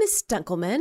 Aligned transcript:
Miss 0.00 0.22
Dunkelman, 0.22 0.80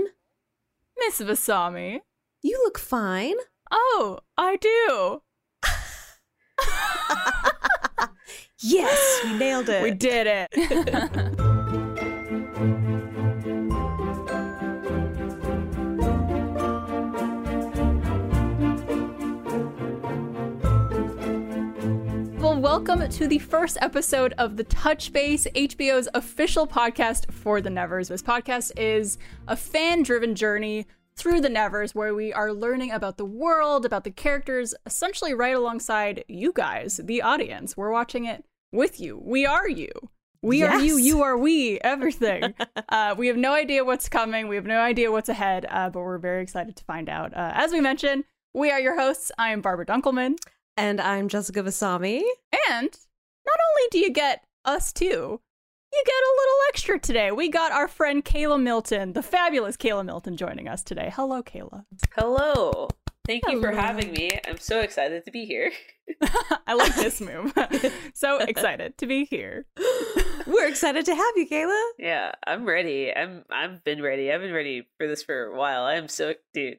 Miss 0.98 1.20
Vasami. 1.20 2.00
you 2.42 2.58
look 2.64 2.80
fine. 2.80 3.36
Oh, 3.70 4.20
I 4.38 4.56
do. 4.56 5.22
Yes, 8.62 9.22
we 9.24 9.38
nailed 9.38 9.70
it. 9.70 9.82
We 9.84 9.92
did 9.92 10.28
it. 10.28 11.50
welcome 22.70 23.10
to 23.10 23.28
the 23.28 23.40
first 23.40 23.80
episode 23.82 24.32
of 24.38 24.56
the 24.56 24.64
Touch 24.64 25.12
Base, 25.12 25.48
HBO's 25.56 26.08
official 26.14 26.68
podcast 26.68 27.32
for 27.32 27.62
the 27.62 27.70
Nevers. 27.72 28.10
This 28.10 28.22
podcast 28.22 28.72
is 28.78 29.18
a 29.48 29.56
fan 29.56 30.04
driven 30.04 30.36
journey 30.36 30.86
through 31.16 31.42
the 31.42 31.50
Nevers 31.50 31.96
where 31.96 32.14
we 32.14 32.32
are 32.32 32.54
learning 32.54 32.92
about 32.92 33.18
the 33.18 33.26
world, 33.26 33.88
about 33.88 34.04
the 34.04 34.12
characters, 34.12 34.76
essentially 34.86 35.34
right 35.34 35.56
alongside 35.56 36.24
you 36.28 36.54
guys, 36.54 37.02
the 37.04 37.24
audience. 37.24 37.76
We're 37.76 37.90
watching 37.90 38.26
it 38.26 38.46
with 38.72 39.00
you. 39.00 39.20
We 39.20 39.48
are 39.48 39.68
you. 39.68 39.90
We 40.44 40.62
are 40.62 40.80
you, 40.80 40.98
you 40.98 41.24
are 41.24 41.36
we, 41.36 41.80
everything. 41.84 42.54
uh, 42.90 43.16
we 43.18 43.26
have 43.26 43.38
no 43.38 43.54
idea 43.54 43.84
what's 43.84 44.08
coming. 44.08 44.48
We 44.48 44.58
have 44.58 44.68
no 44.68 44.80
idea 44.80 45.12
what's 45.12 45.30
ahead, 45.30 45.66
uh, 45.72 45.90
but 45.90 46.02
we're 46.02 46.20
very 46.20 46.44
excited 46.44 46.76
to 46.76 46.84
find 46.84 47.10
out. 47.10 47.34
Uh, 47.34 47.50
as 47.56 47.72
we 47.72 47.82
mentioned, 47.82 48.26
we 48.54 48.70
are 48.70 48.80
your 48.80 49.00
hosts. 49.00 49.32
I 49.40 49.54
am 49.54 49.62
Barbara 49.62 49.88
Dunkelman. 49.88 50.36
And 50.80 51.02
I'm 51.02 51.28
Jessica 51.28 51.62
Vasami. 51.62 52.22
And 52.70 52.90
not 53.46 53.58
only 53.70 53.88
do 53.92 54.00
you 54.00 54.14
get 54.14 54.46
us 54.64 54.94
two, 54.94 55.04
you 55.04 56.04
get 56.06 56.14
a 56.14 56.36
little 56.38 56.56
extra 56.70 56.98
today. 56.98 57.32
We 57.34 57.50
got 57.50 57.74
our 57.74 57.90
friend 57.90 58.24
Kayla 58.24 58.64
Milton, 58.64 59.12
the 59.12 59.22
fabulous 59.22 59.76
Kayla 59.76 60.06
Milton, 60.06 60.38
joining 60.38 60.70
us 60.70 60.82
today. 60.82 61.12
Hello, 61.14 61.44
Kayla. 61.44 61.84
Hello. 62.16 62.88
Thank 63.28 63.44
you 63.50 63.60
for 63.60 63.74
having 63.74 64.14
me. 64.14 64.30
I'm 64.48 64.58
so 64.58 64.80
excited 64.80 65.26
to 65.26 65.32
be 65.32 65.46
here. 65.46 65.70
I 66.66 66.76
like 66.76 66.96
this 66.96 67.20
move. 67.30 67.54
so 68.14 68.38
excited 68.38 68.98
to 69.00 69.06
be 69.06 69.26
here. 69.26 69.66
We're 70.48 70.70
excited 70.70 71.04
to 71.08 71.14
have 71.14 71.34
you, 71.36 71.46
Kayla. 71.46 71.90
Yeah, 72.00 72.32
I'm 72.48 72.66
ready. 72.66 73.14
I'm 73.14 73.44
I've 73.52 73.84
been 73.84 74.02
ready. 74.02 74.32
I've 74.32 74.40
been 74.40 74.54
ready 74.54 74.88
for 74.98 75.08
this 75.08 75.24
for 75.24 75.44
a 75.44 75.58
while. 75.58 75.84
I'm 75.84 76.08
so 76.08 76.36
dude. 76.54 76.78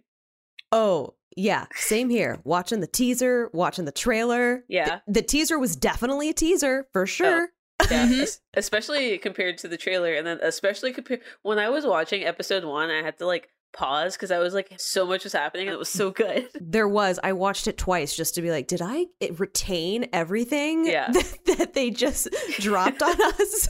Oh, 0.72 1.14
yeah, 1.36 1.66
same 1.75 2.10
here. 2.10 2.38
Watching 2.44 2.81
the 2.81 2.86
teaser, 2.86 3.50
watching 3.53 3.84
the 3.84 3.92
trailer. 3.92 4.64
Yeah. 4.69 4.84
Th- 4.86 5.00
the 5.08 5.22
teaser 5.22 5.58
was 5.58 5.76
definitely 5.76 6.28
a 6.28 6.32
teaser 6.34 6.86
for 6.92 7.06
sure. 7.06 7.50
Yeah, 7.91 8.06
Mhm. 8.08 8.20
es- 8.22 8.41
especially 8.54 9.16
compared 9.19 9.58
to 9.58 9.69
the 9.69 9.76
trailer 9.76 10.12
and 10.14 10.26
then 10.26 10.38
especially 10.42 10.92
compared 10.92 11.22
when 11.42 11.58
I 11.58 11.69
was 11.70 11.86
watching 11.86 12.25
episode 12.25 12.64
1, 12.64 12.91
I 12.91 13.03
had 13.03 13.19
to 13.19 13.26
like 13.26 13.48
pause 13.72 14.16
cuz 14.16 14.32
I 14.32 14.38
was 14.41 14.53
like 14.53 14.72
so 14.78 15.06
much 15.06 15.22
was 15.22 15.32
happening 15.32 15.69
and 15.69 15.75
it 15.75 15.78
was 15.78 15.88
so 15.88 16.10
good. 16.10 16.48
There 16.60 16.88
was. 16.88 17.19
I 17.22 17.32
watched 17.32 17.69
it 17.69 17.78
twice 17.78 18.14
just 18.16 18.34
to 18.34 18.42
be 18.42 18.50
like, 18.50 18.66
did 18.66 18.82
I 18.82 19.06
retain 19.38 20.08
everything 20.12 20.84
Yeah. 20.87 21.10
that, 21.12 21.38
that 21.47 21.75
they 21.75 21.91
just 21.91 22.28
dropped 22.58 23.00
on 23.02 23.20
us? 23.22 23.69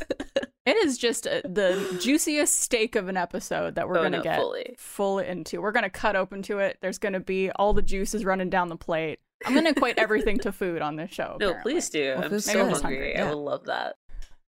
It 0.66 0.76
is 0.76 0.98
just 0.98 1.26
uh, 1.26 1.41
the 1.44 1.98
juiciest 2.03 2.60
steak 2.60 2.94
of 2.94 3.09
an 3.09 3.16
episode 3.16 3.76
that 3.76 3.88
we're 3.88 3.97
Oh, 3.98 4.03
going 4.03 4.12
to 4.12 4.19
no, 4.19 4.25
get 4.25 4.38
fully. 4.38 4.75
full 4.78 5.19
into. 5.19 5.60
We're 5.62 5.72
going 5.72 5.84
to 5.84 5.91
cut 5.91 6.16
open 6.16 6.43
to 6.43 6.59
it. 6.59 6.78
There's 6.82 6.98
going 6.98 7.15
to 7.15 7.21
be 7.21 7.50
all 7.53 7.72
the 7.72 7.82
juices 7.82 8.25
running 8.25 8.50
down 8.50 8.69
the 8.69 8.76
plate. 8.76 9.21
I'm 9.47 9.54
going 9.54 9.65
to 9.65 9.71
equate 9.71 9.98
everything 9.98 10.38
to 10.41 10.53
food 10.53 10.82
on 10.82 10.97
this 10.97 11.10
show. 11.10 11.37
No, 11.41 11.48
apparently. 11.50 11.72
please 11.72 11.88
do. 11.88 12.15
Well, 12.19 12.25
I'm 12.34 12.41
so 12.41 12.53
good. 12.53 12.60
hungry. 12.72 12.81
Hungry, 12.82 13.12
yeah. 13.15 13.25
I 13.25 13.28
would 13.34 13.38
love 13.43 13.65
that. 13.66 13.97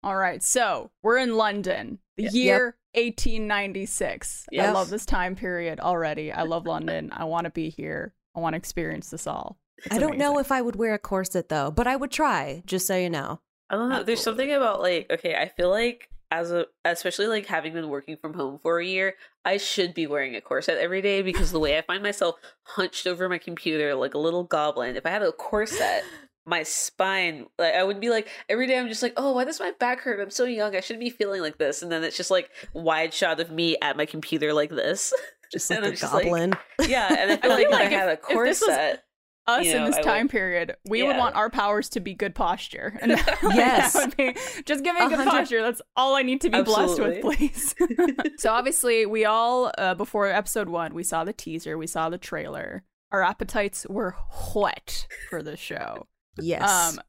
All 0.03 0.17
right, 0.17 0.43
so 0.43 0.91
we're 1.01 1.17
in 1.19 1.37
London, 1.37 1.99
the 2.17 2.23
Yeah. 2.23 2.29
year 2.31 2.77
1896. 2.95 4.47
I 4.59 4.71
love 4.71 4.89
this 4.89 5.05
time 5.05 5.35
period 5.35 5.79
already. 5.79 6.31
I 6.31 6.43
love 6.43 6.65
London. 6.65 7.09
I 7.13 7.23
want 7.23 7.45
to 7.45 7.51
be 7.51 7.69
here. 7.69 8.13
I 8.35 8.41
want 8.41 8.53
to 8.53 8.57
experience 8.57 9.09
this 9.09 9.25
all. 9.27 9.57
It's 9.77 9.95
I 9.95 9.99
don't 9.99 10.17
know 10.17 10.39
if 10.39 10.51
I 10.51 10.61
would 10.61 10.75
wear 10.75 10.93
a 10.93 10.99
corset 10.99 11.47
though, 11.49 11.71
but 11.71 11.87
I 11.87 11.95
would 11.95 12.11
try, 12.11 12.63
just 12.65 12.85
so 12.85 12.97
you 12.97 13.09
know. 13.09 13.39
I 13.73 13.75
don't 13.75 13.89
know. 13.89 14.03
There's 14.03 14.21
something 14.21 14.51
about 14.53 14.81
like 14.81 15.09
okay, 15.11 15.33
I 15.33 15.47
feel 15.49 15.69
like 15.71 16.09
as 16.29 16.51
a 16.51 16.67
especially 16.85 17.25
like 17.25 17.47
having 17.47 17.73
been 17.73 17.89
working 17.89 18.17
from 18.17 18.35
home 18.35 18.59
for 18.61 18.79
a 18.79 18.85
year, 18.85 19.15
I 19.43 19.57
should 19.57 19.95
be 19.95 20.05
wearing 20.05 20.35
a 20.35 20.41
corset 20.41 20.77
every 20.77 21.01
day 21.01 21.23
because 21.23 21.51
the 21.51 21.59
way 21.59 21.75
I 21.77 21.81
find 21.81 22.03
myself 22.03 22.35
hunched 22.63 23.07
over 23.07 23.27
my 23.27 23.39
computer 23.39 23.95
like 23.95 24.13
a 24.13 24.19
little 24.19 24.43
goblin. 24.43 24.95
If 24.95 25.07
I 25.07 25.09
had 25.09 25.23
a 25.23 25.31
corset, 25.31 26.03
my 26.45 26.61
spine 26.61 27.47
like 27.57 27.73
I 27.73 27.83
would 27.83 27.99
be 27.99 28.11
like 28.11 28.27
every 28.47 28.67
day 28.67 28.77
I'm 28.77 28.89
just 28.89 29.01
like, 29.01 29.13
"Oh, 29.17 29.33
why 29.33 29.43
does 29.43 29.59
my 29.59 29.71
back 29.79 30.01
hurt? 30.01 30.19
I'm 30.19 30.29
so 30.29 30.43
young. 30.45 30.75
I 30.75 30.79
shouldn't 30.79 31.03
be 31.03 31.09
feeling 31.09 31.41
like 31.41 31.57
this." 31.57 31.81
And 31.81 31.91
then 31.91 32.03
it's 32.03 32.17
just 32.17 32.29
like 32.29 32.51
wide 32.75 33.11
shot 33.11 33.39
of 33.39 33.49
me 33.49 33.75
at 33.81 33.97
my 33.97 34.05
computer 34.05 34.53
like 34.53 34.69
this. 34.69 35.13
Just 35.51 35.69
like 35.69 35.83
a 35.83 35.91
just 35.91 36.11
like- 36.11 36.23
goblin. 36.23 36.53
yeah, 36.87 37.15
and 37.15 37.29
I 37.31 37.33
I 37.35 37.37
feel 37.37 37.49
like, 37.51 37.65
if 37.67 37.71
like 37.71 37.81
I 37.85 37.89
had 37.89 38.09
a 38.09 38.13
if- 38.13 38.17
if 38.17 38.23
corset, 38.25 39.03
Us 39.45 39.65
you 39.65 39.75
in 39.75 39.83
this 39.85 39.97
I 39.97 40.01
time 40.01 40.25
would- 40.25 40.31
period, 40.31 40.75
we 40.85 41.03
would 41.03 41.17
want 41.17 41.35
our 41.35 41.49
powers 41.49 41.89
to 41.89 41.99
be 41.99 42.13
good 42.13 42.33
posture. 42.33 42.97
And 43.01 43.11
that, 43.17 43.39
Yes. 43.43 43.93
that 43.93 44.15
be 44.15 44.33
just 44.65 44.83
give 44.83 44.95
me 44.95 45.01
A 45.01 45.09
good 45.09 45.17
hundred- 45.17 45.31
posture. 45.31 45.61
That's 45.61 45.81
all 45.97 46.15
I 46.15 46.21
need 46.21 46.39
to 46.41 46.49
be 46.49 46.61
blessed 46.61 46.99
with, 46.99 47.21
please. 47.21 47.75
so 48.37 48.51
obviously, 48.51 49.05
we 49.05 49.25
all 49.25 49.71
uh, 49.77 49.95
before 49.95 50.27
episode 50.27 50.69
one, 50.69 50.93
we 50.93 51.03
saw 51.03 51.23
the 51.25 51.33
teaser, 51.33 51.77
we 51.77 51.87
saw 51.87 52.09
the 52.09 52.17
trailer. 52.17 52.83
Our 53.11 53.21
appetites 53.21 53.85
were 53.89 54.15
whet 54.55 55.07
for 55.29 55.43
this 55.43 55.59
show. 55.59 56.07
Yes. 56.41 56.69
Um, 56.97 57.01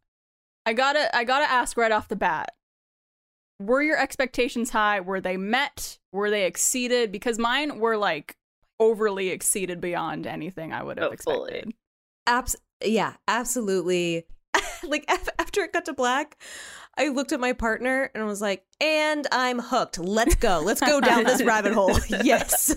I 0.66 0.72
gotta, 0.72 1.14
I 1.16 1.24
gotta 1.24 1.50
ask 1.50 1.76
right 1.76 1.92
off 1.92 2.08
the 2.08 2.16
bat: 2.16 2.50
Were 3.60 3.82
your 3.82 3.98
expectations 3.98 4.70
high? 4.70 5.00
Were 5.00 5.20
they 5.20 5.36
met? 5.36 5.98
Were 6.12 6.30
they 6.30 6.44
exceeded? 6.46 7.12
Because 7.12 7.38
mine 7.38 7.78
were 7.78 7.96
like 7.96 8.36
overly 8.80 9.28
exceeded 9.28 9.80
beyond 9.80 10.26
anything 10.26 10.72
I 10.72 10.82
would 10.82 10.98
have 10.98 11.12
Oh, 11.12 11.16
fully. 11.22 11.64
Expected. 12.26 12.60
Abs- 12.80 12.90
yeah, 12.92 13.14
absolutely. 13.28 14.24
like 14.84 15.04
af- 15.08 15.28
after 15.38 15.62
it 15.62 15.72
got 15.72 15.84
to 15.86 15.92
black, 15.92 16.36
I 16.96 17.08
looked 17.08 17.32
at 17.32 17.40
my 17.40 17.52
partner 17.52 18.10
and 18.14 18.24
was 18.26 18.40
like, 18.40 18.64
"And 18.80 19.26
I'm 19.32 19.58
hooked. 19.58 19.98
Let's 19.98 20.34
go. 20.36 20.60
Let's 20.64 20.80
go 20.80 21.00
down 21.00 21.24
this 21.24 21.42
rabbit 21.44 21.72
hole." 21.72 21.96
Yes. 22.22 22.74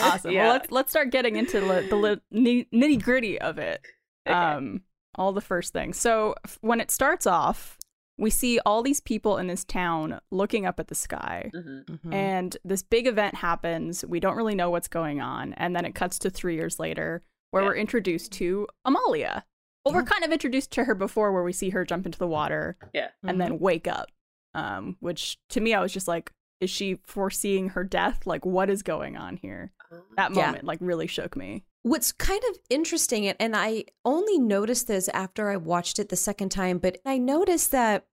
Awesome. 0.00 0.30
Yeah. 0.32 0.44
Well, 0.44 0.52
let's 0.52 0.70
let's 0.70 0.90
start 0.90 1.10
getting 1.10 1.36
into 1.36 1.60
the, 1.60 1.86
the 1.88 1.96
li- 2.32 2.66
nitty 2.72 3.02
gritty 3.02 3.40
of 3.40 3.58
it. 3.58 3.80
Okay. 4.28 4.36
Um, 4.36 4.82
all 5.16 5.32
the 5.32 5.40
first 5.40 5.72
things. 5.72 5.96
So 5.98 6.34
f- 6.44 6.58
when 6.60 6.80
it 6.80 6.90
starts 6.92 7.26
off, 7.26 7.76
we 8.18 8.30
see 8.30 8.60
all 8.64 8.82
these 8.82 9.00
people 9.00 9.38
in 9.38 9.48
this 9.48 9.64
town 9.64 10.20
looking 10.30 10.66
up 10.66 10.78
at 10.78 10.86
the 10.88 10.94
sky. 10.94 11.50
Mhm. 11.54 11.84
Mhm. 11.86 12.14
and 12.14 12.56
this 12.64 12.82
big 12.82 13.06
event 13.08 13.34
happens. 13.36 14.04
We 14.04 14.20
don't 14.20 14.36
really 14.36 14.54
know 14.54 14.70
what's 14.70 14.88
going 14.88 15.20
on, 15.20 15.54
and 15.54 15.74
then 15.74 15.84
it 15.84 15.94
cuts 15.96 16.18
to 16.20 16.30
three 16.30 16.54
years 16.54 16.78
later, 16.78 17.22
where 17.50 17.62
Yeah. 17.62 17.68
we're 17.68 17.76
introduced 17.76 18.32
to 18.32 18.66
Amalia. 18.84 19.44
Well, 19.84 19.94
we're 19.94 20.02
kind 20.04 20.24
of 20.24 20.32
introduced 20.32 20.70
to 20.72 20.84
her 20.84 20.94
before, 20.94 21.32
where 21.32 21.42
we 21.42 21.52
see 21.52 21.70
her 21.70 21.84
jump 21.84 22.04
into 22.04 22.18
the 22.18 22.26
water 22.26 22.76
Yeah. 22.92 23.08
and 23.22 23.40
then 23.40 23.58
wake 23.58 23.86
up. 23.86 24.10
Um, 24.54 24.96
which 25.00 25.38
to 25.50 25.60
me, 25.60 25.72
I 25.72 25.80
was 25.80 25.92
just 25.92 26.08
like, 26.08 26.32
is 26.60 26.68
she 26.68 26.96
foreseeing 27.06 27.70
her 27.70 27.84
death? 27.84 28.26
Like, 28.26 28.44
what 28.44 28.68
is 28.68 28.82
going 28.82 29.16
on 29.16 29.36
here? 29.36 29.72
That 30.16 30.34
Yeah. 30.34 30.46
moment, 30.46 30.64
like, 30.64 30.78
really 30.82 31.06
shook 31.06 31.36
me. 31.36 31.64
What's 31.84 32.12
kind 32.12 32.42
of 32.50 32.58
interesting, 32.68 33.26
and- 33.26 33.36
and 33.40 33.56
I 33.56 33.84
only 34.04 34.38
noticed 34.38 34.88
this 34.88 35.08
after 35.10 35.48
I 35.48 35.56
watched 35.56 35.98
it 35.98 36.08
the 36.10 36.16
second 36.16 36.50
time, 36.50 36.78
but 36.78 36.98
I 37.06 37.16
noticed 37.18 37.70
that 37.70 38.06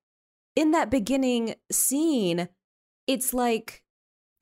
in 0.55 0.71
that 0.71 0.89
beginning 0.89 1.55
scene, 1.71 2.47
it's 3.07 3.33
like 3.33 3.81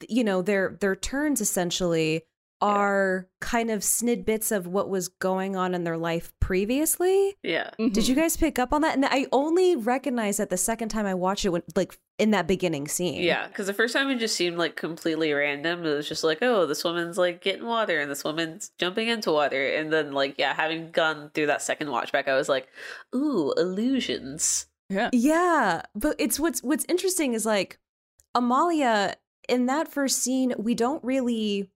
you 0.10 0.24
know 0.24 0.42
their 0.42 0.78
their 0.82 0.96
turns 0.98 1.40
essentially 1.40 2.26
are 2.64 3.28
kind 3.42 3.70
of 3.70 3.82
snidbits 3.82 4.56
of 4.56 4.66
what 4.66 4.88
was 4.88 5.10
going 5.10 5.58
on 5.58 5.76
in 5.76 5.84
their 5.84 5.98
life 5.98 6.32
previously. 6.40 7.36
Yeah. 7.44 7.72
Mm-hmm. 7.78 7.90
Did 7.90 8.08
you 8.08 8.16
guys 8.16 8.38
pick 8.38 8.58
up 8.58 8.72
on 8.72 8.84
that? 8.84 8.96
And 8.96 9.04
I 9.06 9.28
only 9.34 9.76
recognized 9.76 10.40
that 10.40 10.50
the 10.50 10.56
second 10.56 10.88
time 10.88 11.06
I 11.06 11.14
watched 11.14 11.44
it, 11.44 11.50
when, 11.50 11.64
like 11.76 12.00
in 12.18 12.32
that 12.32 12.48
beginning 12.48 12.88
scene. 12.88 13.22
Yeah, 13.22 13.50
because 13.50 13.68
the 13.68 13.74
first 13.74 13.94
time 13.94 14.10
it 14.10 14.18
just 14.18 14.38
seemed 14.38 14.58
like 14.58 14.78
completely 14.78 15.34
random. 15.34 15.86
It 15.86 15.94
was 15.94 16.08
just 16.08 16.24
like, 16.24 16.38
oh, 16.42 16.66
this 16.66 16.86
woman's 16.86 17.18
like 17.18 17.42
getting 17.42 17.66
water 17.66 18.00
and 18.00 18.10
this 18.10 18.24
woman's 18.24 18.72
jumping 18.80 19.10
into 19.10 19.34
water. 19.34 19.68
And 19.76 19.92
then, 19.92 20.14
like, 20.14 20.36
yeah, 20.38 20.54
having 20.54 20.90
gone 20.92 21.32
through 21.34 21.48
that 21.48 21.62
second 21.62 21.92
watch 21.92 22.14
back, 22.14 22.30
I 22.30 22.36
was 22.36 22.48
like, 22.48 22.70
ooh, 23.14 23.54
illusions. 23.58 24.68
Yeah. 24.90 25.10
Yeah, 25.12 25.82
but 25.96 26.16
it's 26.18 26.40
what's 26.40 26.64
what's 26.64 26.86
interesting 26.88 27.34
is 27.34 27.46
like 27.46 27.78
Amalia 28.34 29.16
in 29.50 29.66
that 29.66 29.90
first 29.90 30.20
scene, 30.24 30.54
we 30.58 30.76
don't 30.76 31.04
really. 31.04 31.70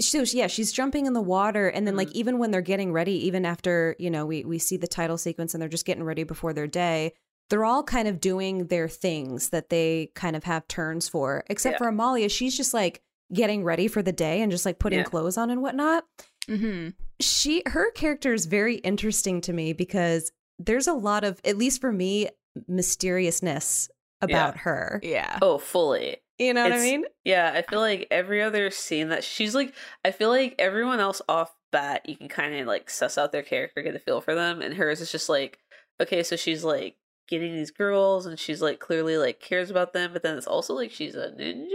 So 0.00 0.22
yeah, 0.22 0.46
she's 0.48 0.70
jumping 0.72 1.06
in 1.06 1.12
the 1.14 1.20
water, 1.22 1.68
and 1.68 1.86
then 1.86 1.96
like 1.96 2.08
Mhm. 2.08 2.14
even 2.14 2.38
when 2.38 2.50
they're 2.50 2.60
getting 2.60 2.92
ready, 2.92 3.26
even 3.26 3.44
after 3.46 3.96
you 3.98 4.10
know 4.10 4.26
we 4.26 4.44
we 4.44 4.58
see 4.58 4.76
the 4.76 4.86
title 4.86 5.16
sequence 5.18 5.54
and 5.54 5.62
they're 5.62 5.68
just 5.68 5.86
getting 5.86 6.04
ready 6.04 6.24
before 6.24 6.52
their 6.52 6.66
day, 6.66 7.12
they're 7.48 7.64
all 7.64 7.82
kind 7.82 8.06
of 8.06 8.20
doing 8.20 8.66
their 8.66 8.88
things 8.88 9.48
that 9.48 9.70
they 9.70 10.10
kind 10.14 10.36
of 10.36 10.44
have 10.44 10.68
turns 10.68 11.08
for. 11.08 11.42
Except 11.48 11.74
Yeah. 11.74 11.78
for 11.78 11.88
Amalia, 11.88 12.28
she's 12.28 12.56
just 12.56 12.74
like 12.74 13.00
getting 13.32 13.64
ready 13.64 13.88
for 13.88 14.02
the 14.02 14.12
day 14.12 14.40
and 14.42 14.50
just 14.52 14.66
like 14.66 14.78
putting 14.78 14.98
Yeah. 15.00 15.04
clothes 15.04 15.36
on 15.36 15.50
and 15.50 15.60
whatnot 15.62 16.04
Mm-hmm. 16.48 16.90
she 17.20 17.62
her 17.66 17.90
character 17.90 18.32
is 18.32 18.46
very 18.46 18.76
interesting 18.76 19.42
to 19.42 19.52
me 19.52 19.74
because 19.74 20.32
there's 20.58 20.86
a 20.86 20.94
lot 20.94 21.24
of 21.24 21.38
at 21.44 21.58
least 21.58 21.78
for 21.80 21.92
me 21.92 22.28
mysteriousness 22.66 23.88
about 24.20 24.56
her 24.58 25.00
Yeah. 25.02 25.38
Oh, 25.42 25.58
fully. 25.58 26.16
You 26.38 26.54
know 26.54 26.62
what 26.62 26.72
i 26.72 26.78
mean 26.78 27.04
Yeah, 27.24 27.52
I 27.54 27.62
feel 27.62 27.80
like 27.80 28.06
every 28.10 28.42
other 28.42 28.70
scene 28.70 29.08
that 29.10 29.24
she's 29.24 29.54
like, 29.54 29.74
I 30.04 30.10
feel 30.10 30.28
like 30.30 30.54
everyone 30.58 31.00
else 31.00 31.20
off 31.28 31.54
bat, 31.72 32.08
you 32.08 32.16
can 32.16 32.28
kind 32.28 32.54
of 32.54 32.66
like 32.66 32.88
suss 32.88 33.18
out 33.18 33.32
their 33.32 33.42
character, 33.42 33.82
get 33.82 33.94
a 33.94 33.98
feel 33.98 34.20
for 34.20 34.34
them, 34.34 34.62
and 34.62 34.74
hers 34.74 35.00
is 35.00 35.12
just 35.12 35.28
like, 35.28 35.58
okay, 36.00 36.22
so 36.22 36.36
she's 36.36 36.64
like 36.64 36.96
getting 37.28 37.54
these 37.54 37.70
girls, 37.70 38.24
and 38.24 38.38
she's 38.38 38.62
like 38.62 38.78
clearly 38.80 39.18
like 39.18 39.40
cares 39.40 39.70
about 39.70 39.92
them, 39.92 40.12
but 40.12 40.22
then 40.22 40.38
it's 40.38 40.46
also 40.46 40.74
like 40.74 40.90
she's 40.90 41.14
a 41.14 41.30
ninja, 41.38 41.66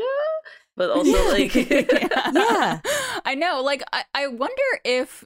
but 0.76 0.90
also 0.96 1.30
like, 1.30 1.54
Yeah. 1.70 2.80
I 3.26 3.36
know. 3.36 3.62
Like, 3.62 3.84
I, 3.94 4.04
I 4.16 4.28
wonder 4.28 4.64
if 4.84 5.24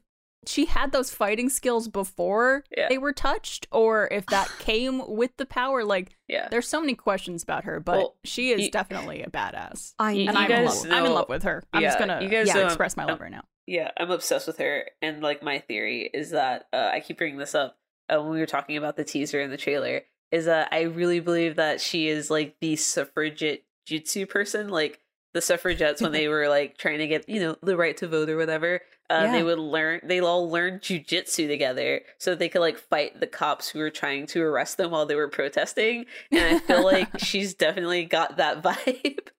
she 0.47 0.65
had 0.65 0.91
those 0.91 1.11
fighting 1.11 1.49
skills 1.49 1.87
before 1.87 2.63
Yeah. 2.75 2.87
they 2.89 2.97
were 2.97 3.13
touched, 3.13 3.67
or 3.71 4.07
if 4.11 4.25
that 4.27 4.49
came 4.59 5.01
with 5.07 5.35
the 5.37 5.45
power. 5.45 5.83
Like, 5.83 6.15
yeah, 6.27 6.47
there's 6.49 6.67
so 6.67 6.79
many 6.81 6.95
questions 6.95 7.43
about 7.43 7.65
her, 7.65 7.79
but 7.79 7.97
Well, 7.97 8.15
she 8.23 8.51
is 8.51 8.61
you- 8.61 8.71
definitely 8.71 9.21
a 9.23 9.29
badass. 9.29 9.93
i 9.99 10.11
You- 10.11 10.29
And 10.29 10.37
you 10.37 10.43
I'm, 10.45 10.51
in 10.51 10.57
guys 10.65 10.83
love, 10.85 10.93
I'm 10.93 11.05
in 11.05 11.13
love 11.13 11.29
with 11.29 11.43
her. 11.43 11.63
I'm 11.73 11.81
just 11.83 11.99
gonna 11.99 12.21
you 12.21 12.29
guys 12.29 12.47
yeah, 12.47 12.53
know- 12.53 12.65
express 12.65 12.95
my 12.97 13.03
love 13.05 13.17
um, 13.19 13.23
right 13.23 13.31
now. 13.31 13.43
yeah, 13.67 13.91
I'm 13.97 14.09
obsessed 14.11 14.47
with 14.47 14.57
her, 14.57 14.85
and 15.01 15.21
like 15.21 15.43
my 15.43 15.59
theory 15.59 16.09
is 16.13 16.31
that 16.31 16.67
uh, 16.73 16.89
I 16.93 17.01
keep 17.01 17.17
bringing 17.17 17.37
this 17.37 17.53
up 17.53 17.77
uh, 18.09 18.21
when 18.21 18.31
we 18.31 18.39
were 18.39 18.45
talking 18.45 18.77
about 18.77 18.95
the 18.95 19.03
teaser 19.03 19.41
and 19.41 19.51
the 19.51 19.57
trailer. 19.57 20.01
Is 20.31 20.45
that 20.45 20.69
I 20.73 20.81
really 20.81 21.21
believe 21.21 21.55
that 21.55 21.79
she 21.79 22.07
is 22.09 22.29
like 22.29 22.55
the 22.59 22.75
suffragette 22.75 23.63
jutsu 23.89 24.27
person, 24.29 24.67
like 24.69 24.99
the 25.37 25.41
suffragettes 25.41 26.01
when 26.01 26.11
they 26.11 26.27
were 26.33 26.47
like 26.49 26.77
trying 26.77 26.97
to 26.97 27.07
get 27.07 27.29
you 27.29 27.39
know 27.39 27.55
the 27.61 27.77
right 27.77 27.95
to 27.97 28.07
vote 28.07 28.29
or 28.29 28.37
whatever. 28.37 28.81
Uh, 29.09 29.21
Yeah. 29.23 29.31
They 29.31 29.43
would 29.43 29.59
learn. 29.59 30.01
They 30.03 30.19
all 30.19 30.49
learned 30.51 30.81
jujitsu 30.81 31.47
together 31.47 32.01
so 32.17 32.31
that 32.31 32.39
they 32.39 32.49
could 32.49 32.59
like 32.61 32.77
fight 32.77 33.19
the 33.21 33.27
cops 33.27 33.69
who 33.69 33.79
were 33.79 33.89
trying 33.89 34.25
to 34.27 34.41
arrest 34.43 34.75
them 34.77 34.91
while 34.91 35.05
they 35.05 35.15
were 35.15 35.29
protesting. 35.29 36.05
And 36.31 36.55
I 36.55 36.59
feel 36.59 36.83
like 36.83 37.07
she's 37.19 37.53
definitely 37.53 38.03
got 38.03 38.35
that 38.37 38.61
vibe. 38.67 39.29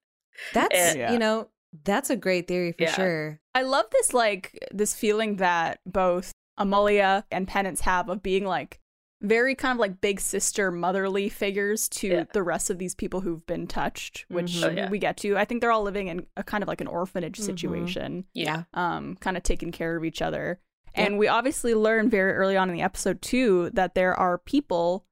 that's 0.55 0.97
Yeah. 0.97 1.13
you 1.13 1.19
know 1.19 1.49
that's 1.85 2.09
a 2.09 2.17
great 2.17 2.49
theory 2.49 2.73
for 2.73 2.85
Yeah. 2.85 2.95
sure 2.95 3.41
I 3.55 3.63
love 3.63 3.85
this 3.93 4.15
like 4.15 4.59
this 4.73 4.95
feeling 4.95 5.37
that 5.37 5.81
both 5.85 6.33
Amalia 6.57 7.25
and 7.31 7.47
Penance 7.47 7.83
have 7.83 8.09
of 8.09 8.23
being 8.23 8.45
like 8.47 8.81
very 9.21 9.55
kind 9.55 9.73
of 9.73 9.79
like 9.81 10.01
big 10.01 10.21
sister 10.21 10.71
motherly 10.71 11.29
figures 11.29 11.89
to 11.89 12.09
Yeah. 12.09 12.25
the 12.33 12.43
rest 12.43 12.71
of 12.71 12.79
these 12.79 12.95
people 12.95 13.21
who've 13.21 13.45
been 13.47 13.67
touched, 13.67 14.25
which 14.29 14.53
Mhm. 14.53 14.65
Oh, 14.65 14.71
yeah. 14.71 14.89
we 14.91 14.99
get 14.99 15.17
to. 15.19 15.37
I 15.37 15.45
think 15.45 15.61
they're 15.61 15.73
all 15.73 15.83
living 15.83 16.07
in 16.07 16.27
a 16.37 16.45
kind 16.45 16.63
of 16.63 16.69
like 16.69 16.81
an 16.81 16.87
orphanage 16.87 17.39
Mhm. 17.39 17.43
situation, 17.45 18.25
Yeah. 18.33 18.65
um, 18.75 19.17
kind 19.17 19.37
of 19.37 19.43
taking 19.43 19.73
care 19.73 19.97
of 19.97 20.05
each 20.05 20.23
other. 20.23 20.61
Yep. 20.97 21.07
And 21.07 21.19
we 21.19 21.27
obviously 21.27 21.75
learn 21.75 22.09
very 22.09 22.33
early 22.33 22.57
on 22.57 22.69
in 22.71 22.75
the 22.77 22.83
episode 22.83 23.21
too 23.21 23.71
that 23.71 23.95
there 23.95 24.15
are 24.15 24.39
people 24.39 25.05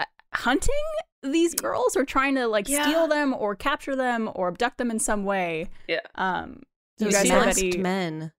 uh, 0.00 0.04
hunting 0.34 0.74
these 1.22 1.54
girls 1.54 1.96
or 1.96 2.04
trying 2.04 2.34
to 2.34 2.48
like 2.48 2.68
Yeah. 2.68 2.82
steal 2.84 3.06
them 3.06 3.32
or 3.32 3.54
capture 3.54 3.94
them 3.96 4.28
or 4.34 4.48
abduct 4.48 4.76
them 4.78 4.90
in 4.90 4.98
some 4.98 5.24
way. 5.24 5.70
Yeah. 5.88 6.00
Um, 6.16 6.62
do 6.98 7.06
you 7.06 7.12
guys 7.12 7.22
see 7.22 7.28
have 7.28 7.46
masked 7.46 7.62
any? 7.62 7.76
men 7.78 8.32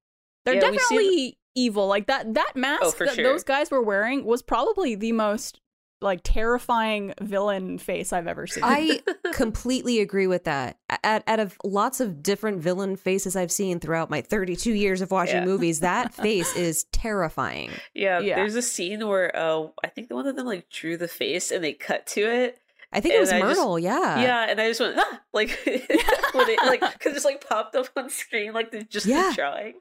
They're 0.43 0.55
Yeah, 0.55 0.59
definitely 0.61 1.39
evil. 1.55 1.87
Like 1.87 2.07
that 2.07 2.33
that 2.33 2.53
mask 2.55 2.81
Oh, 3.01 3.05
that 3.05 3.15
sure. 3.15 3.23
those 3.23 3.43
guys 3.43 3.71
were 3.71 3.81
wearing 3.81 4.25
was 4.25 4.41
probably 4.41 4.95
the 4.95 5.11
most 5.13 5.59
like 6.01 6.19
terrifying 6.23 7.13
villain 7.21 7.77
face 7.77 8.11
I've 8.11 8.27
ever 8.27 8.45
seen. 8.45 8.63
i 8.65 8.99
completely 9.33 10.01
agree 10.01 10.27
with 10.27 10.43
that 10.43 10.77
out, 11.05 11.23
out 11.25 11.39
of 11.39 11.57
lots 11.63 12.01
of 12.01 12.21
different 12.21 12.59
villain 12.61 12.97
faces 12.97 13.35
i've 13.37 13.51
seen 13.51 13.79
throughout 13.79 14.09
my 14.09 14.19
32 14.21 14.73
years 14.73 14.99
of 15.01 15.09
watching 15.09 15.37
Yeah. 15.37 15.45
movies 15.45 15.79
that 15.79 16.13
face 16.13 16.53
is 16.55 16.83
terrifying 16.91 17.71
Yeah, 17.93 18.19
Yeah. 18.19 18.35
there's 18.35 18.55
a 18.55 18.61
scene 18.61 19.07
where 19.07 19.35
uh, 19.35 19.67
I 19.83 19.87
think 19.87 20.09
the 20.09 20.15
one 20.15 20.27
of 20.27 20.35
them 20.35 20.45
like 20.45 20.69
drew 20.69 20.97
the 20.97 21.07
face 21.07 21.49
and 21.49 21.63
they 21.63 21.73
cut 21.73 22.05
to 22.07 22.21
it. 22.29 22.59
i 22.91 22.99
think 22.99 23.15
it 23.15 23.19
was 23.21 23.31
I 23.31 23.39
just- 23.39 23.57
myrtle 23.57 23.79
yeah 23.79 24.19
yeah, 24.21 24.45
and 24.49 24.59
I 24.59 24.67
just 24.67 24.81
went 24.81 24.97
ah, 24.99 25.21
like 25.33 25.49
when 25.65 26.49
it 26.49 26.59
like 26.65 26.81
because 26.81 27.15
it's 27.15 27.25
like 27.25 27.47
popped 27.47 27.73
up 27.75 27.87
on 27.95 28.09
screen 28.09 28.51
like 28.51 28.69
the 28.71 28.83
just 28.83 29.05
Yeah. 29.05 29.29
the 29.29 29.35
drawing. 29.35 29.73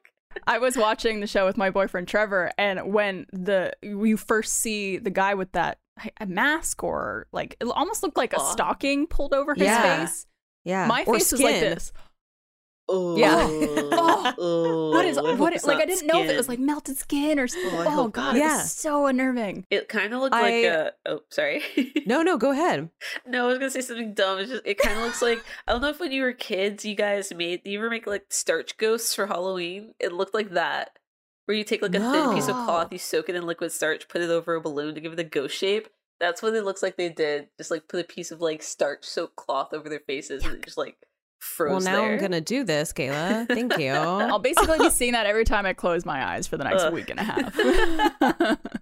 I 0.46 0.58
was 0.58 0.76
watching 0.76 1.20
the 1.20 1.26
show 1.26 1.46
with 1.46 1.56
my 1.56 1.70
boyfriend 1.70 2.08
Trevor, 2.08 2.52
and 2.58 2.92
when 2.92 3.26
the 3.32 3.72
you 3.82 4.16
first 4.16 4.54
see 4.54 4.98
the 4.98 5.10
guy 5.10 5.34
with 5.34 5.52
that 5.52 5.78
a 6.20 6.26
mask 6.26 6.82
or 6.82 7.26
like 7.32 7.56
it 7.60 7.66
almost 7.66 8.02
looked 8.02 8.16
like 8.16 8.32
a 8.32 8.40
stocking 8.40 9.06
pulled 9.06 9.32
over 9.32 9.54
his 9.54 9.64
Yeah. 9.64 10.04
face. 10.06 10.26
yeah 10.64 10.86
My 10.88 11.04
Or 11.06 11.14
face 11.14 11.30
was 11.32 11.40
like 11.40 11.60
this. 11.60 11.92
Oh, 12.88 13.16
Yeah. 13.16 13.46
oh, 14.38 14.90
What 14.92 15.06
is 15.06 15.16
what? 15.16 15.52
it's 15.54 15.66
like 15.66 15.78
I 15.80 15.86
didn't 15.86 16.06
know 16.06 16.22
if 16.22 16.28
it 16.30 16.36
was 16.36 16.48
like 16.48 16.58
melted 16.58 16.98
skin 16.98 17.38
or. 17.38 17.46
Oh, 17.54 17.84
Oh, 18.04 18.08
god, 18.08 18.36
Yeah. 18.36 18.58
was 18.58 18.72
so 18.72 19.06
unnerving. 19.06 19.64
It 19.70 19.88
kind 19.88 20.12
of 20.12 20.20
looked 20.20 20.34
I- 20.34 20.42
like 20.42 20.64
a. 20.64 20.92
Oh, 21.06 21.20
sorry. 21.30 21.62
no 22.06 22.22
no 22.22 22.36
go 22.36 22.50
ahead 22.50 22.90
No, 23.26 23.44
I 23.46 23.48
was 23.48 23.58
gonna 23.58 23.70
say 23.70 23.80
something 23.80 24.12
dumb. 24.14 24.38
It's 24.38 24.50
just 24.50 24.66
it 24.66 24.78
kind 24.78 24.98
of 24.98 25.04
looks 25.04 25.22
like 25.22 25.42
I 25.66 25.72
don't 25.72 25.80
know 25.80 25.88
if 25.88 25.98
when 26.00 26.12
you 26.12 26.22
were 26.22 26.32
kids, 26.32 26.84
you 26.84 26.94
guys 26.94 27.32
made. 27.34 27.62
You 27.64 27.78
ever 27.78 27.88
make 27.90 28.06
like 28.06 28.24
starch 28.30 28.76
ghosts 28.76 29.14
for 29.14 29.26
Halloween? 29.26 29.94
It 29.98 30.12
looked 30.12 30.34
like 30.34 30.50
that, 30.50 30.98
where 31.46 31.56
you 31.56 31.64
take 31.64 31.80
like 31.82 31.94
a 31.94 32.00
thin 32.00 32.34
piece 32.34 32.48
of 32.48 32.54
cloth, 32.54 32.92
you 32.92 32.98
soak 32.98 33.28
it 33.30 33.34
in 33.34 33.46
liquid 33.46 33.72
starch, 33.72 34.08
put 34.08 34.20
it 34.20 34.30
over 34.30 34.54
a 34.54 34.60
balloon 34.60 34.94
to 34.94 35.00
give 35.00 35.12
it 35.14 35.18
a 35.20 35.24
ghost 35.24 35.56
shape. 35.56 35.88
That's 36.20 36.42
what 36.42 36.54
it 36.54 36.64
looks 36.64 36.82
like 36.82 36.96
they 36.96 37.08
did. 37.08 37.48
Just 37.58 37.70
like 37.70 37.88
put 37.88 38.00
a 38.04 38.04
piece 38.04 38.30
of 38.30 38.40
like 38.40 38.62
starch 38.62 39.04
soaked 39.04 39.36
cloth 39.36 39.72
over 39.72 39.88
their 39.88 40.00
faces, 40.00 40.44
and 40.44 40.62
just 40.64 40.76
like 40.78 40.96
froze 41.44 41.70
well 41.70 41.80
now 41.80 42.00
there. 42.02 42.12
i'm 42.14 42.18
gonna 42.20 42.40
do 42.40 42.64
this 42.64 42.92
kayla 42.92 43.46
thank 43.48 43.76
you 43.78 43.90
I'll 43.92 44.38
basically 44.38 44.78
be 44.78 44.90
seeing 44.90 45.12
that 45.12 45.26
every 45.26 45.44
time 45.44 45.66
I 45.66 45.72
close 45.74 46.04
my 46.04 46.24
eyes 46.24 46.46
for 46.46 46.56
the 46.56 46.64
next 46.64 46.82
Ugh. 46.84 46.92
week 46.94 47.10
and 47.10 47.20
a 47.20 47.22
half. 47.22 48.58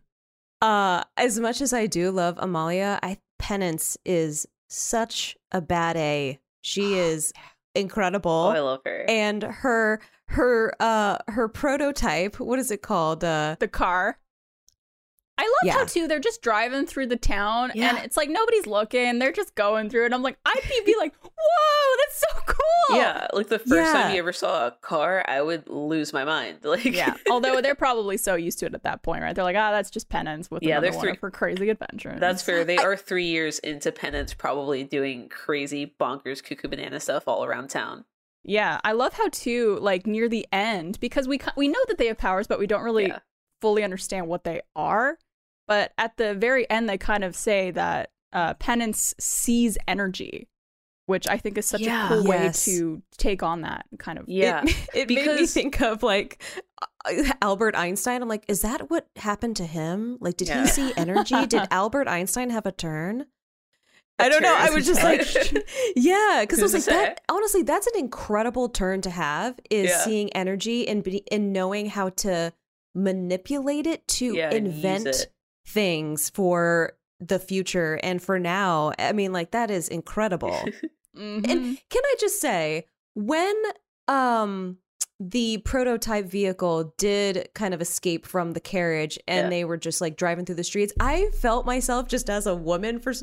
Uh, 0.61 1.03
as 1.17 1.41
much 1.41 1.61
as 1.61 1.73
I 1.73 1.87
do 1.87 2.13
love 2.13 2.37
Amalia, 2.39 3.01
I 3.03 3.19
Penance 3.41 3.99
is 4.05 4.47
such 4.69 5.37
a 5.51 5.61
bad 5.61 5.97
A. 5.97 6.39
She 6.61 6.95
is 6.99 7.33
incredible. 7.75 8.31
oh, 8.31 8.51
I 8.51 8.61
love 8.61 8.81
her. 8.85 9.05
and 9.09 9.43
her 9.43 10.01
her 10.29 10.73
uh 10.79 11.19
her 11.29 11.49
prototype, 11.49 12.39
what 12.39 12.61
is 12.61 12.71
it 12.71 12.81
called? 12.81 13.25
Uh 13.25 13.57
the 13.59 13.67
car. 13.67 14.19
I 15.43 15.47
love 15.47 15.53
Yeah. 15.65 15.73
how 15.73 15.85
too 15.87 16.07
they're 16.07 16.21
just 16.21 16.41
driving 16.41 16.87
through 16.87 17.07
the 17.09 17.17
town 17.17 17.73
and 17.73 17.99
it's 17.99 18.17
like 18.17 18.29
nobody's 18.31 18.67
looking. 18.69 19.19
They're 19.19 19.33
just 19.33 19.57
going 19.57 19.91
through 19.91 20.05
and 20.05 20.15
I'm 20.15 20.23
like, 20.23 20.39
I'd 20.47 20.61
be, 20.87 20.95
like, 20.97 21.13
whoa, 21.23 21.97
that's 21.99 22.21
so 22.21 22.41
cool. 22.47 22.97
yeah, 22.97 23.27
like 23.33 23.49
the 23.49 23.59
first 23.59 23.73
Yeah. 23.75 23.93
time 23.93 24.13
you 24.13 24.19
ever 24.21 24.33
saw 24.33 24.69
a 24.69 24.71
car, 24.71 25.25
I 25.27 25.43
would 25.43 25.69
lose 25.69 26.13
my 26.13 26.25
mind. 26.25 26.59
Like, 26.65 26.85
Yeah. 26.85 27.15
Although 27.29 27.61
they're 27.61 27.75
probably 27.75 28.17
so 28.17 28.37
used 28.37 28.61
to 28.61 28.67
it 28.67 28.75
at 28.75 28.85
that 28.85 29.03
point, 29.03 29.23
right? 29.23 29.35
They're 29.35 29.43
like, 29.45 29.57
ah, 29.57 29.73
that's 29.73 29.91
just 29.91 30.09
penance 30.09 30.49
with 30.49 30.63
Yeah, 30.63 30.79
another 30.79 30.93
they're 30.93 31.01
three- 31.01 31.19
her 31.21 31.31
crazy 31.33 31.71
adventures. 31.71 32.21
That's 32.21 32.41
fair. 32.43 32.65
They 32.65 32.77
are 32.87 32.97
three 32.97 33.27
years 33.27 33.59
into 33.59 33.91
penance, 33.91 34.35
probably 34.35 34.85
doing 34.85 35.29
crazy, 35.29 35.93
bonkers, 36.01 36.43
cuckoo 36.43 36.69
banana 36.69 37.01
stuff 37.01 37.27
all 37.27 37.45
around 37.45 37.69
town. 37.71 38.05
Yeah, 38.45 38.81
I 38.85 38.93
love 38.93 39.15
how 39.15 39.29
too, 39.31 39.79
like 39.81 40.07
near 40.07 40.29
the 40.29 40.47
end, 40.53 40.99
because 41.01 41.27
we 41.27 41.41
we 41.57 41.67
know 41.69 41.79
that 41.89 41.99
they 41.99 42.07
have 42.07 42.19
powers, 42.19 42.47
but 42.47 42.59
we 42.59 42.67
don't 42.67 42.83
really 42.83 43.07
Yeah. 43.07 43.19
fully 43.61 43.85
understand 43.85 44.27
what 44.29 44.43
they 44.45 44.61
are. 44.75 45.19
But 45.73 45.93
at 45.97 46.19
the 46.19 46.35
very 46.35 46.69
end, 46.69 46.87
they 46.87 46.99
kind 46.99 47.25
of 47.25 47.35
say 47.35 47.71
that 47.71 48.11
uh, 48.35 48.53
penance 48.55 49.15
sees 49.19 49.79
energy, 49.89 50.47
which 51.07 51.27
I 51.27 51.39
think 51.39 51.57
is 51.57 51.65
such 51.65 51.81
Yeah. 51.81 52.05
a 52.05 52.09
cool 52.09 52.25
Yes. 52.27 52.67
way 52.67 52.75
to 52.75 53.03
take 53.17 53.43
on 53.43 53.63
that 53.63 53.87
kind 53.99 54.19
of. 54.19 54.29
Yeah, 54.29 54.65
it, 54.65 54.89
it 54.95 55.09
made 55.09 55.35
me 55.35 55.47
think 55.47 55.81
of 55.81 56.03
like 56.03 56.43
uh, 57.07 57.23
Albert 57.41 57.75
Einstein. 57.75 58.21
I'm 58.21 58.29
like, 58.29 58.45
is 58.49 58.61
that 58.61 58.91
what 58.91 59.07
happened 59.17 59.57
to 59.57 59.65
him? 59.65 60.19
Like, 60.21 60.37
did 60.37 60.49
Yeah. 60.49 60.61
he 60.61 60.67
see 60.67 60.93
energy? 60.95 61.47
did 61.47 61.63
Albert 61.71 62.07
Einstein 62.07 62.51
have 62.51 62.67
a 62.67 62.73
turn? 62.73 63.25
I 64.19 64.29
don't 64.29 64.43
know. 64.43 64.55
I 64.55 64.69
was 64.69 64.85
just 64.87 65.03
like, 65.03 65.23
yeah, 65.97 66.43
because 66.43 66.59
I 66.59 66.63
was 66.65 66.75
like, 66.75 66.85
that. 66.85 67.21
Honestly, 67.31 67.63
that's 67.63 67.87
an 67.87 67.95
incredible 67.99 68.69
turn 68.69 69.01
to 69.01 69.11
have. 69.11 69.59
Is 69.71 69.89
Yeah. 69.89 70.05
seeing 70.05 70.31
energy 70.35 70.87
and 70.87 71.03
be, 71.03 71.25
and 71.33 71.51
knowing 71.55 71.87
how 71.87 72.11
to 72.11 72.53
manipulate 72.95 73.87
it 73.87 74.07
to 74.07 74.35
Yeah, 74.37 74.51
invent 74.51 75.07
it. 75.07 75.32
Things 75.73 76.31
for 76.31 76.93
the 77.21 77.39
future 77.39 77.99
and 78.03 78.21
for 78.23 78.39
now. 78.39 78.93
I 78.99 79.13
mean, 79.13 79.33
like 79.33 79.53
that 79.53 79.71
is 79.71 79.89
incredible. 79.89 80.51
Mhm. 81.17 81.47
And 81.51 81.79
can 81.91 82.03
I 82.05 82.15
just 82.19 82.41
say, 82.41 82.87
when 83.15 83.55
um 84.09 84.79
the 85.21 85.59
prototype 85.59 86.25
vehicle 86.27 86.95
did 86.99 87.49
kind 87.55 87.75
of 87.75 87.81
escape 87.81 88.27
from 88.27 88.53
the 88.53 88.61
carriage 88.61 89.19
and 89.29 89.45
Yeah. 89.47 89.51
they 89.51 89.65
were 89.65 89.77
just 89.77 90.01
like 90.01 90.17
driving 90.17 90.45
through 90.45 90.57
the 90.57 90.65
streets, 90.65 90.93
I 90.99 91.29
felt 91.41 91.65
myself 91.67 92.09
just 92.09 92.29
as 92.29 92.47
a 92.47 92.57
woman 92.57 92.99
for 92.99 93.11
s- 93.11 93.23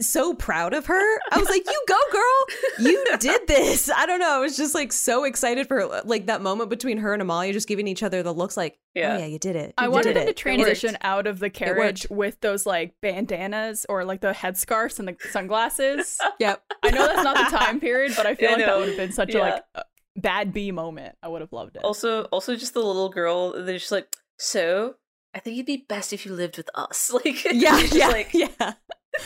so 0.00 0.34
proud 0.34 0.74
of 0.74 0.86
her. 0.86 1.18
I 1.32 1.38
was 1.38 1.48
like, 1.48 1.64
"You 1.70 1.82
go, 1.88 1.96
girl! 2.12 2.46
You 2.90 3.04
did 3.18 3.46
this!" 3.46 3.90
I 3.90 4.06
don't 4.06 4.20
know. 4.20 4.30
I 4.36 4.38
was 4.38 4.56
just 4.56 4.74
like 4.74 4.92
so 4.92 5.24
excited 5.24 5.68
for 5.68 6.02
like 6.04 6.26
that 6.26 6.42
moment 6.42 6.70
between 6.70 6.98
her 6.98 7.12
and 7.12 7.22
Amalia 7.22 7.52
just 7.52 7.68
giving 7.68 7.86
each 7.88 8.02
other 8.02 8.22
the 8.22 8.32
looks 8.32 8.56
like, 8.56 8.74
oh, 8.78 9.00
Yeah. 9.00 9.14
"Oh 9.14 9.18
yeah, 9.18 9.26
you 9.26 9.38
did 9.38 9.56
it." 9.56 9.74
I 9.78 9.84
You 9.84 9.90
wanted 9.90 10.14
did 10.14 10.16
them 10.16 10.26
to 10.28 10.32
transition 10.34 10.98
out 11.02 11.26
of 11.26 11.38
the 11.38 11.50
carriage 11.50 12.06
with 12.10 12.40
those 12.40 12.66
like 12.66 12.94
bandanas 13.02 13.86
or 13.88 14.04
like 14.04 14.20
the 14.20 14.32
headscarves 14.32 14.98
and 14.98 15.08
the 15.08 15.16
sunglasses. 15.30 16.18
Yep. 16.38 16.62
I 16.84 16.90
know 16.90 17.06
that's 17.06 17.24
not 17.24 17.36
the 17.50 17.56
time 17.56 17.80
period, 17.80 18.12
but 18.16 18.24
I 18.26 18.34
feel 18.36 18.50
I 18.50 18.52
like 18.54 18.64
that 18.66 18.78
would 18.78 18.88
have 18.88 18.96
been 18.96 19.12
such 19.12 19.34
Yeah. 19.34 19.40
a 19.40 19.40
like 19.40 19.62
a 19.74 19.82
bad 20.16 20.52
B 20.52 20.70
moment. 20.70 21.16
I 21.22 21.28
would 21.28 21.40
have 21.40 21.52
loved 21.52 21.76
it. 21.76 21.82
Also, 21.84 22.24
also 22.24 22.54
just 22.54 22.74
the 22.74 22.80
little 22.82 23.08
girl. 23.08 23.52
They're 23.64 23.78
just 23.78 23.90
like, 23.90 24.14
so 24.38 24.94
I 25.34 25.40
think 25.40 25.54
it'd 25.56 25.66
be 25.66 25.84
best 25.88 26.12
if 26.12 26.24
you 26.26 26.32
lived 26.32 26.56
with 26.56 26.70
us. 26.74 27.10
Like, 27.14 27.44
Yeah, 27.44 27.80
just 27.80 27.94
yeah, 27.94 28.08
like, 28.08 28.32
yeah. 28.32 28.74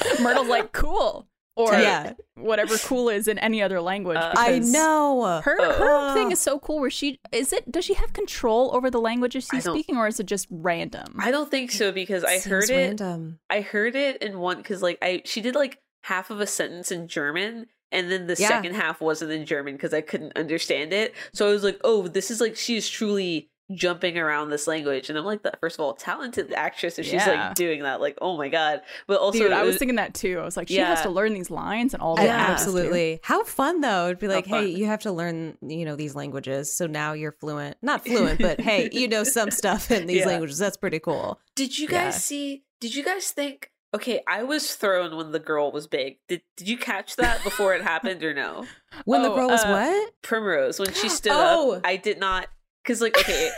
Myrtle's 0.21 0.49
like 0.49 0.73
cool 0.73 1.27
or 1.57 1.73
Yeah. 1.75 2.15
whatever 2.37 2.79
cool 2.79 3.09
is 3.11 3.29
in 3.29 3.39
any 3.39 3.63
other 3.63 3.81
language. 3.81 4.17
Uh, 4.17 4.33
I 4.37 4.59
know. 4.61 5.41
Her 5.45 5.73
her 5.75 5.95
Uh. 6.11 6.15
thing 6.15 6.31
is 6.33 6.41
so 6.41 6.59
cool. 6.59 6.81
Where 6.81 6.91
she 6.91 7.19
is 7.31 7.53
it? 7.53 7.71
Does 7.71 7.85
she 7.85 7.95
have 7.95 8.13
control 8.13 8.75
over 8.75 8.91
the 8.91 9.01
languages 9.01 9.49
I 9.53 9.57
she's 9.57 9.65
speaking, 9.65 9.97
or 9.97 10.07
is 10.07 10.19
it 10.19 10.27
just 10.27 10.47
random? 10.51 11.15
I 11.19 11.31
don't 11.31 11.51
think 11.51 11.71
so 11.73 11.93
because 11.93 12.25
I 12.25 12.39
heard 12.39 12.71
it. 12.71 12.75
random. 12.77 13.39
I 13.51 13.61
heard 13.61 13.95
it 13.97 14.23
in 14.23 14.39
one 14.39 14.57
because 14.59 14.83
like 14.83 14.99
I 15.03 15.23
she 15.25 15.41
did 15.41 15.55
like 15.55 15.79
half 16.05 16.31
of 16.31 16.41
a 16.41 16.47
sentence 16.47 16.91
in 16.91 17.07
German 17.07 17.67
and 17.93 18.11
then 18.11 18.27
the 18.27 18.37
Yeah. 18.39 18.49
second 18.49 18.75
half 18.75 19.01
wasn't 19.03 19.31
in 19.33 19.45
German 19.45 19.75
because 19.75 19.93
I 19.93 20.01
couldn't 20.01 20.33
understand 20.37 20.93
it. 20.95 21.15
So 21.35 21.49
I 21.49 21.53
was 21.53 21.63
like, 21.63 21.79
oh, 21.85 22.09
this 22.09 22.31
is 22.31 22.41
like 22.41 22.57
she 22.57 22.77
is 22.77 22.89
truly 22.89 23.51
jumping 23.75 24.19
around 24.19 24.51
this 24.51 24.67
language, 24.67 25.09
and 25.09 25.19
I'm 25.19 25.25
like, 25.25 25.43
that 25.45 25.59
first 25.61 25.77
of 25.77 25.81
all, 25.85 25.95
talented 25.95 26.53
actress 26.53 26.99
if 26.99 27.05
she's 27.07 27.15
Yeah. 27.15 27.47
like 27.47 27.55
doing 27.55 27.83
that. 27.83 28.01
Like, 28.01 28.19
oh 28.21 28.37
my 28.37 28.49
god! 28.49 28.83
But 29.07 29.21
also, 29.21 29.39
Dude, 29.39 29.53
I 29.53 29.63
it 29.63 29.67
was 29.67 29.77
thinking 29.79 29.97
that 29.97 30.15
too. 30.15 30.39
I 30.41 30.45
was 30.45 30.57
like, 30.57 30.69
she 30.69 30.77
has 30.77 31.03
to 31.03 31.11
learn 31.11 31.35
these 31.35 31.51
lines 31.51 31.95
and 31.95 32.03
all 32.03 32.19
I- 32.19 32.27
that. 32.27 32.51
absolutely. 32.51 33.21
How 33.23 33.45
fun 33.45 33.81
though. 33.81 34.07
It'd 34.07 34.19
be 34.19 34.27
How 34.27 34.33
like, 34.35 34.47
hey, 34.47 34.71
fun. 34.73 34.77
you 34.81 34.87
have 34.87 35.01
to 35.03 35.13
learn, 35.13 35.57
you 35.63 35.85
know, 35.85 35.97
these 35.97 36.15
languages. 36.15 36.75
So 36.75 36.87
now 36.87 37.13
you're 37.13 37.33
fluent. 37.33 37.77
Not 37.83 38.05
fluent, 38.07 38.41
but 38.41 38.61
hey, 38.61 38.89
you 38.93 39.09
know 39.09 39.25
some 39.25 39.51
stuff 39.51 39.91
in 39.91 40.07
these 40.07 40.21
Yeah. 40.21 40.27
languages. 40.27 40.59
That's 40.59 40.77
pretty 40.77 40.99
cool. 40.99 41.41
Did 41.55 41.79
you 41.79 41.89
Yeah. 41.91 42.05
guys 42.07 42.23
see? 42.25 42.65
Did 42.81 42.95
you 42.95 43.05
guys 43.05 43.31
think? 43.31 43.71
Okay, 43.95 44.23
I 44.27 44.43
was 44.43 44.75
thrown 44.75 45.17
when 45.19 45.33
the 45.33 45.39
girl 45.39 45.71
was 45.71 45.87
big. 45.87 46.17
Did 46.27 46.41
Did 46.57 46.67
you 46.67 46.79
catch 46.79 47.17
that 47.17 47.45
before 47.45 47.75
it 47.75 47.83
happened 47.83 48.23
or 48.25 48.33
no? 48.33 48.65
When 49.05 49.23
the 49.23 49.31
Oh, 49.31 49.35
girl 49.35 49.49
was 49.49 49.63
uh, 49.65 49.69
what? 49.69 50.23
Primrose 50.23 50.79
when 50.79 50.93
she 50.95 51.09
stood 51.11 51.33
Oh. 51.35 51.73
up. 51.75 51.83
I 51.87 51.97
did 51.97 52.19
not 52.19 52.49
because 52.83 53.01
like 53.01 53.17
okay, 53.19 53.51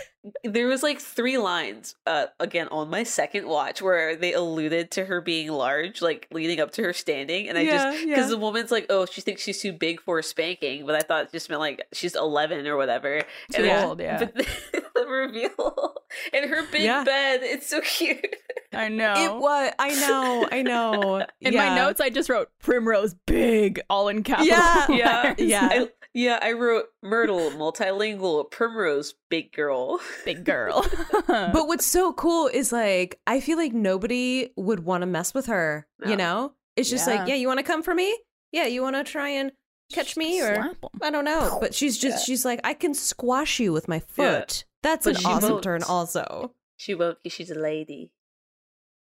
there 0.43 0.67
was 0.67 0.83
like 0.83 1.01
three 1.01 1.37
lines 1.39 1.95
uh 2.07 2.27
again 2.41 2.69
on 2.69 2.89
my 2.89 3.03
second 3.03 3.47
watch 3.47 3.83
where 3.83 4.17
they 4.17 4.33
alluded 4.33 4.91
to 4.93 5.05
her 5.07 5.21
being 5.21 5.49
large, 5.51 6.01
like 6.03 6.27
leading 6.33 6.61
up 6.61 6.71
to 6.73 6.83
her 6.83 6.93
standing, 6.93 7.49
and 7.49 7.59
I 7.59 7.63
Yeah, 7.63 7.71
just 7.93 8.07
yeah. 8.07 8.15
because 8.15 8.31
the 8.31 8.39
woman's 8.39 8.71
like, 8.71 8.87
oh, 8.91 9.07
she 9.07 9.21
thinks 9.21 9.43
she's 9.43 9.61
too 9.61 9.73
big 9.73 10.01
for 10.01 10.19
a 10.19 10.23
spanking, 10.23 10.87
but 10.87 10.95
I 10.95 11.01
thought 11.01 11.25
it 11.25 11.33
just 11.33 11.49
meant 11.49 11.61
like 11.61 11.83
she's 11.93 12.15
eleven 12.17 12.67
or 12.67 12.77
whatever. 12.77 13.23
Too 13.53 13.63
then- 13.63 13.85
old, 13.87 14.01
yeah. 14.01 14.19
But 14.19 14.35
then 14.73 14.83
the 14.95 15.07
reveal 15.07 15.95
and 16.33 16.49
her 16.51 16.63
big 16.71 16.83
Yeah. 16.83 17.05
bed, 17.05 17.41
it's 17.43 17.69
so 17.69 17.81
cute. 17.81 18.25
I 18.73 18.89
know. 19.01 19.15
It 19.17 19.41
was. 19.41 19.73
I 19.79 19.91
know. 19.91 20.49
I 20.51 20.63
know. 20.63 21.27
In 21.41 21.53
Yeah. 21.53 21.69
my 21.71 21.77
notes, 21.77 22.01
I 22.01 22.11
just 22.11 22.29
wrote 22.29 22.49
Primrose 22.61 23.15
big, 23.27 23.81
all 23.91 24.09
in 24.09 24.23
capital. 24.23 24.47
Yeah, 24.49 24.87
yeah, 24.91 25.35
yeah. 25.39 25.69
I, 25.71 25.89
yeah. 26.15 26.39
I 26.41 26.53
wrote 26.53 26.87
Myrtle, 27.03 27.51
multilingual, 27.51 28.51
Primrose, 28.51 29.15
big 29.29 29.53
girl. 29.53 30.01
big 30.25 30.45
girl. 30.53 30.87
But 31.27 31.67
what's 31.67 31.85
so 31.87 32.13
cool 32.13 32.47
is 32.49 32.73
like, 32.73 33.21
I 33.27 33.41
feel 33.41 33.59
like 33.59 33.73
nobody 33.73 34.51
would 34.57 34.81
want 34.85 35.03
to 35.03 35.07
mess 35.07 35.35
with 35.35 35.47
her. 35.47 35.87
No. 36.01 36.11
You 36.11 36.17
know? 36.17 36.53
It's 36.77 36.89
just 36.91 37.07
Yeah. 37.07 37.17
like, 37.17 37.29
yeah, 37.29 37.35
you 37.35 37.47
want 37.49 37.59
to 37.59 37.65
come 37.65 37.83
for 37.83 37.95
me? 37.95 38.17
Yeah, 38.53 38.67
you 38.67 38.83
want 38.83 38.97
to 38.97 39.05
try 39.05 39.29
and 39.31 39.53
catch 39.93 40.17
me 40.17 40.41
or 40.41 40.73
I 41.03 41.11
don't 41.11 41.25
know. 41.25 41.59
But 41.61 41.75
she's 41.79 41.99
just, 41.99 42.25
she's 42.27 42.45
like, 42.45 42.61
I 42.65 42.75
can 42.75 42.95
squash 42.95 43.61
you 43.61 43.73
with 43.73 43.89
my 43.89 43.97
Yeah. 44.17 44.41
foot. 44.41 44.65
That's 44.83 45.05
But 45.07 45.19
an 45.21 45.27
awesome 45.27 45.51
won't. 45.53 45.63
turn, 45.65 45.83
also. 45.83 46.53
She 46.77 46.95
won't 46.95 47.19
because 47.23 47.35
she's 47.35 47.51
a 47.51 47.59
lady. 47.59 48.11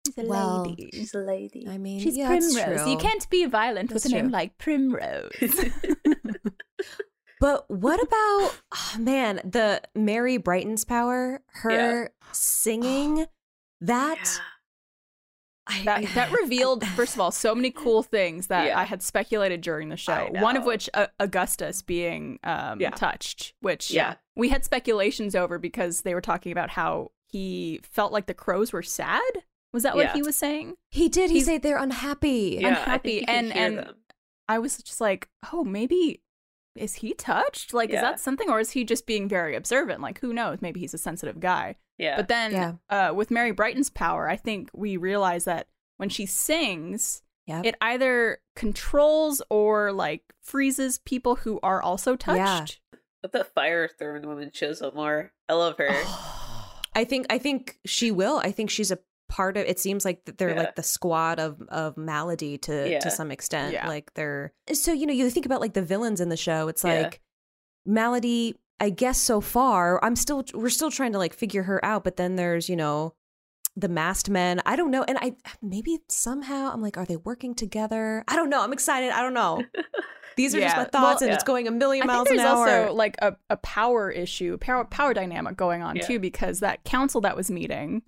She's 0.06 0.18
a 0.18 0.28
Well, 0.28 0.64
lady. 0.66 0.90
She's 0.92 1.14
a 1.14 1.18
lady. 1.18 1.66
I 1.68 1.78
mean, 1.78 1.99
She's 2.00 2.16
yeah, 2.16 2.28
that's 2.28 2.54
Primrose. 2.54 2.87
You 2.87 2.99
can't 2.99 3.28
be 3.30 3.46
violent 3.46 3.90
That's 3.90 4.04
with 4.04 4.12
a 4.12 4.16
name 4.16 4.30
like 4.30 4.56
Primrose. 4.58 5.30
But 7.41 7.69
what 7.71 8.03
about 8.03 8.57
oh, 8.73 8.95
man, 8.99 9.41
the 9.45 9.83
Mary 9.95 10.37
Brighton's 10.37 10.85
power, 10.85 11.43
her 11.62 12.11
singing 12.33 13.26
that 13.81 14.41
I, 15.67 15.83
that 15.85 16.05
that 16.14 16.33
revealed 16.33 16.87
first 16.97 17.14
of 17.14 17.21
all 17.21 17.31
so 17.31 17.55
many 17.55 17.71
cool 17.71 18.03
things 18.03 18.49
that 18.49 18.67
Yeah. 18.69 18.79
I 18.79 18.85
had 18.85 19.03
speculated 19.03 19.61
during 19.62 19.88
the 19.88 19.97
show. 19.97 20.29
One 20.33 20.57
of 20.57 20.64
which 20.64 20.91
uh, 20.93 21.07
Augustus 21.19 21.81
being 21.83 22.38
um, 22.45 22.81
Yeah. 22.81 22.91
touched, 22.91 23.55
which 23.61 23.91
Yeah. 23.91 24.14
we 24.37 24.50
had 24.50 24.64
speculations 24.64 25.35
over 25.35 25.59
because 25.59 26.03
they 26.03 26.14
were 26.14 26.21
talking 26.21 26.53
about 26.53 26.71
how 26.71 27.12
he 27.26 27.81
felt 27.83 28.12
like 28.12 28.26
the 28.26 28.35
crows 28.35 28.73
were 28.73 28.83
sad. 28.83 29.23
Was 29.73 29.83
that 29.85 29.97
what 29.97 30.05
Yeah. 30.07 30.12
he 30.12 30.23
was 30.23 30.37
saying? 30.37 30.75
he 30.91 31.09
did. 31.09 31.31
He 31.31 31.37
He's- 31.37 31.47
said 31.47 31.62
they're 31.62 31.79
unhappy. 31.79 32.59
yeah, 32.61 32.69
unhappy, 32.69 33.09
think 33.19 33.21
you 33.23 33.26
can 33.26 33.45
and- 33.53 33.57
and- 33.57 33.79
them. 33.88 33.95
I 34.47 34.59
was 34.59 34.76
just 34.76 35.00
like, 35.00 35.31
oh, 35.55 35.64
maybe 35.64 36.21
is 36.76 36.97
he 36.97 37.14
touched? 37.14 37.73
Like, 37.75 37.90
is 37.90 38.00
that 38.00 38.21
something, 38.21 38.50
or 38.50 38.61
is 38.61 38.71
he 38.71 38.85
just 38.85 39.07
being 39.07 39.28
very 39.28 39.54
observant? 39.54 40.00
Like, 40.00 40.21
who 40.21 40.33
knows? 40.33 40.59
Maybe 40.61 40.81
he's 40.81 40.95
a 40.95 40.99
sensitive 40.99 41.40
guy. 41.40 41.76
Yeah, 41.99 42.16
But 42.16 42.28
then, 42.28 42.52
Yeah. 42.52 42.73
uh, 42.90 43.14
with 43.14 43.31
Mary 43.31 43.52
Brighton's 43.52 43.90
power, 43.90 44.28
I 44.28 44.37
think 44.37 44.71
we 44.75 44.97
realize 44.97 45.45
that 45.45 45.69
when 45.97 46.09
she 46.09 46.26
sings, 46.26 47.23
Yep. 47.47 47.66
it 47.66 47.75
either 47.81 48.38
controls 48.57 49.40
or 49.50 49.93
like 49.93 50.23
freezes 50.43 50.99
people 50.99 51.37
who 51.37 51.61
are 51.62 51.81
also 51.83 52.12
Yeah. 52.12 52.16
touched. 52.16 52.81
but 53.23 53.33
the 53.33 53.45
fire 53.45 53.88
throwing 53.88 54.26
woman 54.26 54.50
shows 54.52 54.83
up 54.83 54.95
more. 54.95 55.33
I 55.49 55.54
love 55.54 55.78
her. 55.78 55.88
I 56.97 57.04
think 57.04 57.26
I 57.31 57.38
think 57.38 57.78
she 57.87 58.11
will. 58.11 58.38
I 58.38 58.50
think 58.52 58.69
she's 58.71 58.90
a 58.90 58.99
part 59.28 59.57
of 59.57 59.64
it 59.66 59.78
seems 59.81 60.04
like 60.04 60.21
they're 60.38 60.50
Yeah. 60.50 60.59
like 60.61 60.75
the 60.76 60.83
squad 60.83 61.40
of 61.40 61.61
of 61.69 61.97
Maladie 61.97 62.59
to 62.59 62.90
Yeah. 62.90 62.99
to 63.00 63.11
some 63.11 63.31
extent. 63.31 63.73
Yeah. 63.73 63.88
Like 63.88 64.12
they're 64.14 64.52
so 64.73 64.93
you 64.93 65.07
know, 65.07 65.12
you 65.12 65.28
think 65.31 65.47
about 65.47 65.61
like 65.61 65.75
the 65.75 65.83
villains 65.83 66.21
in 66.21 66.28
the 66.28 66.37
show, 66.37 66.69
it's 66.69 66.85
Yeah. 66.85 67.02
like 67.02 67.21
Maladie, 67.87 68.54
I 68.81 68.90
guess 68.90 69.19
so 69.19 69.40
far, 69.40 70.02
I'm 70.04 70.16
still 70.16 70.45
we're 70.54 70.69
still 70.71 70.90
trying 70.90 71.12
to 71.12 71.19
like 71.19 71.35
figure 71.35 71.62
her 71.64 71.85
out, 71.85 72.04
but 72.04 72.16
then 72.16 72.37
there's, 72.37 72.69
you 72.69 72.76
know, 72.76 73.14
the 73.76 73.88
masked 73.88 74.31
men. 74.31 74.61
I 74.66 74.76
don't 74.76 74.90
know. 74.90 75.04
And 75.04 75.19
I 75.21 75.35
maybe 75.62 75.99
somehow 76.09 76.71
I'm 76.73 76.81
like, 76.81 76.97
are 76.97 77.04
they 77.07 77.16
working 77.16 77.54
together? 77.54 78.25
I 78.28 78.37
don't 78.37 78.50
know. 78.50 78.62
I'm 78.62 78.73
excited. 78.73 79.11
I 79.11 79.21
don't 79.21 79.35
know. 79.35 79.62
These 80.37 80.52
are 80.57 80.61
just 80.61 80.76
my 80.76 80.83
thoughts, 80.85 81.21
Well, 81.21 81.28
and 81.28 81.33
it's 81.33 81.45
going 81.45 81.69
a 81.69 81.71
million 81.71 82.09
miles 82.09 82.26
think 82.26 82.40
an 82.40 82.45
there's 82.45 82.57
hour. 82.59 82.69
also 82.87 82.93
like 82.95 83.14
a, 83.23 83.37
a 83.50 83.57
power 83.59 84.11
issue, 84.11 84.59
power 84.59 84.85
power 84.85 85.14
dynamic 85.14 85.57
going 85.57 85.81
on 85.83 85.95
Yeah. 85.95 86.07
too, 86.07 86.19
because 86.19 86.59
that 86.61 86.83
council 86.83 87.21
that 87.21 87.37
was 87.37 87.52
meeting 87.52 88.02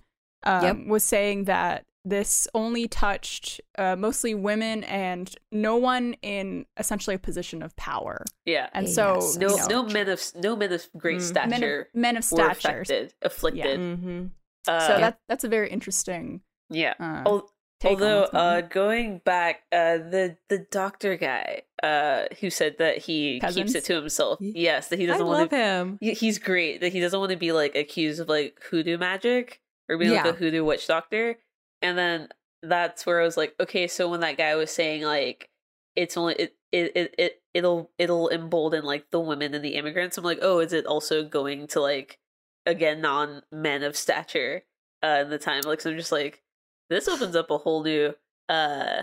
um, 0.46 0.62
Yep. 0.64 0.76
was 0.86 1.04
saying 1.04 1.44
that 1.44 1.84
this 2.04 2.46
only 2.54 2.86
touched 2.86 3.60
uh, 3.78 3.96
mostly 3.96 4.32
women 4.32 4.84
and 4.84 5.34
no 5.50 5.76
one 5.76 6.14
in 6.22 6.64
essentially 6.78 7.16
a 7.16 7.18
position 7.18 7.62
of 7.62 7.74
power. 7.76 8.24
yeah, 8.44 8.68
And 8.72 8.86
Yes. 8.86 8.94
so 8.94 9.14
no, 9.40 9.48
you 9.50 9.56
know, 9.56 9.66
no 9.68 9.82
men 9.92 10.08
of 10.08 10.22
no 10.36 10.54
men 10.54 10.72
of 10.72 10.88
great 10.96 11.16
Mm. 11.18 11.34
men 11.34 11.50
stature 11.50 11.80
of, 11.92 12.00
men 12.00 12.16
of 12.16 12.30
were 12.30 12.36
stature. 12.54 12.80
affected, 12.80 13.14
afflicted. 13.22 13.80
Mhm. 13.80 14.30
Uh, 14.68 14.80
So 14.86 14.96
that 15.00 15.18
that's 15.28 15.42
a 15.44 15.48
very 15.48 15.68
interesting. 15.68 16.42
yeah. 16.70 16.94
Uh, 17.00 17.22
Al- 17.28 17.50
take 17.80 17.90
Although, 17.92 18.28
going 18.32 18.36
on. 18.36 18.54
uh, 18.56 18.60
going 18.62 19.18
back, 19.24 19.64
uh, 19.72 19.98
the 19.98 20.36
the 20.48 20.58
doctor 20.70 21.16
guy, 21.16 21.62
uh, 21.82 22.26
who 22.40 22.50
said 22.50 22.78
that 22.78 22.98
he 22.98 23.40
Cousens? 23.40 23.56
keeps 23.56 23.74
it 23.74 23.84
to 23.86 23.94
himself. 23.96 24.38
Yes, 24.40 24.88
that 24.88 24.98
he 25.00 25.06
doesn't 25.06 25.26
love 25.26 25.38
want 25.38 25.50
to. 25.50 25.56
him. 25.56 25.98
He's 26.00 26.38
great. 26.38 26.80
That 26.82 26.92
he 26.92 27.00
doesn't 27.00 27.18
want 27.18 27.30
to 27.32 27.36
be 27.36 27.50
like 27.52 27.74
accused 27.74 28.20
of 28.20 28.28
like 28.28 28.60
hoodoo 28.70 28.96
magic 28.96 29.60
or 29.88 29.98
being 29.98 30.10
like 30.12 30.24
Yeah. 30.24 30.30
a 30.30 30.34
hoodoo 30.34 30.64
witch 30.64 30.86
doctor. 30.86 31.36
And 31.82 31.96
then 31.96 32.28
that's 32.62 33.04
where 33.06 33.20
I 33.20 33.24
was 33.24 33.36
like, 33.36 33.54
okay, 33.60 33.86
so 33.86 34.08
when 34.10 34.20
that 34.20 34.36
guy 34.38 34.54
was 34.56 34.70
saying 34.70 35.02
like 35.02 35.50
it's 35.94 36.16
only 36.16 36.34
it 36.34 36.56
it 36.72 36.92
it, 36.96 37.14
it 37.18 37.42
it'll 37.54 37.90
it'll 37.98 38.28
embolden 38.28 38.84
like 38.84 39.10
the 39.10 39.20
women 39.20 39.54
and 39.54 39.64
the 39.64 39.74
immigrants. 39.76 40.18
I'm 40.18 40.24
like, 40.24 40.38
oh, 40.42 40.58
is 40.60 40.72
it 40.72 40.86
also 40.86 41.24
going 41.24 41.66
to 41.68 41.80
like 41.80 42.18
again 42.66 43.00
non 43.00 43.42
men 43.52 43.82
of 43.82 43.96
stature 43.96 44.64
uh 45.02 45.20
in 45.22 45.30
the 45.30 45.38
time? 45.38 45.62
Like, 45.64 45.80
so 45.80 45.90
I'm 45.90 45.96
just 45.96 46.12
like, 46.12 46.42
this 46.90 47.08
opens 47.08 47.36
up 47.36 47.50
a 47.50 47.58
whole 47.58 47.82
new 47.84 48.14
uh 48.48 49.02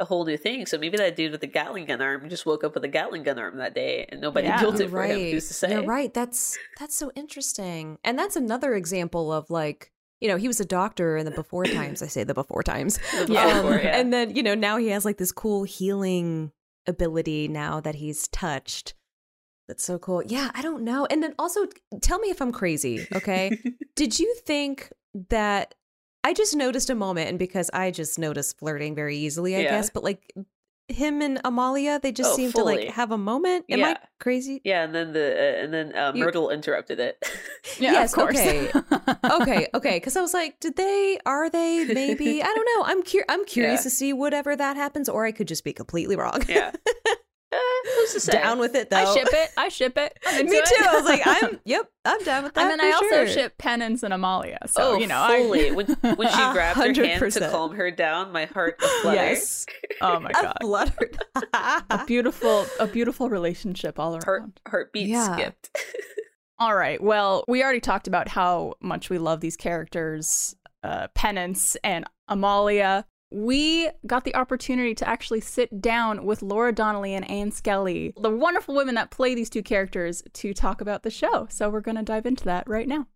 a 0.00 0.04
whole 0.04 0.24
new 0.24 0.36
thing. 0.36 0.64
So 0.66 0.78
maybe 0.78 0.96
that 0.98 1.16
dude 1.16 1.32
with 1.32 1.40
the 1.40 1.48
Gatling 1.48 1.86
gun 1.86 2.00
arm 2.00 2.28
just 2.28 2.46
woke 2.46 2.62
up 2.62 2.74
with 2.74 2.84
a 2.84 2.88
Gatling 2.88 3.24
gun 3.24 3.38
arm 3.38 3.56
that 3.58 3.74
day, 3.74 4.06
and 4.08 4.20
nobody 4.20 4.46
Yeah. 4.48 4.60
built 4.60 4.78
it 4.80 4.90
for 4.90 5.02
him. 5.02 5.18
Who's 5.20 5.48
to 5.48 5.54
say? 5.54 5.72
You're 5.72 5.82
right. 5.82 6.12
That's 6.14 6.56
that's 6.78 6.94
so 6.96 7.10
interesting, 7.16 7.98
and 8.04 8.16
that's 8.18 8.36
another 8.36 8.74
example 8.74 9.32
of 9.32 9.50
like 9.50 9.90
you 10.20 10.28
know 10.28 10.36
he 10.36 10.48
was 10.48 10.60
a 10.60 10.64
doctor 10.64 11.16
in 11.16 11.24
the 11.24 11.30
before 11.30 11.66
times. 11.66 12.02
I 12.02 12.06
say 12.06 12.24
the 12.24 12.34
before 12.34 12.62
times, 12.62 12.98
The 13.26 13.32
Yeah. 13.32 13.54
before, 13.62 13.78
yeah. 13.80 13.96
and 13.98 14.12
then 14.12 14.34
you 14.34 14.42
know 14.42 14.54
now 14.54 14.76
he 14.76 14.88
has 14.88 15.04
like 15.04 15.18
this 15.18 15.32
cool 15.32 15.64
healing 15.64 16.52
ability 16.86 17.48
now 17.48 17.80
that 17.80 17.96
he's 17.96 18.28
touched. 18.28 18.94
That's 19.68 19.84
so 19.84 19.98
cool. 19.98 20.22
Yeah, 20.26 20.50
I 20.54 20.62
don't 20.62 20.82
know. 20.82 21.06
And 21.10 21.22
then 21.22 21.34
also 21.38 21.66
tell 22.00 22.18
me 22.18 22.30
if 22.30 22.40
I'm 22.40 22.52
crazy, 22.52 23.06
okay? 23.14 23.50
Did 23.96 24.18
you 24.18 24.34
think 24.46 24.90
that 25.28 25.74
I 26.24 26.32
just 26.32 26.56
noticed 26.56 26.88
a 26.88 26.94
moment 26.94 27.28
and 27.28 27.38
because 27.38 27.68
I 27.74 27.90
just 27.90 28.18
noticed 28.18 28.58
flirting 28.58 28.94
very 28.94 29.18
easily, 29.18 29.56
I 29.56 29.60
Yeah. 29.60 29.70
guess, 29.70 29.90
but 29.90 30.02
like 30.02 30.32
him 30.88 31.20
and 31.22 31.40
Amalia, 31.44 32.00
they 32.02 32.12
just 32.12 32.32
Oh, 32.32 32.36
seem 32.36 32.52
to 32.52 32.64
like 32.64 32.88
have 32.88 33.12
a 33.12 33.18
moment. 33.18 33.66
Am 33.68 33.84
I 33.84 33.96
crazy? 34.18 34.60
yeah, 34.64 34.84
and 34.84 34.94
then 34.94 35.12
the 35.12 35.32
uh, 35.32 35.62
and 35.64 35.72
then 35.72 35.94
uh, 35.94 36.12
You- 36.14 36.24
Myrtle 36.24 36.50
interrupted 36.50 36.98
it. 37.00 37.22
Yeah, 37.78 37.92
yes, 37.92 38.12
of 38.12 38.18
course. 38.18 38.36
okay. 38.38 38.70
okay, 39.40 39.68
okay. 39.74 39.96
Because 39.96 40.16
I 40.16 40.20
was 40.22 40.32
like, 40.34 40.58
did 40.58 40.76
they? 40.76 41.18
Are 41.26 41.48
they? 41.50 41.84
Maybe. 41.92 42.42
I 42.42 42.46
don't 42.46 42.68
know. 42.74 42.84
I'm 42.86 43.02
cur- 43.02 43.26
I'm 43.28 43.44
curious 43.44 43.80
Yeah. 43.80 43.84
to 43.84 43.90
see 43.90 44.12
whatever 44.12 44.56
that 44.56 44.76
happens, 44.76 45.08
or 45.08 45.26
I 45.26 45.32
could 45.32 45.46
just 45.46 45.62
be 45.64 45.72
completely 45.72 46.16
wrong. 46.16 46.40
yeah. 46.48 46.72
Uh, 47.50 47.56
who's 47.96 48.12
to 48.12 48.20
say? 48.20 48.32
Down 48.32 48.58
with 48.58 48.74
it 48.74 48.90
though. 48.90 48.96
I 48.98 49.14
ship 49.14 49.28
it. 49.32 49.50
I 49.56 49.68
ship 49.70 49.96
it. 49.96 50.18
I'm 50.26 50.40
into 50.40 50.52
Me 50.52 50.58
it. 50.58 50.66
too. 50.66 50.84
I 50.86 50.94
was 50.94 51.04
like, 51.04 51.22
I'm. 51.24 51.60
Yep, 51.64 51.90
I'm 52.04 52.22
down 52.24 52.44
with 52.44 52.54
that. 52.54 52.60
and 52.60 52.70
then 52.70 52.80
I 52.80 52.92
also 52.92 53.08
sure. 53.08 53.26
ship 53.26 53.56
Penance 53.58 54.02
and 54.02 54.12
Amalia. 54.12 54.58
So 54.66 54.92
oh, 54.92 54.98
you 54.98 55.06
know, 55.06 55.18
I- 55.20 55.38
fully. 55.42 55.70
when 55.72 55.86
when 55.86 56.28
she 56.28 56.42
A 56.42 56.52
grabbed 56.52 56.78
her 56.78 56.92
hand 57.04 57.32
to 57.32 57.50
calm 57.50 57.74
her 57.74 57.90
down, 57.90 58.32
my 58.32 58.44
heart 58.46 58.80
fluttered. 58.80 59.14
Yes, 59.14 59.64
oh 60.02 60.20
my 60.20 60.30
god, 60.32 60.56
fluttered. 60.60 61.18
a 61.54 62.04
beautiful, 62.06 62.66
a 62.78 62.86
beautiful 62.86 63.30
relationship 63.30 63.98
all 63.98 64.12
around. 64.14 64.24
Heart 64.24 64.60
heartbeat 64.68 65.08
Yeah. 65.08 65.34
skipped. 65.36 65.70
All 66.58 66.74
right. 66.74 67.00
Well, 67.02 67.44
we 67.48 67.62
already 67.62 67.80
talked 67.80 68.08
about 68.08 68.28
how 68.28 68.74
much 68.82 69.10
we 69.10 69.18
love 69.18 69.40
these 69.40 69.56
characters, 69.56 70.56
uh, 70.82 71.06
Penance 71.14 71.76
and 71.84 72.04
Amalia. 72.28 73.06
We 73.30 73.90
got 74.06 74.24
the 74.24 74.34
opportunity 74.34 74.94
to 74.94 75.08
actually 75.08 75.40
sit 75.40 75.82
down 75.82 76.24
with 76.24 76.40
Laura 76.40 76.72
Donnelly 76.72 77.14
and 77.14 77.30
Ann 77.30 77.50
Skelly, 77.50 78.14
the 78.20 78.30
wonderful 78.30 78.74
women 78.74 78.94
that 78.94 79.10
play 79.10 79.34
these 79.34 79.50
two 79.50 79.62
characters, 79.62 80.22
to 80.32 80.54
talk 80.54 80.80
about 80.80 81.02
the 81.02 81.10
show. 81.10 81.46
So 81.50 81.68
we're 81.68 81.82
going 81.82 81.98
to 81.98 82.02
dive 82.02 82.24
into 82.24 82.44
that 82.44 82.66
right 82.66 82.88
now. 82.88 83.06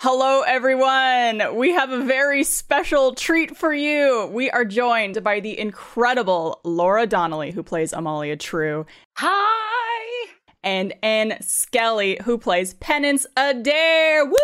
Hello, 0.00 0.42
everyone. 0.42 1.56
We 1.56 1.72
have 1.72 1.90
a 1.90 2.04
very 2.04 2.44
special 2.44 3.16
treat 3.16 3.56
for 3.56 3.74
you. 3.74 4.30
We 4.32 4.48
are 4.48 4.64
joined 4.64 5.24
by 5.24 5.40
the 5.40 5.58
incredible 5.58 6.60
Laura 6.62 7.04
Donnelly, 7.04 7.50
who 7.50 7.64
plays 7.64 7.92
Amalia 7.92 8.36
True, 8.36 8.86
Hi. 9.16 10.28
and 10.62 10.94
Ann 11.02 11.38
Skelly, 11.40 12.20
who 12.22 12.38
plays 12.38 12.74
Penance 12.74 13.26
Adair. 13.36 14.24
Woo! 14.24 14.36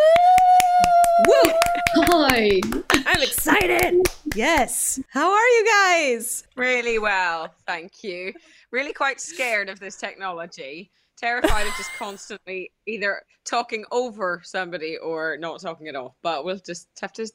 Woo! 1.23 1.51
Hi. 1.95 2.59
I'm 2.91 3.21
excited. 3.21 4.05
Yes. 4.35 4.99
How 5.09 5.31
are 5.31 5.47
you 5.47 5.65
guys? 5.65 6.43
Really 6.57 6.99
well, 6.99 7.53
thank 7.65 8.03
you. 8.03 8.33
Really 8.71 8.91
quite 8.91 9.21
scared 9.21 9.69
of 9.69 9.79
this 9.79 9.95
technology. 9.95 10.91
Terrified 11.17 11.67
of 11.67 11.73
just 11.77 11.93
constantly 11.97 12.71
either 12.85 13.21
talking 13.45 13.85
over 13.91 14.41
somebody 14.43 14.97
or 14.97 15.37
not 15.37 15.61
talking 15.61 15.87
at 15.87 15.95
all. 15.95 16.17
But 16.21 16.43
we'll 16.43 16.59
just 16.59 16.89
have 16.99 17.13
to 17.13 17.31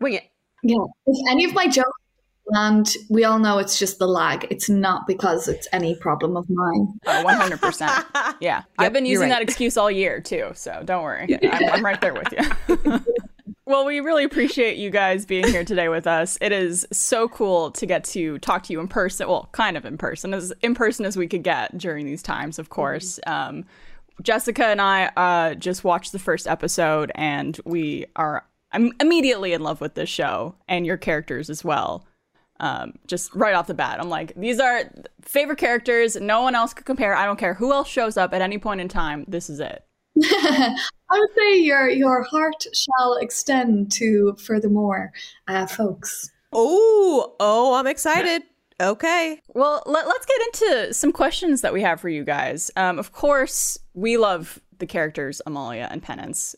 wing 0.00 0.14
it. 0.14 0.24
Yeah. 0.64 0.84
If 1.06 1.30
any 1.30 1.44
of 1.44 1.54
my 1.54 1.68
jokes 1.68 2.02
land, 2.48 2.94
we 3.08 3.24
all 3.24 3.38
know 3.38 3.58
it's 3.58 3.78
just 3.78 3.98
the 3.98 4.06
lag. 4.06 4.46
It's 4.50 4.68
not 4.68 5.06
because 5.06 5.48
it's 5.48 5.66
any 5.72 5.94
problem 5.96 6.36
of 6.36 6.48
mine. 6.48 6.98
Oh, 7.06 7.24
100%. 7.26 8.04
Yeah. 8.40 8.62
I've 8.78 8.92
been 8.92 9.06
using 9.06 9.30
right. 9.30 9.36
that 9.36 9.42
excuse 9.42 9.76
all 9.76 9.90
year, 9.90 10.20
too. 10.20 10.50
So 10.54 10.82
don't 10.84 11.02
worry. 11.02 11.38
I'm, 11.50 11.70
I'm 11.70 11.84
right 11.84 12.00
there 12.00 12.12
with 12.12 12.32
you. 12.32 13.00
well, 13.66 13.86
we 13.86 14.00
really 14.00 14.24
appreciate 14.24 14.76
you 14.76 14.90
guys 14.90 15.24
being 15.24 15.46
here 15.46 15.64
today 15.64 15.88
with 15.88 16.06
us. 16.06 16.36
It 16.40 16.52
is 16.52 16.86
so 16.92 17.28
cool 17.28 17.70
to 17.72 17.86
get 17.86 18.04
to 18.04 18.38
talk 18.38 18.64
to 18.64 18.72
you 18.72 18.80
in 18.80 18.88
person. 18.88 19.28
Well, 19.28 19.48
kind 19.52 19.76
of 19.76 19.84
in 19.84 19.96
person, 19.96 20.34
as 20.34 20.52
in 20.62 20.74
person 20.74 21.06
as 21.06 21.16
we 21.16 21.26
could 21.26 21.42
get 21.42 21.76
during 21.78 22.04
these 22.04 22.22
times, 22.22 22.58
of 22.58 22.68
course. 22.68 23.18
Um, 23.26 23.64
Jessica 24.22 24.66
and 24.66 24.80
I 24.80 25.06
uh, 25.16 25.54
just 25.54 25.84
watched 25.84 26.12
the 26.12 26.18
first 26.18 26.46
episode, 26.46 27.12
and 27.14 27.58
we 27.64 28.06
are 28.16 28.44
I'm 28.72 28.92
immediately 29.00 29.52
in 29.52 29.62
love 29.62 29.80
with 29.80 29.94
this 29.94 30.08
show 30.08 30.54
and 30.68 30.84
your 30.84 30.96
characters 30.96 31.48
as 31.48 31.64
well. 31.64 32.04
Um, 32.58 32.94
just 33.06 33.34
right 33.34 33.54
off 33.54 33.66
the 33.66 33.74
bat, 33.74 34.00
I'm 34.00 34.08
like, 34.08 34.34
these 34.34 34.58
are 34.58 34.90
favorite 35.22 35.58
characters. 35.58 36.16
No 36.16 36.42
one 36.42 36.54
else 36.54 36.72
could 36.72 36.86
compare. 36.86 37.14
I 37.14 37.26
don't 37.26 37.38
care 37.38 37.54
who 37.54 37.72
else 37.72 37.88
shows 37.88 38.16
up 38.16 38.32
at 38.32 38.40
any 38.40 38.58
point 38.58 38.80
in 38.80 38.88
time. 38.88 39.24
This 39.28 39.50
is 39.50 39.60
it. 39.60 39.84
I 40.24 40.74
would 41.10 41.30
say 41.36 41.58
your 41.58 41.88
your 41.90 42.22
heart 42.22 42.64
shall 42.72 43.16
extend 43.20 43.92
to 43.92 44.34
furthermore, 44.38 45.12
uh, 45.48 45.66
folks. 45.66 46.30
Oh, 46.52 47.34
oh, 47.38 47.74
I'm 47.74 47.86
excited. 47.86 48.42
Okay. 48.80 49.40
Well, 49.54 49.82
let, 49.86 50.06
us 50.06 50.26
get 50.26 50.40
into 50.46 50.94
some 50.94 51.12
questions 51.12 51.62
that 51.62 51.72
we 51.72 51.82
have 51.82 52.00
for 52.00 52.08
you 52.08 52.24
guys. 52.24 52.70
Um, 52.76 52.98
of 52.98 53.12
course, 53.12 53.78
we 53.94 54.16
love 54.16 54.60
the 54.78 54.86
characters 54.86 55.40
Amalia 55.46 55.88
and 55.90 56.02
Penance. 56.02 56.54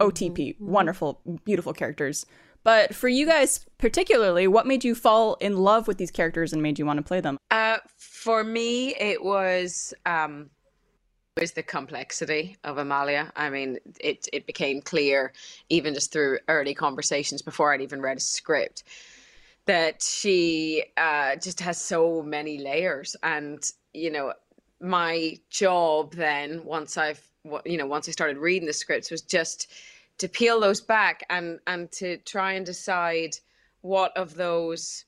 OTP, 0.00 0.60
wonderful, 0.60 1.20
beautiful 1.44 1.72
characters. 1.72 2.26
But 2.66 2.96
for 2.96 3.06
you 3.06 3.26
guys 3.26 3.64
particularly, 3.78 4.48
what 4.48 4.66
made 4.66 4.82
you 4.82 4.96
fall 4.96 5.36
in 5.36 5.56
love 5.56 5.86
with 5.86 5.98
these 5.98 6.10
characters 6.10 6.52
and 6.52 6.60
made 6.60 6.80
you 6.80 6.84
want 6.84 6.96
to 6.96 7.02
play 7.04 7.20
them? 7.20 7.38
Uh, 7.52 7.78
for 7.96 8.42
me, 8.42 8.92
it 8.96 9.22
was 9.22 9.94
um, 10.04 10.50
it 11.36 11.42
was 11.42 11.52
the 11.52 11.62
complexity 11.62 12.56
of 12.64 12.78
Amalia. 12.78 13.32
I 13.36 13.50
mean, 13.50 13.78
it 14.00 14.28
it 14.32 14.48
became 14.48 14.80
clear 14.80 15.32
even 15.68 15.94
just 15.94 16.10
through 16.12 16.40
early 16.48 16.74
conversations 16.74 17.40
before 17.40 17.72
I'd 17.72 17.82
even 17.82 18.02
read 18.02 18.16
a 18.16 18.20
script 18.20 18.82
that 19.66 20.02
she 20.02 20.82
uh, 20.96 21.36
just 21.36 21.60
has 21.60 21.80
so 21.80 22.20
many 22.20 22.58
layers. 22.58 23.14
And 23.22 23.62
you 23.94 24.10
know, 24.10 24.32
my 24.80 25.38
job 25.50 26.14
then 26.14 26.64
once 26.64 26.96
I've 26.96 27.22
you 27.64 27.76
know 27.76 27.86
once 27.86 28.08
I 28.08 28.10
started 28.10 28.38
reading 28.38 28.66
the 28.66 28.72
scripts 28.72 29.12
was 29.12 29.22
just 29.22 29.72
to 30.18 30.28
peel 30.28 30.60
those 30.60 30.80
back 30.80 31.24
and 31.30 31.58
and 31.66 31.90
to 31.92 32.16
try 32.18 32.52
and 32.52 32.64
decide 32.64 33.36
what 33.82 34.16
of 34.16 34.34
those 34.34 35.04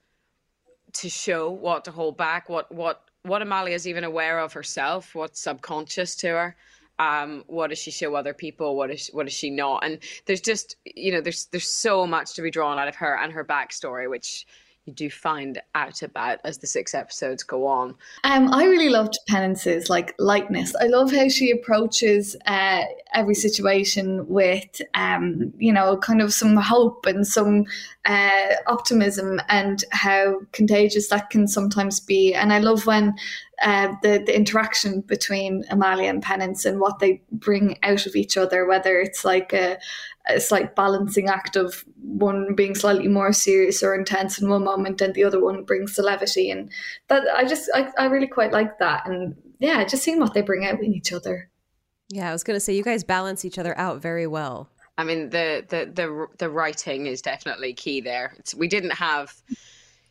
to 0.92 1.09
show, 1.09 1.51
what 1.51 1.85
to 1.85 1.90
hold 1.90 2.16
back, 2.16 2.49
what 2.49 2.71
what 2.73 3.05
what 3.23 3.42
Amalia 3.42 3.75
is 3.75 3.87
even 3.87 4.05
aware 4.05 4.38
of 4.38 4.53
herself, 4.53 5.14
what's 5.14 5.40
subconscious 5.40 6.16
to 6.16 6.29
her. 6.29 6.57
Um, 7.01 7.44
what 7.47 7.68
does 7.68 7.79
she 7.79 7.92
show 7.92 8.14
other 8.14 8.35
people? 8.35 8.77
What 8.77 8.90
is 8.90 9.09
what 9.12 9.27
is 9.27 9.33
she 9.33 9.51
not? 9.51 9.85
And 9.85 9.99
there's 10.27 10.40
just 10.40 10.77
you 10.85 11.12
know 11.12 11.21
there's 11.21 11.47
there's 11.47 11.68
so 11.68 12.07
much 12.07 12.35
to 12.35 12.42
be 12.42 12.51
drawn 12.51 12.79
out 12.79 12.88
of 12.88 12.97
her 12.97 13.16
and 13.16 13.33
her 13.33 13.44
backstory, 13.44 14.11
which 14.11 14.47
you 14.88 14.94
do 14.94 15.11
find 15.11 15.61
out 15.74 16.03
about 16.03 16.40
as 16.44 16.59
the 16.59 16.66
six 16.66 16.94
episodes 16.94 17.42
go 17.42 17.66
on. 17.66 17.94
Um, 18.24 18.53
I 18.53 18.64
really 18.64 18.88
loved 18.88 19.18
Penance's 19.29 19.88
like 19.88 20.14
lightness. 20.18 20.74
I 20.81 20.87
love 20.87 21.12
how 21.12 21.29
she 21.29 21.51
approaches 21.51 22.35
uh, 22.46 22.83
every 23.14 23.35
situation 23.35 24.27
with, 24.27 24.81
um, 24.94 25.53
you 25.59 25.72
know, 25.72 25.96
kind 25.98 26.22
of 26.22 26.33
some 26.33 26.57
hope 26.57 27.07
and 27.07 27.27
some 27.27 27.66
uh, 28.07 28.55
optimism, 28.66 29.40
and 29.48 29.85
how 29.92 30.40
contagious 30.53 31.09
that 31.09 31.31
can 31.31 31.46
sometimes 31.46 32.01
be. 32.01 32.35
And 32.35 32.53
I 32.53 32.59
love 32.59 32.87
when 32.87 33.14
uh, 33.62 33.94
the 34.03 34.23
the 34.25 34.35
interaction 34.35 35.01
between 35.01 35.64
Amalia 35.71 36.09
and 36.09 36.23
Penance 36.23 36.64
and 36.64 36.81
what 36.81 36.99
they 36.99 37.23
bring 37.33 37.79
out 37.83 38.07
of 38.07 38.16
each 38.16 38.37
other, 38.37 38.66
whether 38.66 39.01
it's 39.01 39.25
like 39.25 39.53
a, 39.53 39.79
a 40.29 40.40
slight 40.40 40.77
balancing 40.77 41.29
act 41.29 41.57
of 41.57 41.85
one 42.01 42.55
being 42.55 42.75
slightly 42.75 43.09
more 43.09 43.33
serious 43.33 43.83
or 43.83 43.94
intense 43.94 44.38
in 44.38 44.49
one 44.49 44.64
moment 44.64 45.01
and 45.01 45.14
the 45.14 45.25
other 45.25 45.42
one 45.42 45.64
brings 45.64 45.94
the 45.94 46.03
levity 46.03 46.51
and 46.51 46.71
that 47.09 47.25
I 47.35 47.44
just 47.44 47.71
I, 47.75 47.90
I 47.99 48.07
really 48.07 48.27
quite 48.27 48.53
like 48.53 48.79
that 48.79 49.07
and 49.07 49.35
yeah 49.59 49.85
just 49.85 50.03
seeing 50.03 50.21
what 50.21 50.35
they 50.35 50.42
bring 50.42 50.64
out 50.64 50.83
in 50.83 50.94
each 50.94 51.12
other 51.12 51.51
Yeah, 52.11 52.31
I 52.31 52.33
was 52.33 52.44
gonna 52.44 52.61
say 52.61 52.75
you 52.75 52.83
guys 52.83 53.05
balance 53.05 53.44
each 53.44 53.59
other 53.59 53.77
out 53.79 54.01
very 54.01 54.27
well. 54.27 54.71
I 54.97 55.05
mean, 55.05 55.31
the 55.31 55.64
the 55.68 55.90
the 55.94 56.27
the 56.38 56.51
writing 56.51 57.07
is 57.07 57.23
definitely 57.23 57.73
key 57.73 58.01
there. 58.01 58.35
It's, 58.38 58.55
we 58.55 58.66
didn't 58.66 58.94
have, 58.94 59.33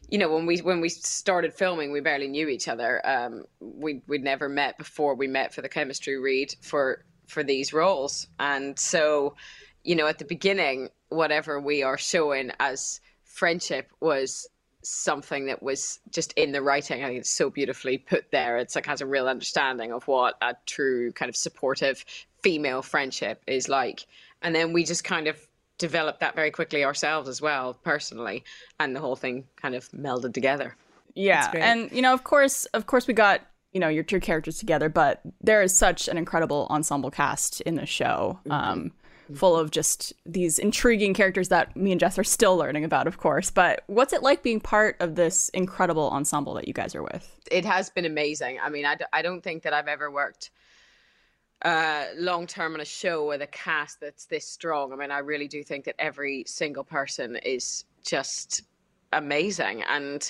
you 0.10 0.18
know, 0.18 0.34
when 0.34 0.46
we 0.46 0.60
when 0.60 0.80
we 0.80 0.90
started 0.90 1.54
filming, 1.54 1.92
we 1.92 2.00
barely 2.00 2.28
knew 2.28 2.48
each 2.48 2.68
other. 2.68 3.02
Um, 3.06 3.44
we 3.60 4.02
we'd 4.08 4.24
never 4.24 4.48
met 4.48 4.78
before 4.78 5.16
we 5.16 5.28
met 5.28 5.54
for 5.54 5.62
the 5.62 5.70
chemistry 5.70 6.18
read 6.18 6.56
for 6.62 7.06
for 7.28 7.44
these 7.44 7.74
roles, 7.74 8.28
and 8.40 8.80
so, 8.80 9.36
you 9.84 9.96
know, 9.96 10.08
at 10.08 10.18
the 10.18 10.26
beginning, 10.26 10.90
whatever 11.10 11.60
we 11.60 11.84
are 11.84 11.98
showing 11.98 12.52
as 12.60 13.02
friendship 13.26 13.92
was 14.00 14.48
something 14.84 15.48
that 15.48 15.62
was 15.62 16.00
just 16.10 16.32
in 16.34 16.54
the 16.54 16.62
writing. 16.62 17.04
I 17.04 17.08
think 17.08 17.20
it's 17.20 17.30
so 17.30 17.50
beautifully 17.50 17.98
put 17.98 18.32
there. 18.32 18.58
It's 18.58 18.76
like 18.76 18.86
has 18.86 19.02
a 19.02 19.06
real 19.06 19.28
understanding 19.28 19.92
of 19.92 20.08
what 20.08 20.36
a 20.42 20.56
true 20.66 21.12
kind 21.12 21.28
of 21.28 21.36
supportive 21.36 22.06
female 22.42 22.82
friendship 22.82 23.44
is 23.48 23.68
like. 23.68 24.06
And 24.42 24.56
then 24.56 24.72
we 24.72 24.86
just 24.86 25.04
kind 25.04 25.28
of 25.28 25.47
developed 25.78 26.20
that 26.20 26.36
very 26.36 26.52
quickly 26.52 26.84
ourselves 26.84 27.30
as 27.30 27.42
well, 27.42 27.74
personally, 27.74 28.44
and 28.80 28.96
the 28.96 29.00
whole 29.00 29.16
thing 29.16 29.46
kind 29.56 29.76
of 29.76 29.90
melded 29.92 30.34
together. 30.34 30.76
Yeah, 31.16 31.52
and 31.56 31.92
you 31.92 32.02
know, 32.02 32.14
of 32.14 32.24
course, 32.24 32.66
of 32.68 32.86
course, 32.86 33.08
we 33.08 33.14
got 33.14 33.42
you 33.74 33.80
know 33.80 33.88
your 33.88 34.04
two 34.04 34.20
characters 34.20 34.60
together, 34.60 34.90
but 34.90 35.22
there 35.42 35.62
is 35.62 35.76
such 35.76 36.08
an 36.08 36.18
incredible 36.18 36.68
ensemble 36.70 37.12
cast 37.12 37.62
in 37.62 37.76
the 37.76 37.86
show. 37.86 38.40
Mm-hmm. 38.46 38.52
Um, 38.52 38.92
full 39.36 39.58
of 39.58 39.72
just 39.72 40.14
these 40.26 40.58
intriguing 40.58 41.14
characters 41.14 41.50
that 41.50 41.76
me 41.76 41.92
and 41.92 42.00
Jess 42.00 42.18
are 42.18 42.24
still 42.24 42.56
learning 42.56 42.86
about, 42.86 43.08
of 43.08 43.18
course. 43.18 43.52
But 43.52 43.84
what's 43.88 44.14
it 44.14 44.24
like 44.24 44.42
being 44.42 44.62
part 44.62 44.96
of 45.02 45.16
this 45.16 45.50
incredible 45.50 46.10
ensemble 46.12 46.54
that 46.54 46.68
you 46.68 46.74
guys 46.74 46.96
are 46.96 47.04
with? 47.04 47.36
It 47.52 47.66
has 47.66 47.90
been 47.90 48.06
amazing. 48.06 48.60
I 48.64 48.70
mean, 48.70 48.86
I 48.86 48.96
d- 48.96 49.06
I 49.12 49.22
don't 49.22 49.42
think 49.42 49.64
that 49.64 49.74
I've 49.74 49.88
ever 49.88 50.10
worked 50.10 50.52
uh, 51.64 52.06
long 52.16 52.48
term 52.48 52.74
on 52.74 52.82
a 52.82 52.86
show 52.86 53.28
with 53.28 53.42
a 53.42 53.48
cast 53.48 54.00
that's 54.00 54.26
this 54.26 54.48
strong. 54.48 54.94
I 54.94 54.96
mean, 54.96 55.12
I 55.12 55.20
really 55.20 55.48
do 55.48 55.64
think 55.64 55.86
that 55.86 55.96
every 56.00 56.44
single 56.46 56.84
person 56.84 57.38
is 57.38 57.86
just 58.04 58.62
amazing. 59.14 59.84
And 59.84 60.30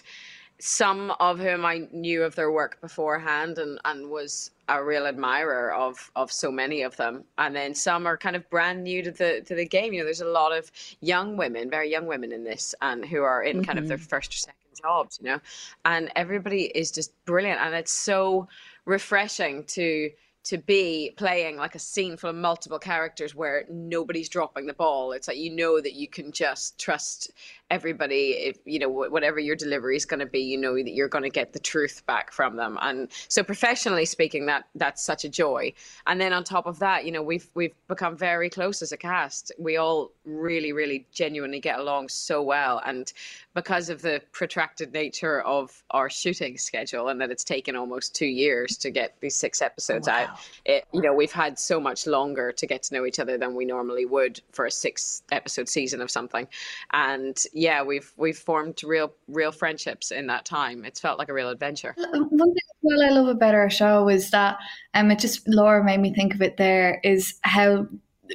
some 0.60 1.12
of 1.20 1.40
whom 1.40 1.66
I 1.66 1.88
knew 1.92 2.24
of 2.24 2.36
their 2.36 2.52
work 2.52 2.82
beforehand 2.82 3.60
and, 3.60 3.80
and 3.86 4.10
was 4.10 4.52
a 4.70 4.84
real 4.84 5.06
admirer 5.06 5.72
of 5.74 6.12
of 6.16 6.32
so 6.32 6.52
many 6.52 6.82
of 6.82 6.96
them. 6.98 7.24
And 7.38 7.56
then 7.56 7.76
some 7.76 8.08
are 8.08 8.18
kind 8.18 8.36
of 8.36 8.50
brand 8.50 8.84
new 8.84 9.04
to 9.04 9.12
the 9.12 9.42
to 9.46 9.56
the 9.56 9.68
game. 9.68 9.94
You 9.94 10.00
know, 10.00 10.06
there's 10.06 10.22
a 10.22 10.26
lot 10.26 10.58
of 10.58 10.72
young 11.02 11.38
women, 11.38 11.70
very 11.70 11.92
young 11.92 12.08
women 12.08 12.32
in 12.32 12.44
this 12.44 12.74
and 12.82 13.06
who 13.06 13.22
are 13.22 13.44
in 13.44 13.58
mm-hmm. 13.58 13.66
kind 13.66 13.80
of 13.80 13.88
their 13.88 13.98
mm-hmm. 13.98 14.08
first 14.08 14.34
or 14.34 14.38
second 14.38 14.56
jobs, 14.82 15.20
you 15.22 15.30
know. 15.30 15.40
And 15.86 16.12
everybody 16.16 16.64
is 16.64 16.92
just 16.92 17.14
brilliant 17.26 17.62
and 17.62 17.76
it's 17.76 17.94
so 17.94 18.48
refreshing 18.86 19.64
to 19.66 20.10
to 20.48 20.58
be 20.58 21.14
playing 21.18 21.58
like 21.58 21.76
a 21.76 21.80
scene 21.80 22.16
full 22.16 22.30
of 22.30 22.36
multiple 22.36 22.80
characters 22.80 23.36
where 23.36 23.66
nobody's 23.70 24.30
dropping 24.30 24.66
the 24.66 24.74
ball. 24.74 25.12
It's 25.12 25.28
like 25.28 25.38
you 25.38 25.50
know 25.50 25.82
that 25.82 25.94
you 25.94 26.08
can 26.08 26.32
just 26.32 26.80
trust 26.80 27.32
everybody 27.70 28.32
if 28.32 28.58
you 28.66 28.80
know 28.80 28.88
whatever 28.88 29.40
your 29.40 29.56
delivery 29.56 29.98
is 29.98 30.06
going 30.06 30.20
to 30.20 30.26
be 30.26 30.40
you 30.40 30.58
know 30.58 30.76
that 30.76 30.94
you're 30.94 31.10
going 31.10 31.24
to 31.24 31.30
get 31.30 31.52
the 31.52 31.60
truth 31.60 32.02
back 32.06 32.32
from 32.32 32.56
them 32.56 32.78
and 32.82 33.10
so 33.28 33.44
professionally 33.44 34.06
speaking 34.06 34.46
that 34.46 34.64
that's 34.76 35.04
such 35.04 35.26
a 35.26 35.30
joy 35.30 35.72
and 36.06 36.22
then 36.22 36.32
on 36.32 36.44
top 36.44 36.66
of 36.66 36.80
that 36.80 37.04
you 37.06 37.12
know 37.12 37.22
we've 37.22 37.50
we've 37.56 37.76
become 37.90 38.16
very 38.16 38.50
close 38.50 38.82
as 38.82 38.94
a 38.94 38.98
cast 38.98 39.52
we 39.60 39.76
all 39.76 40.12
really 40.24 40.72
really 40.72 41.06
genuinely 41.12 41.60
get 41.60 41.78
along 41.80 42.08
so 42.08 42.42
well 42.42 42.82
and 42.86 43.12
because 43.54 43.90
of 43.90 44.02
the 44.02 44.22
protracted 44.32 44.94
nature 44.94 45.42
of 45.42 45.84
our 45.92 46.10
shooting 46.10 46.58
schedule 46.58 47.10
and 47.10 47.20
that 47.20 47.32
it's 47.32 47.44
taken 47.44 47.76
almost 47.76 48.16
2 48.16 48.26
years 48.26 48.78
to 48.78 48.90
get 48.90 49.16
these 49.20 49.36
6 49.36 49.62
episodes 49.62 50.08
oh, 50.08 50.12
wow. 50.12 50.24
out 50.24 50.37
it, 50.66 50.86
you 50.92 51.02
know 51.02 51.14
we've 51.14 51.32
had 51.32 51.58
so 51.60 51.80
much 51.80 52.08
longer 52.08 52.52
to 52.52 52.68
get 52.68 52.84
to 52.84 52.94
know 52.94 53.06
each 53.06 53.20
other 53.20 53.38
than 53.38 53.56
we 53.56 53.66
normally 53.66 54.06
would 54.06 54.42
for 54.52 54.66
a 54.66 54.72
6 54.72 55.24
episode 55.32 55.70
season 55.70 56.02
of 56.02 56.12
something 56.12 56.48
and 56.94 57.44
yeah, 57.54 57.84
we've 57.84 58.12
we've 58.18 58.38
formed 58.38 58.84
real 58.84 59.14
real 59.28 59.52
friendships 59.52 60.12
in 60.12 60.28
that 60.28 60.46
time. 60.46 60.86
It's 60.86 61.00
felt 61.00 61.20
like 61.20 61.30
a 61.30 61.34
real 61.34 61.50
adventure. 61.50 61.96
One 61.98 62.30
thing 62.30 62.56
well 62.82 63.04
I 63.04 63.10
love 63.10 63.28
about 63.28 63.56
our 63.56 63.70
show 63.70 64.10
is 64.10 64.32
that 64.32 64.58
um 64.94 65.12
it 65.12 65.20
just 65.20 65.48
Laura 65.48 65.84
made 65.84 66.00
me 66.00 66.14
think 66.14 66.34
of 66.34 66.42
it 66.42 66.58
there 66.58 67.00
is 67.04 67.40
how 67.44 67.88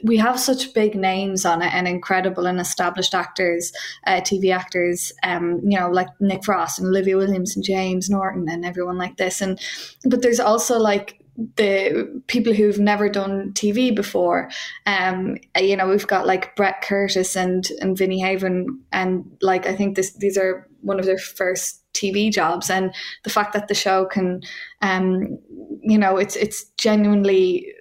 we 0.04 0.16
have 0.16 0.40
such 0.40 0.72
big 0.72 0.94
names 0.94 1.44
on 1.44 1.60
it 1.60 1.72
and 1.74 1.86
incredible 1.86 2.46
and 2.46 2.58
established 2.58 3.14
actors, 3.14 3.74
uh, 4.06 4.22
TV 4.22 4.50
actors, 4.50 5.12
um, 5.22 5.60
you 5.62 5.78
know, 5.78 5.90
like 5.90 6.08
Nick 6.18 6.44
Frost 6.44 6.78
and 6.78 6.88
Olivia 6.88 7.18
Williams 7.18 7.54
and 7.54 7.62
James 7.62 8.08
Norton 8.08 8.48
and 8.48 8.64
everyone 8.64 8.96
like 8.96 9.18
this. 9.18 9.42
And 9.42 9.60
but 10.06 10.22
there's 10.22 10.40
also 10.40 10.78
like 10.78 11.21
the 11.36 12.22
people 12.26 12.52
who've 12.52 12.78
never 12.78 13.08
done 13.08 13.52
TV 13.54 13.94
before. 13.94 14.50
Um, 14.86 15.36
you 15.58 15.76
know, 15.76 15.88
we've 15.88 16.06
got 16.06 16.26
like 16.26 16.54
Brett 16.56 16.82
Curtis 16.82 17.36
and 17.36 17.66
and 17.80 17.96
Vinnie 17.96 18.20
Heaven, 18.20 18.80
and 18.92 19.24
like 19.40 19.66
I 19.66 19.74
think 19.74 19.96
this 19.96 20.12
these 20.14 20.36
are 20.36 20.68
one 20.80 20.98
of 20.98 21.06
their 21.06 21.18
first 21.18 21.82
TV 21.94 22.32
jobs, 22.32 22.70
and 22.70 22.94
the 23.24 23.30
fact 23.30 23.52
that 23.54 23.68
the 23.68 23.74
show 23.74 24.06
can, 24.06 24.42
um, 24.82 25.38
you 25.82 25.98
know, 25.98 26.16
it's 26.16 26.36
it's 26.36 26.64
genuinely. 26.78 27.72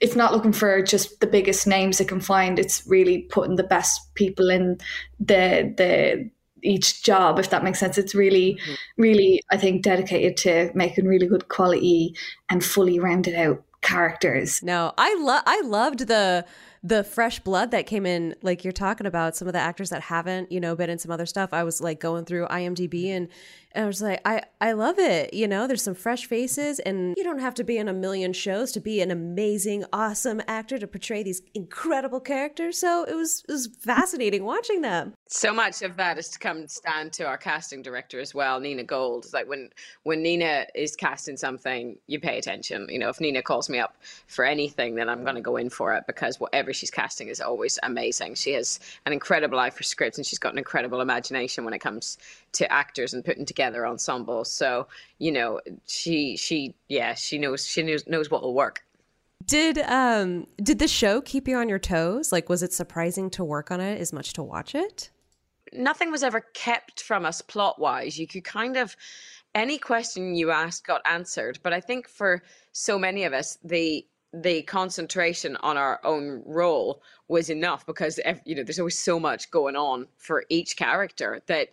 It's 0.00 0.16
not 0.16 0.32
looking 0.32 0.54
for 0.54 0.80
just 0.82 1.20
the 1.20 1.26
biggest 1.26 1.66
names 1.66 2.00
it 2.00 2.08
can 2.08 2.20
find. 2.20 2.58
It's 2.58 2.82
really 2.86 3.26
putting 3.30 3.56
the 3.56 3.62
best 3.62 4.14
people 4.14 4.48
in 4.48 4.78
the 5.20 5.74
the 5.76 6.30
each 6.62 7.02
job, 7.02 7.38
if 7.38 7.50
that 7.50 7.64
makes 7.64 7.78
sense. 7.78 7.98
It's 7.98 8.14
really, 8.14 8.54
mm-hmm. 8.54 9.02
really, 9.02 9.40
I 9.50 9.56
think, 9.56 9.82
dedicated 9.82 10.36
to 10.38 10.70
making 10.74 11.06
really 11.06 11.26
good 11.26 11.48
quality 11.48 12.14
and 12.48 12.64
fully 12.64 12.98
rounded 12.98 13.34
out 13.34 13.62
characters. 13.82 14.62
No, 14.62 14.92
I 14.96 15.14
love 15.20 15.42
I 15.46 15.60
loved 15.62 16.06
the 16.06 16.44
the 16.84 17.04
fresh 17.04 17.38
blood 17.40 17.70
that 17.70 17.86
came 17.86 18.04
in 18.04 18.34
like 18.42 18.64
you're 18.64 18.72
talking 18.72 19.06
about 19.06 19.36
some 19.36 19.46
of 19.46 19.54
the 19.54 19.60
actors 19.60 19.90
that 19.90 20.02
haven't 20.02 20.50
you 20.50 20.60
know 20.60 20.74
been 20.74 20.90
in 20.90 20.98
some 20.98 21.10
other 21.10 21.26
stuff 21.26 21.50
i 21.52 21.62
was 21.62 21.80
like 21.80 22.00
going 22.00 22.24
through 22.24 22.46
imdb 22.48 22.90
mm-hmm. 22.90 23.16
and 23.16 23.28
and 23.74 23.84
I 23.84 23.86
was 23.86 24.02
like, 24.02 24.20
I, 24.24 24.42
I 24.60 24.72
love 24.72 24.98
it. 24.98 25.32
You 25.32 25.48
know, 25.48 25.66
there's 25.66 25.82
some 25.82 25.94
fresh 25.94 26.26
faces, 26.26 26.78
and 26.80 27.14
you 27.16 27.24
don't 27.24 27.38
have 27.38 27.54
to 27.54 27.64
be 27.64 27.78
in 27.78 27.88
a 27.88 27.92
million 27.92 28.32
shows 28.32 28.72
to 28.72 28.80
be 28.80 29.00
an 29.00 29.10
amazing, 29.10 29.84
awesome 29.92 30.42
actor 30.46 30.78
to 30.78 30.86
portray 30.86 31.22
these 31.22 31.42
incredible 31.54 32.20
characters. 32.20 32.78
So 32.78 33.04
it 33.04 33.14
was 33.14 33.42
it 33.48 33.52
was 33.52 33.68
fascinating 33.80 34.44
watching 34.44 34.82
them. 34.82 35.14
So 35.28 35.52
much 35.52 35.82
of 35.82 35.96
that 35.96 36.18
is 36.18 36.28
to 36.30 36.38
come 36.38 36.68
stand 36.68 37.12
to 37.14 37.24
our 37.24 37.38
casting 37.38 37.82
director 37.82 38.20
as 38.20 38.34
well, 38.34 38.60
Nina 38.60 38.84
Gold. 38.84 39.24
It's 39.24 39.34
like 39.34 39.48
when 39.48 39.70
when 40.02 40.22
Nina 40.22 40.66
is 40.74 40.94
casting 40.94 41.36
something, 41.36 41.96
you 42.06 42.20
pay 42.20 42.38
attention. 42.38 42.86
You 42.90 42.98
know, 42.98 43.08
if 43.08 43.20
Nina 43.20 43.42
calls 43.42 43.70
me 43.70 43.78
up 43.78 43.96
for 44.26 44.44
anything, 44.44 44.94
then 44.94 45.08
I'm 45.08 45.22
going 45.22 45.36
to 45.36 45.40
go 45.40 45.56
in 45.56 45.70
for 45.70 45.94
it 45.94 46.04
because 46.06 46.38
whatever 46.38 46.71
she's 46.72 46.90
casting 46.90 47.28
is 47.28 47.40
always 47.40 47.78
amazing. 47.82 48.34
She 48.34 48.52
has 48.52 48.80
an 49.06 49.12
incredible 49.12 49.58
eye 49.58 49.70
for 49.70 49.82
scripts, 49.82 50.18
and 50.18 50.26
she's 50.26 50.38
got 50.38 50.52
an 50.52 50.58
incredible 50.58 51.00
imagination 51.00 51.64
when 51.64 51.74
it 51.74 51.80
comes 51.80 52.18
to 52.52 52.70
actors 52.72 53.14
and 53.14 53.24
putting 53.24 53.46
together 53.46 53.86
ensembles. 53.86 54.52
So 54.52 54.86
you 55.18 55.32
know, 55.32 55.60
she 55.86 56.36
she 56.36 56.74
yeah 56.88 57.14
she 57.14 57.38
knows 57.38 57.66
she 57.66 57.82
knows 57.82 58.06
knows 58.06 58.30
what 58.30 58.42
will 58.42 58.54
work. 58.54 58.84
Did 59.44 59.78
um 59.78 60.46
did 60.62 60.78
the 60.78 60.88
show 60.88 61.20
keep 61.20 61.48
you 61.48 61.56
on 61.56 61.68
your 61.68 61.78
toes? 61.78 62.32
Like, 62.32 62.48
was 62.48 62.62
it 62.62 62.72
surprising 62.72 63.30
to 63.30 63.44
work 63.44 63.70
on 63.70 63.80
it 63.80 64.00
as 64.00 64.12
much 64.12 64.32
to 64.34 64.42
watch 64.42 64.74
it? 64.74 65.10
Nothing 65.72 66.10
was 66.10 66.22
ever 66.22 66.40
kept 66.54 67.02
from 67.02 67.24
us 67.24 67.40
plot 67.40 67.78
wise. 67.78 68.18
You 68.18 68.26
could 68.26 68.44
kind 68.44 68.76
of 68.76 68.94
any 69.54 69.78
question 69.78 70.34
you 70.34 70.50
asked 70.50 70.86
got 70.86 71.02
answered, 71.04 71.58
but 71.62 71.72
I 71.72 71.80
think 71.80 72.08
for 72.08 72.42
so 72.72 72.98
many 72.98 73.24
of 73.24 73.32
us, 73.32 73.58
the 73.62 74.06
the 74.32 74.62
concentration 74.62 75.56
on 75.56 75.76
our 75.76 76.00
own 76.04 76.42
role 76.46 77.02
was 77.28 77.50
enough 77.50 77.84
because 77.84 78.18
you 78.44 78.54
know 78.54 78.62
there's 78.62 78.78
always 78.78 78.98
so 78.98 79.20
much 79.20 79.50
going 79.50 79.76
on 79.76 80.06
for 80.16 80.44
each 80.48 80.76
character 80.76 81.42
that 81.46 81.68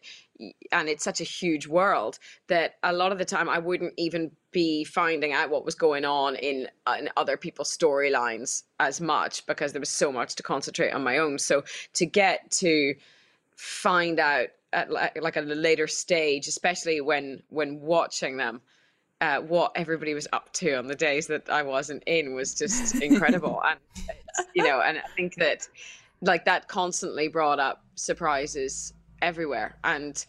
and 0.71 0.87
it's 0.87 1.03
such 1.03 1.19
a 1.19 1.25
huge 1.25 1.67
world 1.67 2.17
that 2.47 2.75
a 2.83 2.93
lot 2.93 3.11
of 3.11 3.17
the 3.17 3.25
time 3.25 3.49
I 3.49 3.59
wouldn't 3.59 3.93
even 3.97 4.31
be 4.51 4.83
finding 4.83 5.33
out 5.33 5.49
what 5.49 5.65
was 5.65 5.75
going 5.75 6.05
on 6.05 6.35
in 6.35 6.67
uh, 6.85 6.95
in 6.99 7.09
other 7.17 7.37
people's 7.37 7.75
storylines 7.75 8.63
as 8.79 9.01
much 9.01 9.45
because 9.45 9.73
there 9.73 9.81
was 9.81 9.89
so 9.89 10.11
much 10.11 10.35
to 10.35 10.43
concentrate 10.43 10.91
on 10.91 11.03
my 11.03 11.17
own. 11.17 11.39
So 11.39 11.63
to 11.93 12.05
get 12.05 12.51
to 12.51 12.95
find 13.55 14.19
out 14.19 14.47
at 14.71 14.91
like, 14.91 15.21
like 15.21 15.37
at 15.37 15.43
a 15.43 15.55
later 15.55 15.87
stage, 15.87 16.47
especially 16.47 17.01
when 17.01 17.43
when 17.49 17.81
watching 17.81 18.37
them, 18.37 18.61
uh, 19.21 19.39
what 19.39 19.71
everybody 19.75 20.13
was 20.13 20.27
up 20.33 20.51
to 20.53 20.73
on 20.73 20.87
the 20.87 20.95
days 20.95 21.27
that 21.27 21.49
I 21.49 21.63
wasn't 21.63 22.03
in 22.05 22.33
was 22.33 22.53
just 22.53 22.95
incredible. 23.01 23.61
and 23.65 23.79
you 24.53 24.63
know, 24.63 24.81
and 24.81 24.97
I 24.97 25.07
think 25.15 25.35
that 25.35 25.67
like 26.21 26.45
that 26.45 26.67
constantly 26.67 27.27
brought 27.27 27.59
up 27.59 27.83
surprises 27.95 28.93
everywhere. 29.21 29.77
And 29.83 30.25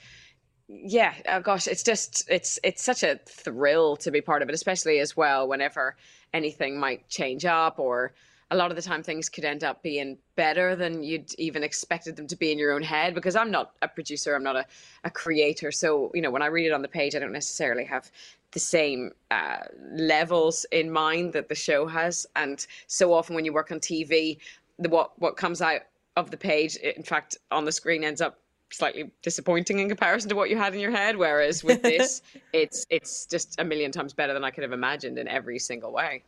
yeah 0.73 1.13
oh 1.29 1.41
gosh 1.41 1.67
it's 1.67 1.83
just 1.83 2.25
it's 2.31 2.59
it's 2.63 2.81
such 2.81 3.03
a 3.03 3.19
thrill 3.27 3.97
to 3.97 4.13
be 4.13 4.21
part 4.21 4.41
of 4.41 4.49
it 4.49 4.55
especially 4.55 5.01
as 5.01 5.17
well 5.17 5.49
whenever 5.49 5.97
anything 6.33 6.79
might 6.79 7.09
change 7.09 7.45
up 7.45 7.81
or 7.81 8.13
a 8.53 8.57
lot 8.57 8.71
of 8.71 8.77
the 8.77 8.83
time 8.83 9.03
things 9.03 9.29
could 9.29 9.45
end 9.45 9.63
up 9.63 9.83
being 9.83 10.19
better 10.35 10.75
than 10.75 11.03
you'd 11.05 11.33
even 11.39 11.63
expected 11.63 12.17
them 12.17 12.27
to 12.27 12.37
be 12.37 12.51
in 12.51 12.59
your 12.59 12.73
own 12.73 12.83
head. 12.83 13.15
Because 13.15 13.37
i'm 13.37 13.51
not 13.51 13.73
a 13.83 13.89
producer 13.89 14.35
i'm 14.35 14.43
not 14.43 14.57
a, 14.57 14.67
a 15.05 15.11
creator. 15.11 15.71
So 15.71 16.11
you 16.15 16.23
know 16.23 16.31
when 16.31 16.43
i 16.43 16.47
read 16.47 16.67
it 16.67 16.73
on 16.73 16.83
the 16.83 16.89
page 16.89 17.15
i 17.15 17.19
don't 17.19 17.33
necessarily 17.33 17.85
have 17.85 18.11
the 18.53 18.59
same 18.59 19.11
uh, 19.31 19.59
levels 19.93 20.67
in 20.73 20.91
mind 20.91 21.33
that 21.33 21.49
the 21.49 21.55
show 21.55 21.87
has 21.87 22.27
and 22.37 22.67
so 22.87 23.13
often 23.13 23.35
when 23.35 23.45
you 23.45 23.53
work 23.53 23.71
on 23.71 23.79
tv 23.79 24.39
the 24.79 24.89
what 24.89 25.13
what 25.21 25.37
comes 25.37 25.63
out 25.63 25.83
of 26.17 26.31
the 26.31 26.37
page 26.37 26.77
in 26.77 27.03
fact 27.03 27.39
on 27.51 27.65
the 27.65 27.73
screen 27.73 28.03
ends 28.03 28.21
up 28.21 28.41
slightly 28.73 29.11
disappointing 29.23 29.79
in 29.79 29.89
comparison 29.89 30.29
to 30.29 30.37
what 30.37 30.49
you 30.49 30.57
had 30.57 30.75
in 30.75 30.81
your 30.81 30.91
head. 30.91 31.17
Whereas 31.17 31.63
with 31.63 31.83
this, 31.91 32.23
it's 32.53 32.87
it's 32.91 33.27
just 33.27 33.61
a 33.61 33.65
million 33.65 33.93
times 33.93 34.13
better 34.13 34.33
than 34.33 34.45
I 34.45 34.51
could 34.51 34.63
have 34.63 34.73
imagined 34.73 35.19
in 35.19 35.29
every 35.29 35.59
single 35.59 35.93
way. 35.93 36.23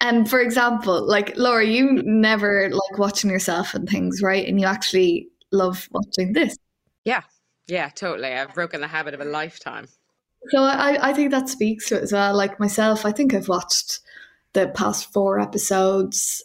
And 0.00 0.28
for 0.28 0.40
example, 0.40 1.02
like 1.06 1.36
Laura, 1.36 1.64
you 1.64 2.02
never 2.02 2.68
like 2.70 2.98
watching 2.98 3.30
yourself 3.30 3.74
and 3.74 3.88
things, 3.88 4.20
right? 4.22 4.46
And 4.46 4.60
you 4.60 4.66
actually 4.66 5.28
love 5.52 5.88
watching 5.90 6.32
this. 6.32 6.56
Yeah, 7.04 7.22
yeah, 7.66 7.88
totally. 7.88 8.32
I've 8.32 8.54
broken 8.54 8.80
the 8.80 8.88
habit 8.88 9.14
of 9.14 9.20
a 9.20 9.24
lifetime. 9.24 9.88
So 10.48 10.62
I, 10.62 11.10
I 11.10 11.12
think 11.12 11.30
that 11.30 11.48
speaks 11.48 11.88
to 11.88 11.96
it 11.96 12.02
as 12.02 12.12
well. 12.12 12.34
Like 12.34 12.58
myself, 12.58 13.04
I 13.04 13.12
think 13.12 13.34
I've 13.34 13.48
watched 13.48 14.00
the 14.52 14.68
past 14.68 15.12
four 15.12 15.38
episodes 15.38 16.42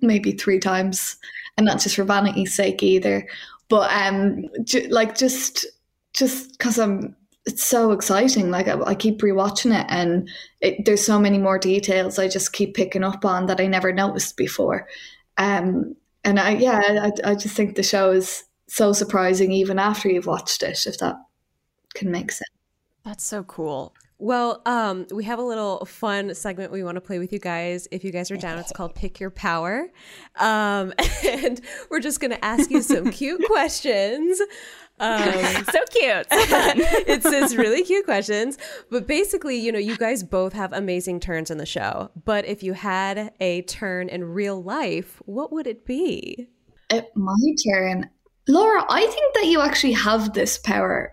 maybe 0.00 0.32
three 0.32 0.58
times, 0.58 1.16
and 1.56 1.66
not 1.66 1.80
just 1.80 1.96
for 1.96 2.04
vanity's 2.04 2.54
sake 2.54 2.82
either. 2.82 3.26
But 3.68 3.90
um, 3.92 4.44
ju- 4.64 4.88
like 4.90 5.16
just 5.16 5.66
just 6.14 6.52
because 6.52 6.78
I'm, 6.78 7.14
it's 7.46 7.64
so 7.64 7.92
exciting. 7.92 8.50
Like 8.50 8.68
I, 8.68 8.80
I 8.82 8.94
keep 8.94 9.20
rewatching 9.20 9.78
it, 9.78 9.86
and 9.88 10.28
it, 10.60 10.84
there's 10.84 11.04
so 11.04 11.18
many 11.18 11.38
more 11.38 11.58
details 11.58 12.18
I 12.18 12.28
just 12.28 12.52
keep 12.52 12.74
picking 12.74 13.04
up 13.04 13.24
on 13.24 13.46
that 13.46 13.60
I 13.60 13.66
never 13.66 13.92
noticed 13.92 14.36
before. 14.36 14.88
Um, 15.38 15.96
and 16.24 16.38
I 16.40 16.52
yeah, 16.52 16.80
I, 17.24 17.32
I 17.32 17.34
just 17.34 17.56
think 17.56 17.76
the 17.76 17.82
show 17.82 18.10
is 18.10 18.44
so 18.68 18.92
surprising 18.92 19.52
even 19.52 19.78
after 19.78 20.08
you've 20.08 20.26
watched 20.26 20.62
it. 20.62 20.86
If 20.86 20.98
that 20.98 21.16
can 21.94 22.10
make 22.10 22.32
sense. 22.32 22.55
That's 23.06 23.24
so 23.24 23.44
cool. 23.44 23.94
Well, 24.18 24.62
um, 24.66 25.06
we 25.14 25.22
have 25.24 25.38
a 25.38 25.42
little 25.42 25.84
fun 25.84 26.34
segment 26.34 26.72
we 26.72 26.82
want 26.82 26.96
to 26.96 27.00
play 27.00 27.20
with 27.20 27.32
you 27.32 27.38
guys. 27.38 27.86
If 27.92 28.02
you 28.02 28.10
guys 28.10 28.32
are 28.32 28.36
down, 28.36 28.58
it's 28.58 28.72
called 28.72 28.96
Pick 28.96 29.20
Your 29.20 29.30
Power. 29.30 29.86
Um, 30.40 30.92
and 31.24 31.60
we're 31.88 32.00
just 32.00 32.18
going 32.18 32.32
to 32.32 32.44
ask 32.44 32.68
you 32.68 32.82
some 32.82 33.12
cute 33.12 33.40
questions. 33.46 34.40
Um, 34.98 35.22
so 35.70 35.78
cute. 35.90 36.26
it's 36.32 37.26
it's 37.26 37.54
really 37.54 37.84
cute 37.84 38.06
questions. 38.06 38.58
But 38.90 39.06
basically, 39.06 39.56
you 39.56 39.70
know, 39.70 39.78
you 39.78 39.96
guys 39.96 40.24
both 40.24 40.52
have 40.54 40.72
amazing 40.72 41.20
turns 41.20 41.48
in 41.48 41.58
the 41.58 41.66
show. 41.66 42.10
But 42.24 42.44
if 42.44 42.64
you 42.64 42.72
had 42.72 43.32
a 43.38 43.62
turn 43.62 44.08
in 44.08 44.24
real 44.24 44.60
life, 44.60 45.22
what 45.26 45.52
would 45.52 45.68
it 45.68 45.86
be? 45.86 46.48
It, 46.90 47.08
my 47.14 47.36
turn. 47.64 48.10
Laura, 48.48 48.84
I 48.88 49.06
think 49.06 49.34
that 49.34 49.46
you 49.46 49.60
actually 49.60 49.92
have 49.92 50.32
this 50.32 50.58
power. 50.58 51.12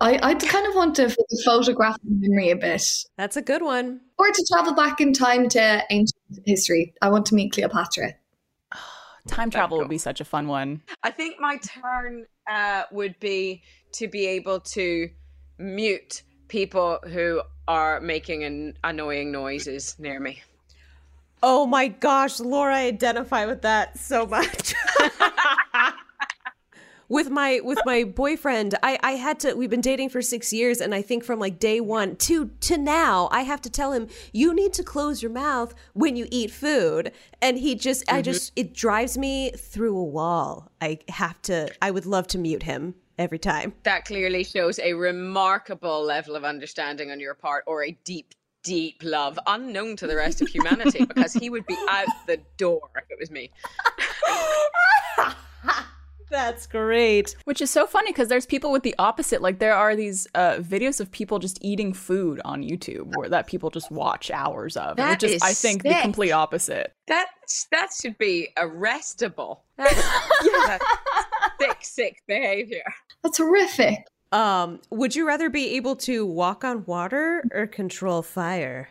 I, 0.00 0.18
I 0.22 0.34
kind 0.34 0.66
of 0.66 0.74
want 0.76 0.94
to 0.96 1.14
photograph 1.44 1.96
the 2.02 2.28
memory 2.28 2.50
a 2.50 2.56
bit. 2.56 2.82
That's 3.16 3.36
a 3.36 3.42
good 3.42 3.62
one. 3.62 4.00
Or 4.16 4.30
to 4.30 4.46
travel 4.52 4.74
back 4.74 5.00
in 5.00 5.12
time 5.12 5.48
to 5.50 5.82
ancient 5.90 6.14
history. 6.46 6.94
I 7.02 7.08
want 7.08 7.26
to 7.26 7.34
meet 7.34 7.52
Cleopatra. 7.52 8.14
Time 9.26 9.50
travel 9.50 9.78
would 9.78 9.88
be 9.88 9.98
such 9.98 10.20
a 10.20 10.24
fun 10.24 10.46
one. 10.46 10.82
I 11.02 11.10
think 11.10 11.40
my 11.40 11.58
turn 11.58 12.26
uh, 12.48 12.84
would 12.92 13.18
be 13.18 13.62
to 13.92 14.08
be 14.08 14.26
able 14.26 14.60
to 14.60 15.10
mute 15.58 16.22
people 16.46 17.00
who 17.04 17.42
are 17.66 18.00
making 18.00 18.44
an 18.44 18.74
annoying 18.84 19.32
noises 19.32 19.96
near 19.98 20.20
me. 20.20 20.42
Oh 21.42 21.66
my 21.66 21.88
gosh, 21.88 22.40
Laura, 22.40 22.76
I 22.76 22.86
identify 22.86 23.46
with 23.46 23.62
that 23.62 23.98
so 23.98 24.26
much. 24.26 24.74
with 27.08 27.30
my 27.30 27.60
with 27.64 27.78
my 27.84 28.04
boyfriend 28.04 28.74
i 28.82 28.98
i 29.02 29.12
had 29.12 29.40
to 29.40 29.54
we've 29.54 29.70
been 29.70 29.80
dating 29.80 30.08
for 30.08 30.20
six 30.20 30.52
years 30.52 30.80
and 30.80 30.94
i 30.94 31.00
think 31.00 31.24
from 31.24 31.38
like 31.38 31.58
day 31.58 31.80
one 31.80 32.14
to 32.16 32.50
to 32.60 32.76
now 32.76 33.28
i 33.32 33.42
have 33.42 33.60
to 33.60 33.70
tell 33.70 33.92
him 33.92 34.06
you 34.32 34.54
need 34.54 34.72
to 34.72 34.82
close 34.82 35.22
your 35.22 35.30
mouth 35.30 35.74
when 35.92 36.16
you 36.16 36.26
eat 36.30 36.50
food. 36.50 37.12
And 37.40 37.58
he 37.58 37.74
just 37.74 38.06
mm-hmm. 38.06 38.16
i 38.16 38.22
just 38.22 38.52
it 38.56 38.74
drives 38.74 39.16
me 39.16 39.50
through 39.50 39.96
a 39.96 40.04
wall. 40.04 40.70
I 40.80 40.98
have 41.08 41.40
to 41.42 41.68
i 41.82 41.90
would 41.90 42.06
love 42.06 42.26
to 42.28 42.38
mute 42.38 42.62
him 42.62 42.94
every 43.18 43.38
time. 43.38 43.74
That 43.82 44.04
clearly 44.04 44.44
shows 44.44 44.78
a 44.78 44.94
remarkable 44.94 46.02
level 46.02 46.36
of 46.36 46.44
understanding 46.44 47.10
on 47.10 47.20
your 47.20 47.34
part 47.34 47.64
or 47.66 47.84
a 47.84 47.92
deep 48.04 48.34
deep 48.64 49.00
love 49.02 49.38
unknown 49.46 49.96
to 49.96 50.06
the 50.06 50.16
rest 50.16 50.42
of 50.42 50.48
humanity 50.48 51.04
because 51.04 51.32
he 51.32 51.48
would 51.48 51.64
be 51.66 51.76
out 51.88 52.08
the 52.26 52.38
door 52.56 52.90
if 52.96 53.04
it 53.08 53.18
was 53.18 53.30
me 53.30 53.50
That's 56.30 56.66
great. 56.66 57.36
Which 57.44 57.60
is 57.60 57.70
so 57.70 57.86
funny 57.86 58.12
because 58.12 58.28
there's 58.28 58.46
people 58.46 58.70
with 58.70 58.82
the 58.82 58.94
opposite. 58.98 59.40
Like 59.40 59.58
there 59.58 59.74
are 59.74 59.96
these 59.96 60.26
uh, 60.34 60.56
videos 60.56 61.00
of 61.00 61.10
people 61.10 61.38
just 61.38 61.58
eating 61.62 61.92
food 61.92 62.40
on 62.44 62.62
YouTube, 62.62 63.16
where 63.16 63.28
that 63.28 63.46
people 63.46 63.70
just 63.70 63.90
watch 63.90 64.30
hours 64.30 64.76
of. 64.76 64.96
That 64.96 65.22
which 65.22 65.24
is, 65.24 65.32
is 65.36 65.42
I 65.42 65.52
think, 65.52 65.82
sick. 65.82 65.92
the 65.92 66.02
complete 66.02 66.32
opposite. 66.32 66.92
That 67.06 67.28
that 67.72 67.88
should 68.00 68.18
be 68.18 68.48
arrestable. 68.56 69.60
That's, 69.78 69.94
that's 70.66 70.84
sick, 71.60 71.78
sick 71.82 72.22
behavior. 72.26 72.82
That's 73.22 73.38
horrific. 73.38 74.06
Um, 74.32 74.80
would 74.90 75.14
you 75.14 75.26
rather 75.26 75.48
be 75.48 75.76
able 75.76 75.94
to 75.96 76.26
walk 76.26 76.64
on 76.64 76.84
water 76.84 77.44
or 77.52 77.66
control 77.68 78.22
fire? 78.22 78.88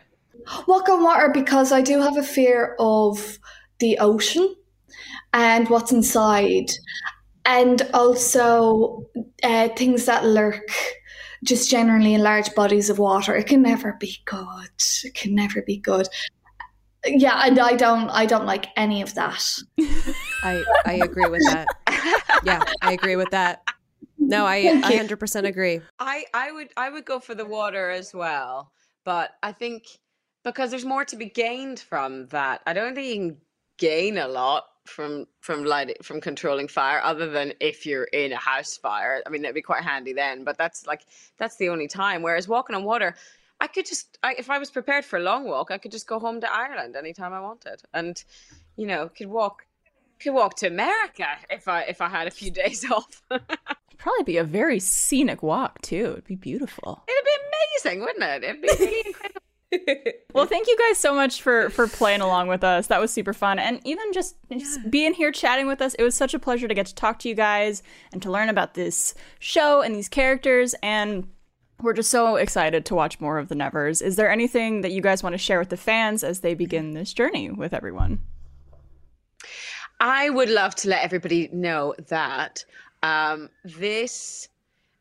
Walk 0.66 0.88
on 0.88 1.02
water 1.02 1.28
because 1.28 1.72
I 1.72 1.82
do 1.82 2.00
have 2.00 2.16
a 2.16 2.22
fear 2.22 2.74
of 2.78 3.38
the 3.80 3.98
ocean 3.98 4.56
and 5.32 5.68
what's 5.68 5.92
inside 5.92 6.70
and 7.48 7.82
also 7.94 9.06
uh, 9.42 9.68
things 9.70 10.04
that 10.04 10.24
lurk 10.24 10.70
just 11.44 11.70
generally 11.70 12.14
in 12.14 12.22
large 12.22 12.54
bodies 12.54 12.90
of 12.90 12.98
water. 12.98 13.34
It 13.34 13.46
can 13.46 13.62
never 13.62 13.94
be 13.98 14.18
good. 14.26 14.70
It 15.02 15.14
can 15.14 15.34
never 15.34 15.62
be 15.62 15.78
good. 15.78 16.08
Yeah, 17.06 17.42
and 17.44 17.58
I 17.58 17.74
don't 17.74 18.10
I 18.10 18.26
don't 18.26 18.44
like 18.44 18.66
any 18.76 19.02
of 19.02 19.14
that. 19.14 19.42
I 20.42 20.62
I 20.84 21.00
agree 21.02 21.28
with 21.28 21.42
that. 21.46 21.66
yeah, 22.44 22.62
I 22.82 22.92
agree 22.92 23.16
with 23.16 23.30
that. 23.30 23.62
No, 24.18 24.44
I 24.44 24.80
I 24.84 24.96
hundred 24.96 25.18
percent 25.18 25.46
agree. 25.46 25.80
I 25.98 26.24
I 26.34 26.52
would 26.52 26.68
I 26.76 26.90
would 26.90 27.06
go 27.06 27.18
for 27.18 27.34
the 27.34 27.46
water 27.46 27.88
as 27.90 28.12
well, 28.12 28.72
but 29.04 29.30
I 29.42 29.52
think 29.52 29.84
because 30.44 30.70
there's 30.70 30.84
more 30.84 31.04
to 31.06 31.16
be 31.16 31.30
gained 31.30 31.80
from 31.80 32.26
that. 32.26 32.60
I 32.66 32.72
don't 32.74 32.94
think 32.94 33.06
you 33.06 33.14
can 33.14 33.36
gain 33.78 34.18
a 34.18 34.28
lot 34.28 34.64
from 34.88 35.26
from 35.40 35.64
lighting 35.64 35.96
from 36.02 36.20
controlling 36.20 36.68
fire 36.68 37.00
other 37.02 37.28
than 37.30 37.52
if 37.60 37.86
you're 37.86 38.04
in 38.04 38.32
a 38.32 38.36
house 38.36 38.76
fire. 38.76 39.22
I 39.26 39.30
mean 39.30 39.42
that'd 39.42 39.54
be 39.54 39.62
quite 39.62 39.84
handy 39.84 40.12
then 40.12 40.44
but 40.44 40.58
that's 40.58 40.86
like 40.86 41.02
that's 41.38 41.56
the 41.56 41.68
only 41.68 41.88
time. 41.88 42.22
Whereas 42.22 42.48
walking 42.48 42.74
on 42.74 42.84
water 42.84 43.14
i 43.60 43.66
could 43.66 43.86
just 43.86 44.18
I, 44.22 44.34
if 44.38 44.50
i 44.50 44.58
was 44.58 44.70
prepared 44.70 45.04
for 45.04 45.18
a 45.18 45.22
long 45.22 45.46
walk 45.48 45.70
i 45.70 45.78
could 45.78 45.92
just 45.92 46.06
go 46.06 46.18
home 46.18 46.40
to 46.40 46.52
ireland 46.52 46.96
anytime 46.96 47.32
i 47.32 47.40
wanted 47.40 47.82
and 47.92 48.22
you 48.76 48.86
know 48.86 49.08
could 49.08 49.28
walk 49.28 49.66
could 50.20 50.32
walk 50.32 50.56
to 50.56 50.66
america 50.66 51.26
if 51.50 51.68
i 51.68 51.82
if 51.82 52.00
i 52.00 52.08
had 52.08 52.26
a 52.26 52.30
few 52.30 52.50
days 52.62 52.88
off. 52.90 53.22
Probably 53.98 54.22
be 54.22 54.36
a 54.36 54.44
very 54.44 54.78
scenic 54.78 55.42
walk 55.42 55.82
too. 55.82 56.12
It'd 56.12 56.24
be 56.24 56.36
beautiful. 56.36 57.02
it'd 57.08 57.24
be 57.24 57.90
amazing 57.90 58.00
wouldn't 58.00 58.22
it? 58.22 58.44
It'd 58.44 58.62
be 58.62 58.68
really 58.68 59.02
incredible 59.06 59.42
Well, 60.34 60.46
thank 60.46 60.68
you 60.68 60.76
guys 60.78 60.98
so 60.98 61.14
much 61.14 61.42
for 61.42 61.68
for 61.70 61.88
playing 61.88 62.20
along 62.20 62.48
with 62.48 62.62
us. 62.62 62.86
That 62.86 63.00
was 63.00 63.10
super 63.10 63.32
fun, 63.32 63.58
and 63.58 63.80
even 63.84 64.12
just, 64.12 64.36
just 64.56 64.88
being 64.90 65.14
here 65.14 65.32
chatting 65.32 65.66
with 65.66 65.82
us. 65.82 65.94
It 65.94 66.04
was 66.04 66.14
such 66.14 66.32
a 66.32 66.38
pleasure 66.38 66.68
to 66.68 66.74
get 66.74 66.86
to 66.86 66.94
talk 66.94 67.18
to 67.20 67.28
you 67.28 67.34
guys 67.34 67.82
and 68.12 68.22
to 68.22 68.30
learn 68.30 68.48
about 68.48 68.74
this 68.74 69.14
show 69.40 69.80
and 69.80 69.94
these 69.94 70.08
characters. 70.08 70.74
And 70.82 71.28
we're 71.80 71.94
just 71.94 72.10
so 72.10 72.36
excited 72.36 72.84
to 72.86 72.94
watch 72.94 73.20
more 73.20 73.38
of 73.38 73.48
the 73.48 73.54
Nevers. 73.54 74.02
Is 74.02 74.16
there 74.16 74.30
anything 74.30 74.82
that 74.82 74.92
you 74.92 75.00
guys 75.00 75.22
want 75.22 75.34
to 75.34 75.38
share 75.38 75.58
with 75.58 75.70
the 75.70 75.76
fans 75.76 76.22
as 76.22 76.40
they 76.40 76.54
begin 76.54 76.92
this 76.92 77.12
journey 77.12 77.50
with 77.50 77.72
everyone? 77.72 78.20
I 80.00 80.30
would 80.30 80.50
love 80.50 80.74
to 80.76 80.88
let 80.88 81.02
everybody 81.02 81.48
know 81.52 81.94
that 82.08 82.64
um, 83.02 83.48
this 83.64 84.48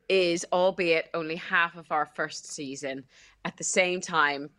is, 0.10 0.45
albeit 0.51 1.10
only 1.13 1.36
half 1.36 1.75
of 1.75 1.91
our 1.91 2.06
first 2.06 2.51
season. 2.51 3.03
At 3.45 3.58
the 3.58 3.63
same 3.63 4.02
time, 4.02 4.50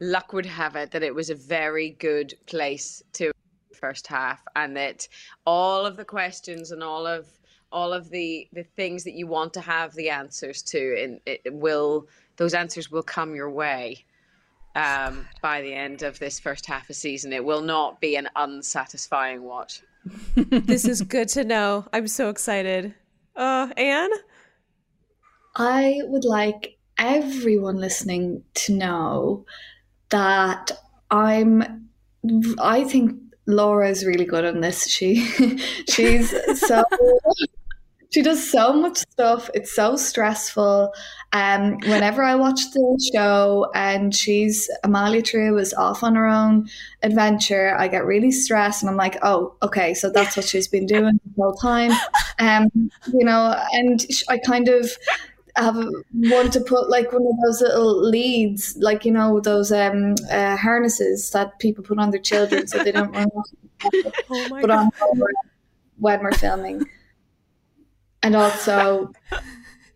luck 0.00 0.32
would 0.32 0.46
have 0.46 0.76
it 0.76 0.90
that 0.92 1.02
it 1.02 1.14
was 1.14 1.30
a 1.30 1.34
very 1.34 1.90
good 1.90 2.34
place 2.46 3.02
to 3.14 3.32
first 3.74 4.06
half, 4.06 4.42
and 4.56 4.76
that 4.76 5.06
all 5.46 5.86
of 5.86 5.96
the 5.96 6.04
questions 6.04 6.72
and 6.72 6.82
all 6.82 7.06
of 7.06 7.26
all 7.70 7.92
of 7.92 8.08
the 8.10 8.48
the 8.52 8.64
things 8.64 9.04
that 9.04 9.14
you 9.14 9.26
want 9.26 9.52
to 9.54 9.60
have 9.60 9.94
the 9.94 10.10
answers 10.10 10.62
to, 10.62 11.02
and 11.02 11.20
it 11.26 11.42
will 11.52 12.08
those 12.36 12.54
answers 12.54 12.90
will 12.90 13.02
come 13.02 13.34
your 13.34 13.50
way 13.50 14.04
um, 14.74 15.26
by 15.42 15.60
the 15.60 15.74
end 15.74 16.02
of 16.02 16.18
this 16.18 16.38
first 16.38 16.66
half 16.66 16.88
of 16.88 16.96
season. 16.96 17.32
It 17.32 17.44
will 17.44 17.62
not 17.62 18.00
be 18.00 18.16
an 18.16 18.28
unsatisfying 18.36 19.42
watch. 19.42 19.82
this 20.36 20.84
is 20.84 21.02
good 21.02 21.28
to 21.30 21.44
know. 21.44 21.86
I'm 21.92 22.08
so 22.08 22.30
excited. 22.30 22.94
Uh, 23.36 23.68
Ann? 23.76 24.10
I 25.56 26.00
would 26.04 26.24
like 26.24 26.77
everyone 26.98 27.76
listening 27.76 28.42
to 28.54 28.74
know 28.74 29.44
that 30.10 30.72
I'm 31.10 31.88
I 32.60 32.84
think 32.84 33.18
Laura's 33.46 34.04
really 34.04 34.24
good 34.24 34.44
on 34.44 34.60
this. 34.60 34.88
She 34.88 35.26
she's 35.88 36.34
so 36.60 36.84
she 38.10 38.22
does 38.22 38.50
so 38.50 38.72
much 38.72 38.98
stuff. 38.98 39.50
It's 39.54 39.74
so 39.74 39.96
stressful. 39.96 40.92
Um, 41.32 41.78
whenever 41.80 42.22
I 42.22 42.34
watch 42.36 42.60
the 42.72 43.10
show 43.14 43.70
and 43.74 44.14
she's 44.14 44.68
Amalia 44.82 45.20
True 45.20 45.58
is 45.58 45.74
off 45.74 46.02
on 46.02 46.14
her 46.14 46.26
own 46.26 46.68
adventure, 47.02 47.76
I 47.76 47.88
get 47.88 48.06
really 48.06 48.30
stressed 48.30 48.82
and 48.82 48.88
I'm 48.88 48.96
like, 48.96 49.18
oh, 49.22 49.54
okay, 49.62 49.92
so 49.92 50.08
that's 50.10 50.36
what 50.36 50.46
she's 50.46 50.68
been 50.68 50.86
doing 50.86 51.20
the 51.24 51.42
whole 51.42 51.54
time. 51.54 51.92
Um, 52.40 52.70
you 53.12 53.24
know, 53.24 53.60
and 53.72 54.06
I 54.28 54.38
kind 54.38 54.68
of 54.68 54.96
have 55.62 55.76
one 56.12 56.50
to 56.50 56.60
put 56.60 56.88
like 56.88 57.12
one 57.12 57.22
of 57.26 57.36
those 57.44 57.60
little 57.60 58.08
leads, 58.08 58.76
like 58.78 59.04
you 59.04 59.12
know 59.12 59.40
those 59.40 59.72
um, 59.72 60.14
uh, 60.30 60.56
harnesses 60.56 61.30
that 61.30 61.58
people 61.58 61.84
put 61.84 61.98
on 61.98 62.10
their 62.10 62.20
children 62.20 62.66
so 62.66 62.82
they 62.82 62.92
don't 62.92 63.12
run 63.12 63.28
off. 63.36 63.48
Oh 64.30 64.48
my 64.48 64.60
Put 64.60 64.70
on 64.70 64.90
when 65.98 66.20
we're 66.20 66.32
filming, 66.32 66.84
and 68.22 68.34
also 68.34 69.12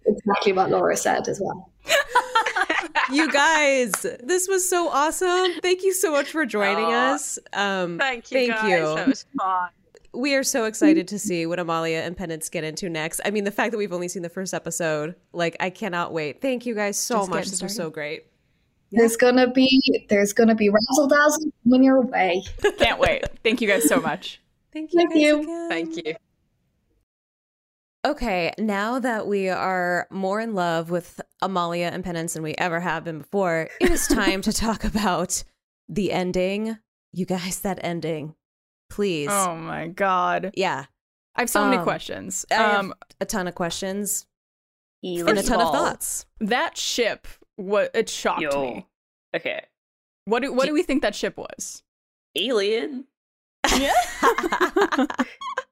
exactly 0.07 0.53
what 0.53 0.71
Laura 0.71 0.97
said 0.97 1.27
as 1.27 1.41
well. 1.41 1.71
you 3.13 3.31
guys, 3.33 3.93
this 4.23 4.47
was 4.49 4.69
so 4.69 4.89
awesome. 4.89 5.61
Thank 5.61 5.83
you 5.83 5.93
so 5.93 6.13
much 6.13 6.31
for 6.31 6.47
joining 6.47 6.85
Aw. 6.85 7.15
us. 7.15 7.39
Um, 7.53 7.99
Thank 7.99 8.31
you, 8.31 8.47
Thank 8.47 8.53
guys. 8.53 8.71
you. 8.71 8.95
That 8.95 9.09
was 9.09 9.27
fun. 9.37 9.69
We 10.15 10.35
are 10.35 10.43
so 10.43 10.65
excited 10.65 11.09
to 11.09 11.19
see 11.19 11.47
what 11.47 11.59
Amalia 11.59 11.99
and 11.99 12.17
Penance 12.17 12.49
get 12.49 12.65
into 12.65 12.89
next. 12.89 13.21
I 13.25 13.31
mean, 13.31 13.45
the 13.45 13.51
fact 13.51 13.73
that 13.73 13.79
we've 13.79 13.93
only 13.93 14.09
seen 14.09 14.23
the 14.23 14.29
first 14.29 14.53
episode, 14.53 15.15
like, 15.33 15.57
I 15.61 15.71
cannot 15.71 16.13
wait. 16.13 16.41
Thank 16.41 16.67
you 16.67 16.75
guys 16.75 16.99
so 16.99 17.19
Just 17.19 17.31
much. 17.31 17.39
getting 17.39 17.51
This 17.51 17.63
was 17.63 17.75
so 17.75 17.91
great. 17.91 18.27
There's 18.95 19.17
gonna 19.17 19.51
be 19.51 20.05
there's 20.11 20.35
gonna 20.35 20.55
be 20.55 20.69
razzle 20.69 21.09
dazzle 21.09 21.51
when 21.65 21.83
you're 21.83 21.97
away. 21.97 22.43
Can't 22.79 23.01
wait. 23.01 23.25
Thank 23.43 23.63
you 23.63 23.69
guys 23.69 23.89
so 23.89 24.01
much. 24.01 24.39
Thank 24.71 24.93
you. 24.93 24.99
Thank 24.99 25.15
you. 25.15 25.41
again. 25.41 25.69
Thank 25.71 26.07
you. 26.07 26.15
Okay, 28.05 28.53
now 28.59 28.99
that 28.99 29.27
we 29.27 29.49
are 29.49 30.09
more 30.11 30.41
in 30.41 30.55
love 30.55 30.91
with 30.91 31.21
Amalia 31.41 31.87
and 31.87 32.03
Penance 32.05 32.35
than 32.35 32.43
we 32.43 32.55
ever 32.59 32.81
have 32.81 33.05
been 33.05 33.19
before, 33.19 33.71
it 33.81 33.91
is 33.91 34.07
time 34.09 34.43
to 34.43 34.53
talk 34.53 34.85
about 34.85 35.43
the 35.89 36.13
ending. 36.13 36.79
You 37.13 37.27
guys, 37.27 37.61
that 37.61 37.79
ending. 37.83 38.35
Please. 38.93 39.29
Oh 39.31 39.57
my 39.57 39.89
god. 39.89 40.53
Yeah, 40.55 40.85
I 41.35 41.41
have 41.41 41.51
so 41.51 41.65
many 41.65 41.79
Um, 41.79 41.85
questions. 41.85 42.45
I 42.51 42.55
have 42.55 42.79
Um 42.81 42.95
a 43.21 43.25
ton 43.27 43.49
of 43.49 43.55
questions 43.55 44.27
First 45.05 45.29
and 45.29 45.39
a 45.39 45.43
ton 45.43 45.61
of 45.61 45.67
all- 45.69 45.73
thoughts. 45.73 46.27
that 46.41 46.77
ship 46.77 47.27
what 47.57 47.91
it 47.95 48.09
shocked 48.09 48.43
Yo. 48.43 48.63
me. 48.63 48.87
Okay. 49.35 49.65
What 50.27 50.43
do 50.43 50.53
what 50.53 50.67
do 50.67 50.73
we 50.75 50.83
think 50.83 51.03
that 51.03 51.15
ship 51.15 51.37
was? 51.37 51.83
Alien. 52.37 53.07
Yeah. 53.77 53.93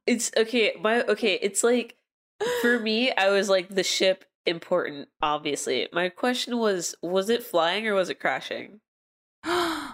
It's 0.06 0.30
okay. 0.36 0.72
My 0.80 1.02
okay. 1.04 1.34
It's 1.40 1.62
like 1.62 1.96
for 2.62 2.80
me, 2.80 3.12
I 3.12 3.28
was 3.30 3.48
like 3.48 3.68
the 3.68 3.84
ship 3.84 4.24
important. 4.46 5.08
Obviously, 5.22 5.88
my 5.92 6.08
question 6.08 6.58
was: 6.58 6.96
was 7.02 7.28
it 7.30 7.44
flying 7.44 7.86
or 7.86 7.94
was 7.94 8.08
it 8.08 8.18
crashing? 8.18 8.80
I 9.44 9.92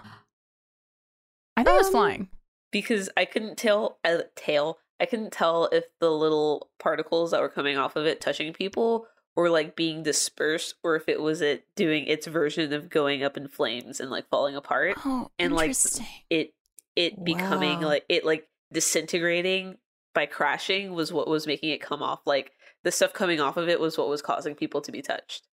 think 1.57 1.67
it 1.67 1.73
was 1.73 1.87
Um, 1.87 1.91
flying. 1.91 2.29
Because 2.71 3.09
I 3.17 3.25
couldn't 3.25 3.57
tell. 3.57 3.97
Uh, 4.03 4.19
tail. 4.35 4.79
I 4.99 5.05
couldn't 5.05 5.31
tell 5.31 5.65
if 5.71 5.85
the 5.99 6.09
little 6.11 6.69
particles 6.79 7.31
that 7.31 7.41
were 7.41 7.49
coming 7.49 7.77
off 7.77 7.95
of 7.95 8.05
it 8.05 8.19
touching 8.19 8.51
people 8.51 9.07
were 9.35 9.49
like 9.49 9.75
being 9.75 10.01
dispersed, 10.01 10.75
or 10.83 10.95
if 10.95 11.07
it 11.07 11.21
was 11.21 11.41
it 11.41 11.65
doing 11.75 12.07
its 12.07 12.25
version 12.25 12.73
of 12.73 12.89
going 12.89 13.23
up 13.23 13.37
in 13.37 13.47
flames 13.47 13.99
and 13.99 14.09
like 14.09 14.27
falling 14.29 14.55
apart. 14.55 14.97
Oh, 15.05 15.29
and, 15.37 15.53
like, 15.53 15.69
interesting. 15.69 16.05
it 16.29 16.53
it 16.95 17.23
becoming 17.23 17.81
Wow. 17.81 17.87
like 17.87 18.05
it 18.09 18.25
like 18.25 18.47
disintegrating 18.73 19.77
by 20.13 20.25
crashing 20.25 20.93
was 20.93 21.13
what 21.13 21.27
was 21.27 21.45
making 21.45 21.69
it 21.69 21.79
come 21.79 22.01
off 22.01 22.19
like 22.25 22.51
the 22.83 22.91
stuff 22.91 23.13
coming 23.13 23.39
off 23.39 23.55
of 23.55 23.69
it 23.69 23.79
was 23.79 23.97
what 23.99 24.09
was 24.09 24.23
causing 24.23 24.55
people 24.55 24.81
to 24.81 24.91
be 24.91 25.03
touched 25.03 25.47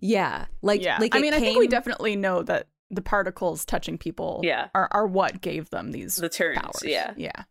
yeah, 0.00 0.46
like, 0.62 0.82
yeah. 0.82 0.98
like 0.98 1.14
I 1.14 1.18
it 1.18 1.22
mean, 1.22 1.34
I 1.34 1.38
think 1.38 1.58
we 1.58 1.68
definitely 1.68 2.16
know 2.16 2.42
that 2.42 2.66
the 2.90 3.02
particles 3.02 3.64
touching 3.64 3.96
people 3.98 4.40
Yeah. 4.42 4.68
are, 4.74 4.88
are 4.92 5.06
what 5.06 5.40
gave 5.40 5.70
them 5.70 5.92
these 5.92 6.16
the 6.16 6.28
turns 6.28 6.58
powers. 6.58 6.82
yeah 6.84 7.14
Yeah. 7.16 7.44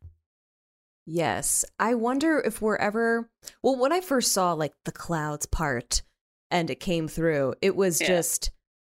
Yes. 1.06 1.66
I 1.80 1.96
wonder 1.96 2.40
if 2.40 2.62
we're 2.62 2.76
ever 2.76 3.30
well 3.64 3.78
when 3.78 3.92
I 3.92 4.02
first 4.02 4.32
saw 4.32 4.54
like 4.54 4.74
the 4.86 4.92
clouds 4.92 5.46
part 5.46 6.04
and 6.52 6.70
it 6.70 6.80
came 6.80 7.08
through, 7.08 7.56
it 7.62 7.76
was 7.76 8.00
Yeah. 8.02 8.08
just 8.08 8.52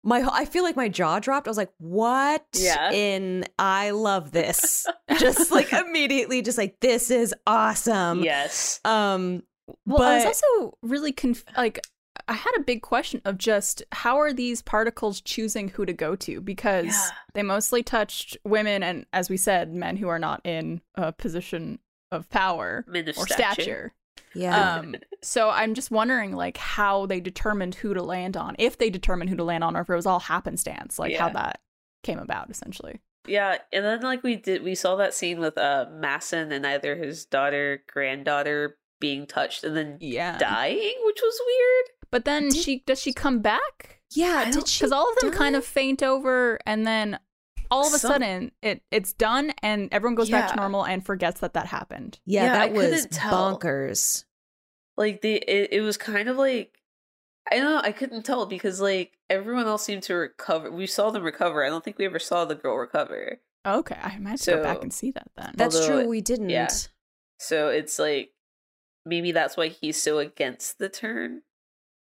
my 0.04 0.20
I 0.30 0.44
feel 0.44 0.64
like 0.64 0.76
my 0.76 0.88
jaw 0.88 1.20
dropped. 1.20 1.46
I 1.46 1.50
was 1.50 1.56
like, 1.56 1.72
"What?" 1.78 2.44
Yeah. 2.54 2.90
In 2.90 3.44
I 3.58 3.90
love 3.90 4.32
this. 4.32 4.84
just 5.18 5.50
like 5.52 5.72
immediately 5.72 6.42
just 6.42 6.58
like 6.58 6.80
this 6.80 7.10
is 7.10 7.32
awesome. 7.46 8.22
yes 8.24 8.80
Um 8.84 9.42
Well, 9.86 10.02
I 10.02 10.16
was 10.16 10.26
also 10.26 10.76
really 10.82 11.12
conf- 11.12 11.44
like 11.56 11.80
I 12.28 12.34
had 12.34 12.52
a 12.56 12.62
big 12.62 12.82
question 12.82 13.20
of 13.24 13.38
just 13.38 13.82
how 13.92 14.18
are 14.18 14.32
these 14.32 14.62
particles 14.62 15.20
choosing 15.20 15.68
who 15.68 15.84
to 15.86 15.92
go 15.92 16.16
to 16.16 16.40
because 16.40 16.86
Yeah. 16.86 17.08
they 17.34 17.42
mostly 17.42 17.82
touched 17.82 18.36
women 18.44 18.82
and 18.82 19.06
as 19.12 19.28
we 19.30 19.36
said 19.36 19.72
men 19.72 19.96
who 19.96 20.08
are 20.08 20.18
not 20.18 20.40
in 20.44 20.80
a 20.94 21.12
position 21.12 21.78
of 22.10 22.28
power 22.30 22.84
Men 22.88 23.08
of 23.08 23.16
or 23.18 23.26
stature. 23.26 23.52
stature. 23.52 23.92
yeah. 24.34 24.74
Um 24.78 24.94
so 25.22 25.50
I'm 25.50 25.74
just 25.74 25.90
wondering 25.90 26.32
like 26.34 26.56
how 26.56 27.06
they 27.06 27.20
determined 27.20 27.74
who 27.76 27.94
to 27.94 28.02
land 28.02 28.36
on 28.36 28.54
if 28.58 28.78
they 28.78 28.90
determined 28.90 29.30
who 29.30 29.36
to 29.36 29.44
land 29.44 29.64
on 29.64 29.76
or 29.76 29.80
if 29.82 29.90
it 29.90 29.94
was 29.94 30.06
all 30.06 30.20
happenstance 30.20 30.98
like 30.98 31.16
how 31.16 31.28
that 31.30 31.60
came 32.02 32.18
about 32.18 32.50
essentially. 32.50 33.00
yeah 33.28 33.58
and 33.72 33.84
then 33.84 34.00
like 34.02 34.22
we 34.22 34.36
did 34.36 34.62
we 34.62 34.74
saw 34.74 34.96
that 34.96 35.14
scene 35.14 35.38
with 35.38 35.56
uh 35.56 35.86
Massen 35.92 36.52
and 36.52 36.66
either 36.66 36.96
his 36.96 37.24
daughter 37.24 37.82
granddaughter 37.92 38.76
being 39.00 39.26
touched 39.26 39.64
and 39.64 39.76
then 39.76 39.96
Yeah. 40.00 40.36
dying 40.38 40.94
which 41.04 41.20
was 41.22 41.40
weird 41.46 41.86
But 42.12 42.24
then 42.24 42.50
Did- 42.50 42.62
she 42.62 42.82
does 42.86 43.00
she 43.00 43.12
come 43.12 43.40
back? 43.40 43.98
yeah, 44.14 44.44
I 44.46 44.50
did 44.52 44.68
she 44.68 44.78
because 44.80 44.92
all 44.92 45.10
of 45.10 45.16
them 45.18 45.32
kind 45.32 45.56
of 45.56 45.64
faint 45.64 46.02
over 46.02 46.58
and 46.66 46.86
then 46.86 47.18
all 47.70 47.86
of 47.88 47.94
a 47.94 47.98
Some- 47.98 48.12
sudden 48.12 48.52
it 48.62 48.82
it's 48.90 49.12
done 49.14 49.52
and 49.62 49.88
everyone 49.90 50.14
goes 50.14 50.28
back 50.30 50.50
to 50.50 50.56
normal 50.56 50.84
and 50.84 51.04
forgets 51.04 51.40
that 51.40 51.54
that 51.54 51.66
happened 51.66 52.20
Yeah, 52.26 52.44
Yeah, 52.44 52.52
I 52.52 52.66
that 52.68 52.72
was 52.74 52.84
couldn't 52.90 53.10
tell. 53.12 53.58
bonkers. 53.58 54.24
like 54.98 55.22
the 55.22 55.36
it, 55.36 55.72
it 55.72 55.80
was 55.80 55.96
kind 55.96 56.28
of 56.28 56.36
like 56.36 56.78
I 57.50 57.56
don't 57.56 57.64
know, 57.64 57.80
I 57.82 57.90
couldn't 57.92 58.22
tell 58.24 58.44
because 58.46 58.80
like 58.80 59.18
everyone 59.30 59.66
else 59.66 59.82
seemed 59.84 60.04
to 60.04 60.14
recover. 60.14 60.70
We 60.70 60.86
saw 60.86 61.10
them 61.10 61.24
recover. 61.24 61.64
I 61.64 61.70
don't 61.70 61.82
think 61.82 61.98
we 61.98 62.04
ever 62.04 62.18
saw 62.20 62.44
the 62.44 62.54
girl 62.54 62.76
recover. 62.76 63.40
okay 63.66 63.96
i 64.02 64.18
might 64.18 64.30
have 64.32 64.40
to 64.42 64.50
go 64.52 64.62
back 64.62 64.82
and 64.82 64.92
see 64.92 65.10
that 65.12 65.28
then 65.36 65.52
That's 65.56 65.74
Although 65.74 66.02
true. 66.02 66.08
We 66.08 66.20
didn't. 66.20 66.50
yeah. 66.50 66.68
So 67.38 67.68
it's 67.68 67.98
like 67.98 68.32
maybe 69.06 69.32
that's 69.32 69.56
why 69.56 69.68
he's 69.68 70.00
so 70.00 70.18
against 70.18 70.78
the 70.78 70.90
turn 70.90 71.40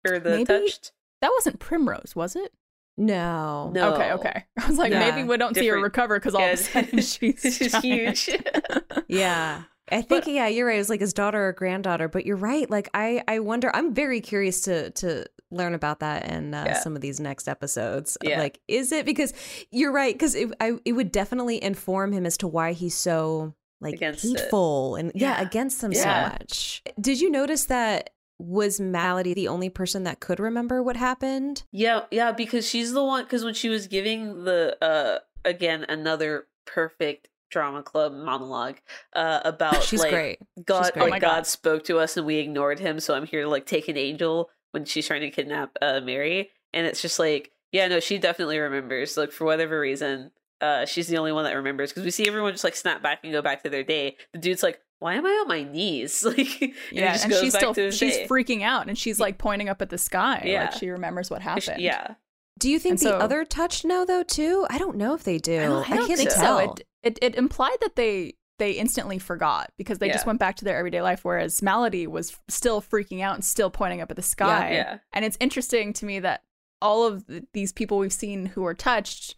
or 0.09 0.19
the 0.19 0.31
Maybe- 0.31 0.45
touched. 0.45 0.93
that 1.21 1.31
wasn't 1.37 1.59
primrose 1.61 2.13
was 2.17 2.35
it 2.37 2.53
No. 2.97 3.71
No. 3.75 3.95
okay 3.95 4.13
okay 4.13 4.45
i 4.59 4.67
was 4.69 4.79
like 4.79 4.93
Yeah. 4.93 4.99
maybe 5.11 5.27
we 5.29 5.37
don't 5.37 5.55
see 5.55 5.69
her 5.69 5.81
recover 5.81 6.19
because 6.19 6.35
all 6.35 6.43
of 6.45 6.53
a 6.55 6.57
sudden 6.57 7.01
she's 7.13 7.41
she's 7.43 7.77
huge. 7.81 8.31
Yeah. 9.09 9.63
I 9.93 10.03
think 10.03 10.29
yeah, 10.29 10.47
you're 10.47 10.67
right. 10.69 10.77
It 10.77 10.79
was 10.79 10.89
like 10.89 11.01
his 11.01 11.13
daughter 11.13 11.49
or 11.49 11.53
granddaughter, 11.53 12.07
but 12.07 12.25
you're 12.25 12.37
right. 12.37 12.71
Like 12.71 12.89
I 12.95 13.25
I 13.27 13.41
wonder 13.41 13.75
I'm 13.75 13.93
very 13.93 14.21
curious 14.21 14.61
to 14.63 14.91
to 14.91 15.27
learn 15.51 15.75
about 15.75 15.99
that 15.99 16.27
in 16.31 16.55
uh, 16.55 16.63
Yeah. 16.65 16.79
some 16.79 16.95
of 16.95 17.03
these 17.03 17.19
next 17.19 17.49
episodes. 17.49 18.17
Yeah. 18.23 18.39
Like 18.39 18.61
is 18.69 18.93
it 18.93 19.05
because 19.05 19.33
you're 19.73 19.91
right 19.91 20.17
cuz 20.17 20.37
it 20.37 20.49
I 20.61 20.75
it 20.85 20.93
would 20.93 21.11
definitely 21.11 21.61
inform 21.63 22.13
him 22.13 22.25
as 22.25 22.37
to 22.39 22.47
why 22.47 22.73
he's 22.73 22.95
so 22.95 23.55
like 23.81 23.95
Against 23.95 24.25
it. 24.25 24.39
hateful 24.39 24.95
and 24.95 25.11
yeah, 25.15 25.41
Yeah. 25.41 25.43
against 25.49 25.81
them 25.81 25.91
Yeah. 25.93 26.03
so 26.03 26.33
much. 26.39 26.83
Did 27.01 27.21
you 27.21 27.29
notice 27.29 27.65
that 27.65 28.11
was 28.41 28.81
Maladie 28.81 29.35
the 29.35 29.49
only 29.49 29.69
person 29.69 30.05
that 30.05 30.21
could 30.21 30.41
remember 30.41 30.83
what 30.83 30.97
happened? 30.97 31.63
Yeah, 31.71 32.03
yeah, 32.11 32.33
because 32.33 32.67
she's 32.69 32.93
the 32.93 33.05
one. 33.05 33.25
Because 33.25 33.45
when 33.45 33.55
she 33.55 33.69
was 33.69 33.87
giving 33.87 34.45
the 34.45 34.77
uh 34.83 35.19
again 35.45 35.85
another 35.89 36.47
perfect 36.67 37.29
drama 37.51 37.83
club 37.83 38.13
monologue 38.13 38.77
uh 39.13 39.41
about 39.45 39.83
She's 39.83 40.01
like 40.01 40.11
great. 40.11 40.39
God, 40.65 40.93
great. 40.93 40.97
Oh 40.97 41.05
like 41.05 41.11
my 41.11 41.19
God. 41.19 41.37
God. 41.37 41.47
spoke 41.47 41.85
to 41.85 41.99
us 41.99 42.17
and 42.17 42.25
we 42.25 42.37
ignored 42.37 42.79
him, 42.79 42.99
so 42.99 43.15
I'm 43.15 43.27
here 43.27 43.43
to 43.43 43.49
like 43.49 43.67
take 43.67 43.89
an 43.89 43.97
angel 43.97 44.51
when 44.73 44.85
she's 44.85 45.07
trying 45.07 45.21
to 45.21 45.31
kidnap 45.31 45.77
uh 45.83 46.01
Mary, 46.01 46.51
and 46.73 46.87
it's 46.87 47.03
just 47.03 47.19
like, 47.19 47.53
yeah, 47.73 47.89
no, 47.89 48.01
she 48.01 48.19
definitely 48.19 48.59
remembers. 48.59 49.17
Like 49.17 49.33
for 49.33 49.45
whatever 49.45 49.79
reason, 49.79 50.31
uh, 50.61 50.87
she's 50.87 51.09
the 51.09 51.19
only 51.19 51.33
one 51.33 51.45
that 51.45 51.53
remembers 51.53 51.91
because 51.91 52.05
we 52.05 52.11
see 52.11 52.27
everyone 52.27 52.53
just 52.53 52.65
like 52.65 52.77
snap 52.77 53.03
back 53.03 53.21
and 53.23 53.33
go 53.33 53.43
back 53.43 53.63
to 53.63 53.71
their 53.71 53.85
day. 53.85 54.17
The 54.33 54.39
dude's 54.39 54.63
like, 54.63 54.81
why 55.01 55.15
am 55.15 55.27
I 55.27 55.31
on 55.31 55.49
my 55.49 55.65
knees? 55.65 56.23
Like, 56.25 56.61
and 56.63 56.73
yeah 56.93 57.13
just 57.13 57.25
and 57.25 57.33
goes 57.33 57.41
she's 57.41 57.53
back 57.55 57.61
still 57.73 57.91
she's 57.91 58.17
day. 58.17 58.27
freaking 58.29 58.63
out 58.63 58.89
and 58.89 58.97
she's 58.97 59.19
like 59.19 59.37
pointing 59.39 59.69
up 59.69 59.83
at 59.83 59.91
the 59.91 59.99
sky 59.99 60.43
Yeah. 60.45 60.63
like 60.67 60.73
she 60.75 60.89
remembers 60.91 61.29
what 61.31 61.43
happened 61.43 61.81
Yeah, 61.81 62.15
Do 62.59 62.71
you 62.71 62.79
think 62.79 62.93
And 62.93 62.99
the 63.01 63.11
so- 63.11 63.19
other 63.19 63.45
touched 63.45 63.85
know 63.85 64.05
though 64.05 64.23
too? 64.23 64.67
I 64.71 64.79
don't 64.79 64.97
know 64.97 65.15
if 65.15 65.25
they 65.25 65.39
do. 65.39 65.59
I 65.61 65.65
don't- 65.67 65.91
I 65.93 65.97
don't 65.97 66.07
can't 66.07 66.19
think 66.19 66.31
tell. 66.31 66.59
so. 66.59 66.73
It, 66.73 66.87
it 67.03 67.19
it 67.23 67.35
implied 67.35 67.79
that 67.81 67.97
they 67.97 68.35
they 68.59 68.73
instantly 68.73 69.19
forgot 69.19 69.73
because 69.79 70.01
they 70.01 70.11
just 70.11 70.27
went 70.27 70.39
back 70.39 70.55
to 70.57 70.67
their 70.67 70.77
everyday 70.77 71.01
life, 71.01 71.25
whereas 71.25 71.63
Maladie 71.63 72.07
was 72.07 72.37
still 72.49 72.83
freaking 72.83 73.23
out 73.23 73.35
and 73.35 73.43
still 73.43 73.71
pointing 73.71 74.03
up 74.03 74.11
at 74.11 74.17
the 74.17 74.23
sky. 74.23 74.73
yeah. 74.75 74.99
And 75.15 75.25
it's 75.25 75.39
interesting 75.41 75.95
to 75.95 76.05
me 76.05 76.21
that 76.21 76.43
all 76.83 77.07
of 77.07 77.27
th- 77.27 77.45
these 77.55 77.73
people 77.73 77.97
we've 77.97 78.13
seen 78.13 78.45
who 78.45 78.67
are 78.67 78.75
touched, 78.75 79.37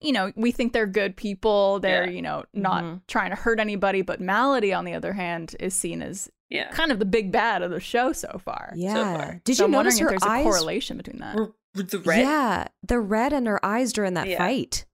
you 0.00 0.12
know, 0.12 0.32
we 0.36 0.52
think 0.52 0.72
they're 0.72 0.86
good 0.86 1.16
people. 1.16 1.80
They're 1.80 2.04
Yeah. 2.06 2.10
you 2.10 2.22
know 2.22 2.44
not 2.54 2.84
Mhm. 2.84 3.00
trying 3.08 3.30
to 3.30 3.36
hurt 3.36 3.58
anybody, 3.60 4.02
but 4.02 4.20
Maladie, 4.20 4.72
on 4.72 4.84
the 4.84 4.94
other 4.94 5.12
hand, 5.12 5.56
is 5.60 5.74
seen 5.74 6.02
as 6.02 6.30
yeah. 6.50 6.70
kind 6.70 6.92
of 6.92 6.98
the 6.98 7.04
big 7.04 7.32
bad 7.32 7.62
of 7.62 7.70
the 7.70 7.80
show 7.80 8.12
so 8.12 8.40
far. 8.44 8.72
Yeah. 8.76 8.94
So 8.94 9.04
far. 9.04 9.40
Did 9.44 9.56
So 9.56 9.62
you 9.62 9.64
I'm 9.66 9.70
notice 9.72 9.94
wondering 9.94 10.08
her 10.10 10.14
if 10.16 10.20
there's 10.22 10.32
eyes? 10.32 10.40
a 10.40 10.48
correlation 10.48 10.96
between 10.96 11.18
that. 11.18 11.34
With- 11.36 11.50
With 11.74 11.90
the 11.90 11.98
red, 12.00 12.20
Yeah, 12.20 12.64
the 12.82 12.98
red 12.98 13.32
in 13.32 13.46
her 13.46 13.64
eyes 13.64 13.92
during 13.92 14.14
that 14.14 14.26
Yeah. 14.28 14.38
fight. 14.38 14.86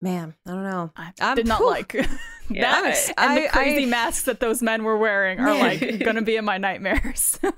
Man, 0.00 0.34
I 0.46 0.50
don't 0.50 0.62
know. 0.64 0.90
I 0.96 1.12
I'm- 1.20 1.36
did 1.36 1.46
not 1.46 1.58
whew. 1.60 1.70
like 1.70 1.92
Yeah, 2.50 2.82
that. 2.82 3.12
I- 3.18 3.26
and 3.36 3.44
the 3.44 3.48
crazy 3.48 3.82
I- 3.84 3.86
masks 3.86 4.24
that 4.24 4.40
those 4.40 4.62
men 4.62 4.84
were 4.84 4.96
wearing 4.96 5.38
are 5.40 5.54
like 5.58 5.80
gonna 6.04 6.22
be 6.22 6.36
in 6.36 6.44
my 6.44 6.58
nightmares. 6.58 7.38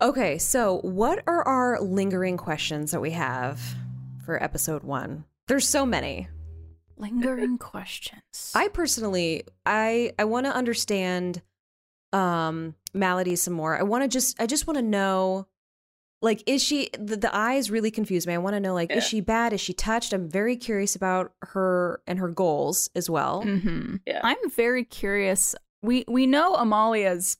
Okay, 0.00 0.36
so 0.38 0.78
what 0.80 1.22
are 1.28 1.46
our 1.46 1.80
lingering 1.80 2.36
questions 2.36 2.90
that 2.90 3.00
we 3.00 3.10
have 3.12 3.60
for 4.24 4.42
episode 4.42 4.82
one? 4.82 5.24
There's 5.48 5.68
so 5.68 5.84
many. 5.86 6.28
Lingering 6.96 7.58
questions. 7.58 8.52
I 8.54 8.68
personally, 8.68 9.44
I 9.66 10.12
I 10.18 10.24
want 10.24 10.46
to 10.46 10.54
understand 10.54 11.42
um 12.12 12.74
Maladie 12.94 13.36
some 13.36 13.54
more. 13.54 13.76
I 13.78 13.82
want 13.82 14.04
to 14.04 14.08
just 14.08 14.40
I 14.40 14.46
just 14.46 14.66
want 14.66 14.76
to 14.78 14.82
know 14.82 15.46
like 16.20 16.42
is 16.46 16.62
she 16.62 16.88
the, 16.98 17.16
the 17.16 17.34
eyes 17.34 17.68
really 17.68 17.90
confuse 17.90 18.28
me 18.28 18.32
i 18.34 18.38
want 18.38 18.54
to 18.54 18.60
know 18.60 18.74
like 18.74 18.90
Yeah. 18.90 18.98
is 18.98 19.04
she 19.04 19.20
bad 19.20 19.52
is 19.52 19.60
she 19.60 19.72
touched 19.72 20.12
i'm 20.12 20.28
very 20.28 20.56
curious 20.56 20.94
about 20.94 21.32
her 21.42 22.00
and 22.06 22.16
her 22.20 22.28
goals 22.28 22.90
as 22.94 23.10
well 23.10 23.42
hmm 23.42 23.96
Yeah. 24.06 24.20
I'm 24.22 24.48
very 24.50 24.84
curious. 24.84 25.56
We 25.82 26.04
we 26.06 26.28
know 26.28 26.54
Amalia's 26.54 27.38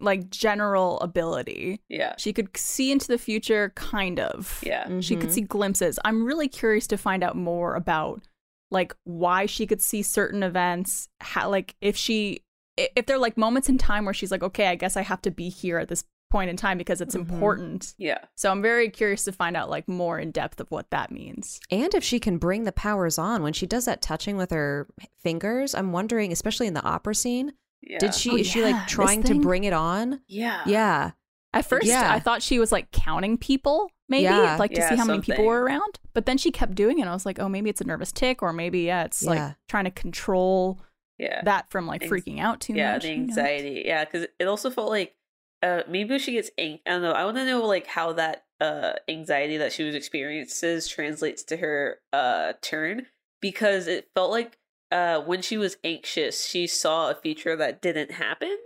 like 0.00 0.30
general 0.30 1.00
ability. 1.00 1.80
Yeah. 1.88 2.14
She 2.18 2.32
could 2.32 2.56
see 2.56 2.92
into 2.92 3.08
the 3.08 3.18
future, 3.18 3.72
kind 3.74 4.20
of. 4.20 4.60
Yeah. 4.64 5.00
She 5.00 5.16
could 5.16 5.30
Mhm. 5.30 5.32
see 5.32 5.40
glimpses. 5.42 5.98
I'm 6.04 6.24
really 6.24 6.48
curious 6.48 6.86
to 6.88 6.96
find 6.96 7.22
out 7.24 7.36
more 7.36 7.74
about 7.74 8.22
like 8.70 8.94
why 9.04 9.46
she 9.46 9.66
could 9.66 9.80
see 9.82 10.02
certain 10.02 10.42
events. 10.42 11.08
How 11.20 11.48
like 11.50 11.74
if 11.80 11.96
she 11.96 12.40
if 12.76 13.06
they're 13.06 13.18
like 13.18 13.36
moments 13.36 13.68
in 13.68 13.76
time 13.76 14.04
where 14.04 14.14
she's 14.14 14.30
like, 14.30 14.42
okay, 14.44 14.68
I 14.68 14.76
guess 14.76 14.96
I 14.96 15.02
have 15.02 15.20
to 15.22 15.32
be 15.32 15.48
here 15.48 15.78
at 15.78 15.88
this 15.88 16.04
point 16.30 16.48
in 16.50 16.56
time 16.56 16.76
because 16.78 17.00
it's 17.00 17.16
Mhm. 17.16 17.20
important. 17.20 17.94
Yeah. 17.98 18.18
So 18.36 18.50
I'm 18.52 18.60
very 18.62 18.90
curious 18.90 19.24
to 19.24 19.32
find 19.32 19.56
out 19.56 19.68
like 19.70 19.88
more 19.88 20.18
in 20.20 20.30
depth 20.30 20.60
of 20.60 20.70
what 20.70 20.90
that 20.90 21.10
means. 21.10 21.58
and 21.72 21.92
if 21.94 22.04
she 22.04 22.20
can 22.20 22.38
bring 22.38 22.62
the 22.64 22.70
powers 22.72 23.18
on 23.18 23.42
when 23.42 23.52
she 23.54 23.66
does 23.66 23.86
that 23.86 24.00
touching 24.02 24.36
with 24.36 24.50
her 24.50 24.86
fingers 25.18 25.74
i'm 25.74 25.90
wondering 25.92 26.30
especially 26.32 26.66
in 26.66 26.74
the 26.74 26.82
opera 26.84 27.14
scene 27.14 27.52
Yeah. 27.82 27.98
did 27.98 28.14
she 28.14 28.30
Oh, 28.30 28.36
is 28.36 28.46
she 28.46 28.62
like 28.62 28.86
trying 28.86 29.22
to 29.24 29.34
bring 29.40 29.64
it 29.64 29.72
on 29.72 30.20
Yeah. 30.26 30.62
yeah 30.66 31.10
At 31.54 31.64
first, 31.64 31.86
Yeah. 31.86 32.12
I 32.12 32.18
thought 32.20 32.42
she 32.42 32.58
was 32.58 32.70
like 32.72 32.90
counting 32.92 33.38
people, 33.38 33.90
maybe 34.08 34.24
Yeah. 34.24 34.56
like 34.58 34.72
to 34.72 34.80
Yeah, 34.80 34.88
see 34.90 34.96
how 34.96 35.04
many 35.06 35.20
people 35.22 35.44
were 35.46 35.62
around. 35.62 35.98
But 36.12 36.26
then 36.26 36.36
she 36.36 36.50
kept 36.50 36.74
doing 36.74 36.98
it. 36.98 37.02
And 37.02 37.10
I 37.10 37.14
was 37.14 37.24
like, 37.24 37.38
oh, 37.38 37.48
maybe 37.48 37.70
it's 37.70 37.80
a 37.80 37.84
nervous 37.84 38.12
tick, 38.12 38.42
or 38.42 38.52
maybe 38.52 38.80
yeah, 38.80 39.04
it's 39.04 39.22
Yeah. 39.22 39.30
like 39.30 39.56
trying 39.68 39.84
to 39.84 39.90
control 39.90 40.78
Yeah. 41.18 41.40
that 41.44 41.70
from 41.70 41.86
like 41.86 42.02
Anx- 42.02 42.12
freaking 42.12 42.38
out 42.40 42.60
too 42.60 42.74
much. 42.74 42.78
yeah, 42.78 42.92
much. 42.94 43.02
the 43.02 43.08
you 43.08 43.16
know? 43.16 43.22
anxiety. 43.22 43.82
Yeah, 43.86 44.04
because 44.04 44.26
it 44.38 44.44
also 44.46 44.68
felt 44.70 44.90
like 44.90 45.14
uh 45.62 45.82
maybe 45.88 46.18
she 46.18 46.32
gets 46.32 46.50
ang- 46.58 46.80
I 46.86 46.90
don't 46.90 47.02
know. 47.02 47.12
I 47.12 47.24
want 47.24 47.36
to 47.38 47.44
know 47.46 47.64
like 47.66 47.86
how 47.86 48.12
that 48.12 48.44
uh 48.60 48.92
anxiety 49.08 49.56
that 49.56 49.72
she 49.72 49.84
was 49.84 49.94
experiences 49.94 50.86
translates 50.86 51.42
to 51.44 51.56
her 51.56 51.98
uh 52.12 52.52
turn 52.60 53.06
because 53.40 53.86
it 53.86 54.10
felt 54.14 54.30
like 54.30 54.58
uh 54.90 55.20
when 55.20 55.42
she 55.42 55.56
was 55.58 55.76
anxious, 55.84 56.46
she 56.46 56.66
saw 56.66 57.10
a 57.10 57.14
feature 57.14 57.56
that 57.56 57.82
didn't 57.82 58.12
happen. 58.12 58.56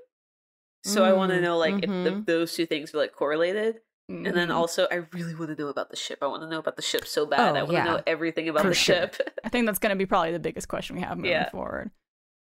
So 0.85 1.05
I 1.05 1.13
want 1.13 1.31
to 1.31 1.39
Mm, 1.39 1.43
know 1.43 1.59
like 1.59 1.75
if 1.83 1.91
the, 2.03 2.11
mhm. 2.11 2.27
those 2.27 2.55
two 2.55 2.67
things 2.67 2.93
were 2.93 3.01
like 3.01 3.13
correlated. 3.13 3.81
And 4.09 4.27
then 4.37 4.49
Mhm. 4.49 4.55
also, 4.55 4.87
I 4.91 4.97
really 5.13 5.35
want 5.35 5.57
to 5.57 5.61
know 5.63 5.69
about 5.69 5.91
the 5.91 5.97
ship. 5.97 6.19
I 6.23 6.27
want 6.27 6.43
to 6.43 6.49
know 6.49 6.59
about 6.59 6.77
the 6.77 6.83
ship 6.83 7.07
so 7.07 7.25
bad. 7.25 7.53
Oh, 7.53 7.59
I 7.59 7.63
want 7.63 7.69
to 7.71 7.75
yeah. 7.75 7.85
know 7.85 8.01
everything 8.07 8.49
about 8.49 8.63
For 8.63 8.69
the 8.69 8.75
sure. 8.75 8.95
ship. 8.97 9.17
I 9.45 9.49
think 9.49 9.65
that's 9.67 9.79
going 9.79 9.91
to 9.91 9.97
be 9.97 10.07
probably 10.07 10.33
the 10.33 10.39
biggest 10.41 10.69
question 10.69 10.97
we 10.97 11.03
have 11.03 11.17
moving 11.17 11.31
Yeah. 11.31 11.51
forward. 11.51 11.91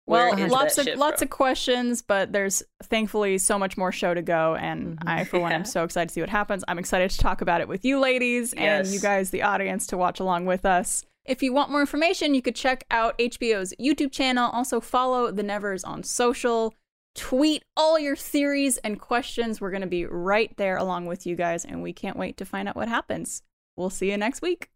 Well, 0.05 0.33
lots 0.47 0.77
of 0.77 0.85
ship 0.85 0.97
lots 0.97 1.19
from? 1.21 1.25
of 1.25 1.29
questions, 1.31 2.01
but 2.01 2.31
there's 2.31 2.63
thankfully 2.83 3.37
so 3.39 3.59
much 3.59 3.75
more 3.75 3.91
show 3.91 4.13
to 4.13 4.21
go, 4.21 4.55
and 4.55 4.97
Mhm. 4.97 5.07
I, 5.09 5.23
for 5.25 5.39
one, 5.39 5.51
am 5.51 5.65
so 5.65 5.83
excited 5.83 6.07
to 6.09 6.13
see 6.13 6.21
what 6.21 6.29
happens. 6.29 6.63
I'm 6.67 6.79
excited 6.79 7.09
to 7.11 7.17
talk 7.17 7.41
about 7.41 7.59
it 7.59 7.67
with 7.67 7.83
you, 7.83 7.99
ladies, 7.99 8.53
and 8.53 8.87
you 8.87 8.99
guys, 9.01 9.31
the 9.31 9.41
audience, 9.41 9.85
to 9.87 9.97
watch 9.97 10.19
along 10.21 10.45
with 10.45 10.65
us. 10.65 11.03
If 11.27 11.43
you 11.43 11.51
want 11.51 11.71
more 11.71 11.81
information, 11.81 12.33
you 12.33 12.41
could 12.41 12.55
check 12.55 12.85
out 12.89 13.17
HBO's 13.17 13.73
YouTube 13.79 14.13
channel. 14.13 14.49
Also, 14.51 14.79
follow 14.79 15.29
the 15.29 15.43
Nevers 15.43 15.83
on 15.83 16.03
social. 16.03 16.73
Tweet 17.15 17.63
all 17.75 17.99
your 17.99 18.15
theories 18.15 18.77
and 18.77 18.99
questions. 18.99 19.59
We're 19.59 19.71
going 19.71 19.81
to 19.81 19.87
be 19.87 20.05
right 20.05 20.55
there 20.55 20.77
along 20.77 21.05
with 21.07 21.27
you 21.27 21.35
guys, 21.35 21.65
and 21.65 21.83
we 21.83 21.91
can't 21.91 22.17
wait 22.17 22.37
to 22.37 22.45
find 22.45 22.69
out 22.69 22.77
what 22.77 22.87
happens. 22.87 23.43
We'll 23.75 23.89
see 23.89 24.09
you 24.09 24.17
next 24.17 24.41
week. 24.41 24.69